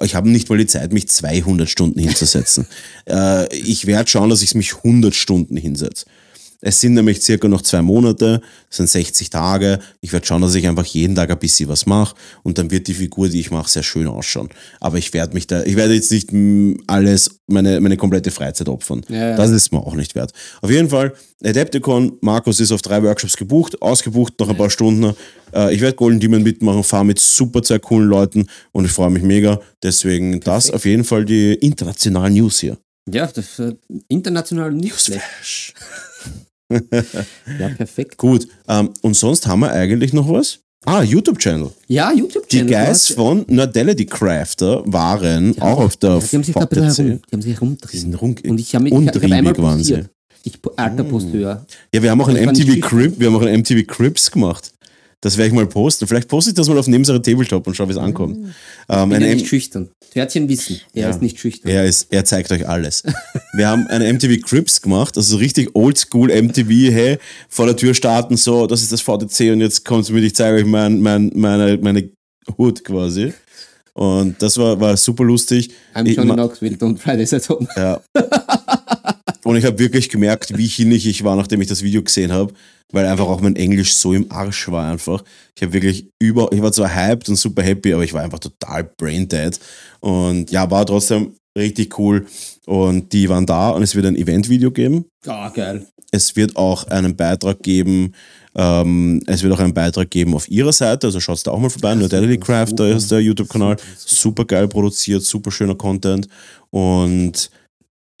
[0.00, 2.66] Ich habe nicht mal die Zeit, mich 200 Stunden hinzusetzen.
[3.08, 6.06] äh, ich werde schauen, dass ich mich 100 Stunden hinsetze.
[6.60, 9.78] Es sind nämlich circa noch zwei Monate, es sind 60 Tage.
[10.00, 12.88] Ich werde schauen, dass ich einfach jeden Tag ein bisschen was mache und dann wird
[12.88, 14.48] die Figur, die ich mache, sehr schön ausschauen.
[14.80, 18.68] Aber ich werde mich da, ich werde jetzt nicht mm, alles, meine, meine komplette Freizeit
[18.68, 19.04] opfern.
[19.08, 19.36] Ja, ja.
[19.36, 20.32] Das ist mir auch nicht wert.
[20.60, 21.12] Auf jeden Fall,
[21.44, 25.14] Adepticon, Markus ist auf drei Workshops gebucht, ausgebucht nach ein paar Stunden.
[25.54, 29.10] Äh, ich werde Golden Demon mitmachen, fahre mit super sehr coolen Leuten und ich freue
[29.10, 29.60] mich mega.
[29.80, 30.74] Deswegen das Perfekt.
[30.74, 32.78] auf jeden Fall die internationalen News hier.
[33.08, 33.74] Ja, das äh,
[34.08, 35.74] international nicht schlecht.
[36.70, 38.16] Ja, perfekt.
[38.18, 40.60] Gut, ähm, und sonst haben wir eigentlich noch was?
[40.84, 41.70] Ah, YouTube-Channel.
[41.88, 42.66] Ja, Die YouTube-Channel.
[42.66, 46.60] Guys du hast- von Nerdelity Crafter waren Ja, auch auf der Die haben sich da
[46.60, 49.38] ein bisschen herum, die haben sich Die rum Und ich habe mich ich hab einmal
[49.38, 50.04] untriebig waren sie.
[50.44, 51.66] Ich, alter Posteur.
[51.92, 54.72] Ja, wir haben auch ein MTV Crib, wir haben auch ein MTV Cribs gemacht.
[55.20, 56.06] Das werde ich mal posten.
[56.06, 58.36] Vielleicht poste ich das mal auf Nebensere Tabletop und schau, wie es ankommt.
[58.88, 59.88] Ähm, Ich bin ja M nicht schüchtern.
[60.12, 61.10] Törtchen wissen, er Ja.
[61.10, 61.70] ist nicht schüchtern.
[61.70, 63.02] er, ist, er zeigt euch alles.
[63.52, 67.18] Wir haben eine MTV Cribs gemacht, also so richtig oldschool MTV, hey,
[67.48, 70.56] vor der Tür starten, so, das ist das VTC und jetzt kommt mit, ich zeige
[70.58, 72.10] euch mein, mein, meine, meine
[72.56, 73.32] Hut quasi.
[73.94, 75.70] Und das war, war super lustig.
[75.96, 77.66] I'm Johnny Knoxville, don't Fridays at home.
[77.76, 78.00] Ja.
[79.48, 82.52] Und ich habe wirklich gemerkt, wie hinig ich war, nachdem ich das Video gesehen habe,
[82.92, 85.24] weil einfach auch mein Englisch so im Arsch war einfach.
[85.56, 88.40] Ich habe wirklich über, ich war zwar hyped und super happy, aber ich war einfach
[88.40, 89.58] total brain dead.
[90.00, 92.26] Und ja, war trotzdem richtig cool.
[92.66, 95.06] Und die waren da und es wird ein Event-Video geben.
[95.26, 95.86] Ah, geil.
[96.10, 98.12] Es wird auch einen Beitrag geben,
[98.54, 101.70] ähm, es wird auch einen Beitrag geben auf ihrer Seite, also schaut da auch mal
[101.70, 101.94] vorbei.
[101.94, 103.78] Nur Daily Craft, da ist der YouTube-Kanal.
[103.96, 106.28] Super geil produziert, super schöner Content.
[106.68, 107.50] Und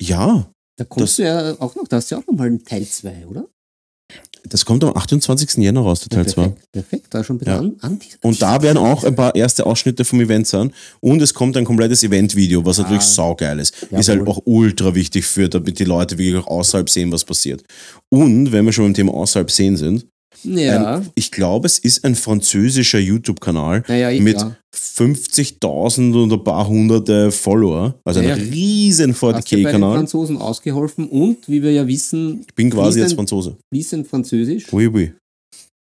[0.00, 0.48] ja,
[0.78, 2.64] Da kommst Das- du ja auch noch, da hast du ja auch noch mal einen
[2.64, 3.46] Teil 2, oder?
[4.48, 5.62] Das kommt am 28.
[5.62, 6.42] Jänner raus, der Ja, Teil 2.
[6.48, 7.58] perfekt, perfekt, da schon bisschen Ja.
[7.58, 10.72] an, an Und da werden auch ein paar erste Ausschnitte vom Event sein.
[11.00, 13.06] Und es kommt ein komplettes Event-Video, was natürlich Ah.
[13.06, 13.74] saugeil ist.
[13.82, 13.98] Jawohl.
[14.00, 17.62] Ist halt auch ultra wichtig für, damit die Leute wirklich auch außerhalb sehen, was passiert.
[18.08, 20.06] Und wenn wir schon beim Thema außerhalb sehen sind,
[20.44, 24.56] Ja, ein, ich glaube, es ist ein französischer YouTube-Kanal Naja, mit ja.
[24.74, 27.94] 50.000 und ein paar hunderte Follower.
[28.04, 29.96] Also Ja, ein riesen hast du bei den 40k-Kanal.
[29.96, 33.56] Franzosen ausgeholfen und, wie wir ja wissen, Ich bin quasi jetzt Franzose.
[33.72, 35.12] fließend Französisch Oui, oui.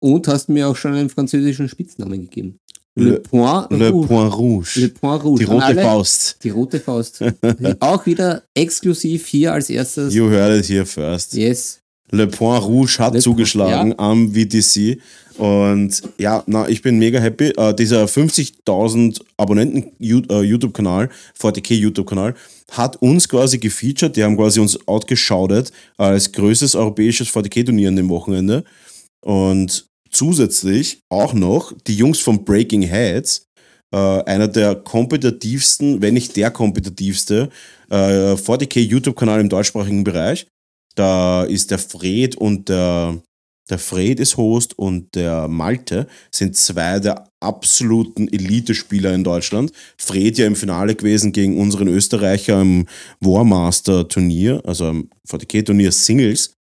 [0.04, 2.58] und hast mir auch schon einen französischen Spitznamen gegeben.
[3.00, 4.08] Le- Le, Point Le Rouge.
[4.08, 4.80] Point Rouge.
[4.82, 5.40] Le Point Rouge.
[5.40, 6.38] Die rote alle- Faust.
[6.44, 7.24] Die rote Faust.
[7.80, 10.14] auch wieder exklusiv hier als erstes.
[10.14, 11.34] You heard it here first.
[11.34, 11.80] Yes.
[12.12, 15.00] Le Point Rouge hat Le Point, zugeschlagen am VTC.
[15.38, 17.54] Und ja, na, ich bin mega happy.
[17.58, 21.10] Äh, dieser 50.000 Abonnenten äh, YouTube-Kanal,
[21.40, 22.36] 40k YouTube-Kanal,
[22.72, 24.16] hat uns quasi gefeatured.
[24.16, 28.64] Die haben quasi uns outgeschaudet als größtes europäisches 40k-Turnier an dem Wochenende.
[29.22, 33.48] Und zusätzlich auch noch die Jungs von Breaking Heads,
[33.92, 37.50] äh, einer der kompetitivsten, wenn nicht der kompetitivste
[37.90, 40.48] äh, 40k YouTube-Kanal im deutschsprachigen Bereich.
[40.96, 43.22] Da ist der Fred und der,
[43.70, 49.72] der Fred ist Host und der Malte sind zwei der absoluten Elite-Spieler in Deutschland.
[49.98, 52.88] Fred ja im Finale gewesen gegen unseren Österreicher im
[53.20, 56.56] Warmaster-Turnier, also im 40k-Turnier Singles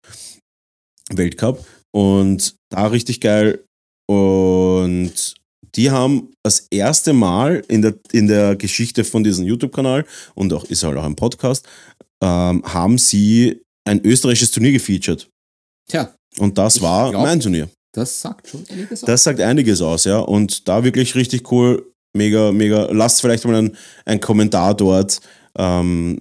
[1.11, 1.65] Weltcup.
[1.93, 3.65] Und da richtig geil.
[4.07, 5.35] Und
[5.75, 10.65] die haben das erste Mal in der, in der Geschichte von diesem YouTube-Kanal und auch
[10.65, 11.67] ist halt auch ein Podcast,
[12.23, 15.29] ähm, haben sie ein österreichisches Turnier gefeatured.
[15.89, 17.69] Tja, Und das war glaub- mein Turnier.
[17.93, 19.07] das sagt schon einiges aus.
[19.07, 20.19] Das sagt einiges aus, ja.
[20.19, 22.85] Und da wirklich richtig cool, mega, mega.
[22.93, 25.21] Lasst vielleicht mal einen, einen Kommentar dort.
[25.57, 26.21] Ähm,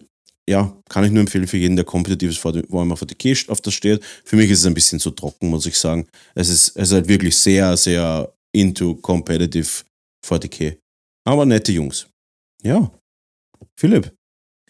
[0.49, 4.02] ja, kann ich nur empfehlen für jeden, der kompetitives Warhammer 40k auf das steht.
[4.23, 6.07] Für mich ist es ein bisschen zu trocken, muss ich sagen.
[6.35, 9.84] Es ist, es ist halt wirklich sehr, sehr into competitive
[10.26, 10.77] 40k.
[11.26, 12.07] Aber nette Jungs.
[12.64, 12.89] Ja.
[13.76, 14.14] Philipp.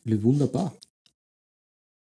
[0.04, 0.76] Wunderbar.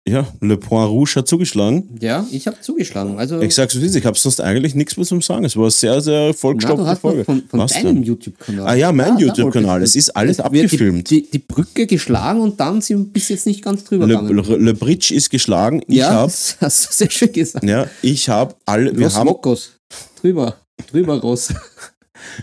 [0.08, 1.98] Ja, Le Point Rouge hat zugeschlagen.
[2.00, 3.18] Ja, ich habe zugeschlagen.
[3.18, 5.44] Also, Ich sag's so wie es ist, ich habe sonst eigentlich nichts mehr zum Sagen.
[5.44, 7.24] Es war eine sehr, sehr vollgestopfte hast Folge.
[7.24, 8.02] von, von Was deinem?
[8.02, 8.66] YouTube-Kanal.
[8.66, 9.82] Ah ja, mein da YouTube-Kanal.
[9.82, 11.10] Es ist alles abgefilmt.
[11.10, 14.16] Die, die, die Brücke geschlagen und dann sind wir bis jetzt nicht ganz drüber Le,
[14.16, 14.36] gegangen.
[14.36, 15.82] Le, Le Bridge ist geschlagen.
[15.88, 17.64] Ich ja, habe das hast du sehr schön gesagt.
[17.64, 19.72] ja, ich habe alle, wir Los haben, Mokos.
[20.20, 20.56] Drüber.
[20.90, 21.52] Drüber, Ross.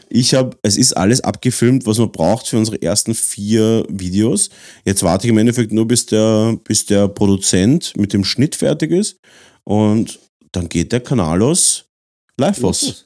[0.09, 4.49] Ich habe, es ist alles abgefilmt, was man braucht für unsere ersten vier Videos.
[4.85, 8.91] Jetzt warte ich im Endeffekt nur, bis der, bis der Produzent mit dem Schnitt fertig
[8.91, 9.19] ist
[9.63, 10.19] und
[10.51, 11.85] dann geht der Kanal los.
[12.37, 13.05] Live was.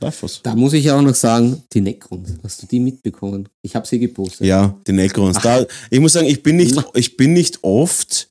[0.00, 0.42] Live was.
[0.42, 2.34] Da muss ich auch noch sagen, die Necrons.
[2.42, 3.48] Hast du die mitbekommen?
[3.62, 4.46] Ich habe sie gepostet.
[4.46, 5.38] Ja, die Necrons.
[5.38, 8.28] Da, ich muss sagen, ich bin nicht, ich bin nicht oft,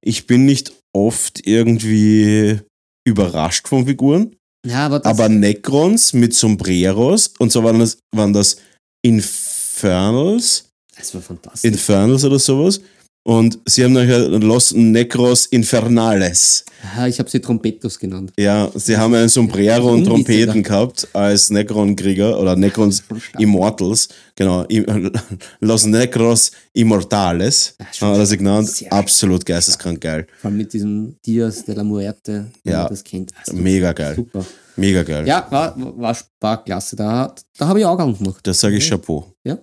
[0.00, 2.60] ich bin nicht oft irgendwie
[3.04, 4.36] überrascht von Figuren.
[4.66, 8.56] Ja, aber Aber Necrons mit Sombreros und so waren das, waren das
[9.02, 10.64] Infernals,
[10.96, 11.70] das war fantastisch.
[11.70, 12.80] Infernals oder sowas.
[13.22, 16.64] Und sie haben nachher Los Necros Infernales.
[16.96, 18.32] ja, ich habe sie Trompetos genannt.
[18.38, 20.46] Ja, sie haben ein Sombrero und Unwitziger.
[20.46, 23.02] Trompeten gehabt als Necron-Krieger oder Necrons.
[23.38, 24.08] Immortals.
[24.36, 24.66] Genau,
[25.60, 28.84] Los Necros Immortales Ja, schon haben das genannt.
[28.88, 30.26] Absolut geisteskrank geil.
[30.40, 32.78] Vor allem mit diesem Dias de la Muerte, wenn Ja.
[32.84, 33.32] man das kennt.
[33.38, 34.16] Also, Mega geil.
[34.16, 34.46] Super.
[34.76, 35.26] Mega geil.
[35.26, 36.96] Ja, war, war, war klasse.
[36.96, 38.40] Da, da habe ich Augen gemacht.
[38.46, 39.30] Das sage ich Chapeau.
[39.44, 39.58] Ja.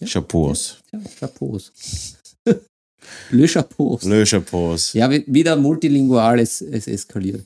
[0.00, 0.06] Ja.
[0.06, 0.78] Chapeaus.
[0.92, 1.70] Ja, Chapeaus.
[3.30, 4.02] Le Chapeaus.
[4.04, 4.92] Le Chapeaus.
[4.92, 7.44] Ja, wie- wieder multilingual, es, es eskaliert.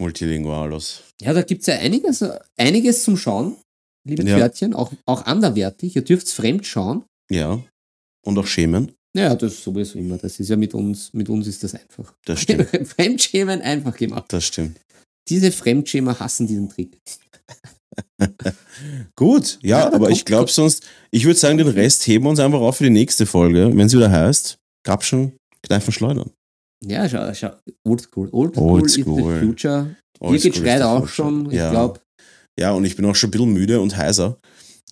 [0.00, 1.02] Multilingualos.
[1.20, 2.24] Ja, da gibt es ja einiges,
[2.58, 3.56] einiges zum Schauen,
[4.06, 4.36] liebe Ja.
[4.36, 5.96] Pferdchen, auch, auch anderwertig.
[5.96, 7.04] Ihr dürft fremd schauen.
[7.30, 7.60] Ja.
[8.24, 8.92] Und auch schämen.
[9.16, 10.18] Ja, das sowieso immer.
[10.18, 12.12] Das ist ja mit uns, mit uns ist das einfach.
[12.26, 12.68] Das stimmt.
[12.88, 14.26] Fremdschämen einfach gemacht.
[14.28, 14.78] Das stimmt.
[15.28, 16.98] Diese Fremdschämer hassen diesen Trick.
[19.16, 22.40] Gut, ja, Ja, aber ich glaube sonst, ich würde sagen, den Rest heben wir uns
[22.40, 25.32] einfach auf für die nächste Folge, wenn sie wieder heißt, Grabschen,
[25.62, 26.30] Kneifen, Schleudern.
[26.84, 27.50] Ja, schau, schau.
[27.84, 28.28] Oldschool.
[28.32, 29.40] Oldschool Old is the school.
[29.40, 29.96] future.
[30.22, 31.46] Hier geht schreit auch schon.
[31.50, 31.70] Ich Ja.
[31.70, 32.00] glaube,
[32.58, 34.38] Ja, und ich bin auch schon ein bisschen müde und heiser.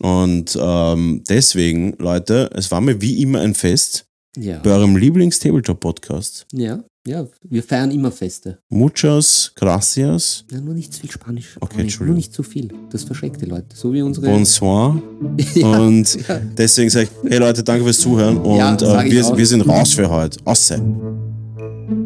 [0.02, 4.04] Und ähm, deswegen, Leute, es war mir wie immer ein Fest
[4.36, 4.58] ja.
[4.58, 6.46] bei eurem Lieblings-Tabletop-Podcast.
[6.52, 6.82] ja.
[7.06, 8.58] Ja, wir feiern immer Feste.
[8.70, 11.56] Muchas gracias, Ja, nur nicht zu viel Spanisch.
[11.60, 11.82] Okay.
[11.82, 12.14] Entschuldigung.
[12.14, 12.72] Nur nicht zu viel.
[12.90, 13.76] Das verschreckt die Leute.
[13.76, 14.26] So wie unsere.
[14.26, 15.02] bonsoir.
[15.54, 16.40] ja, Und ja.
[16.56, 19.92] deswegen sage ich, hey Leute, danke fürs Zuhören und Ja, äh, wir, wir sind raus
[19.92, 20.38] für heute.
[20.46, 20.80] Ausse.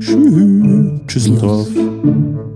[0.01, 1.01] Tschüss.
[1.07, 1.25] Tschüss.
[1.25, 2.48] Tschüss.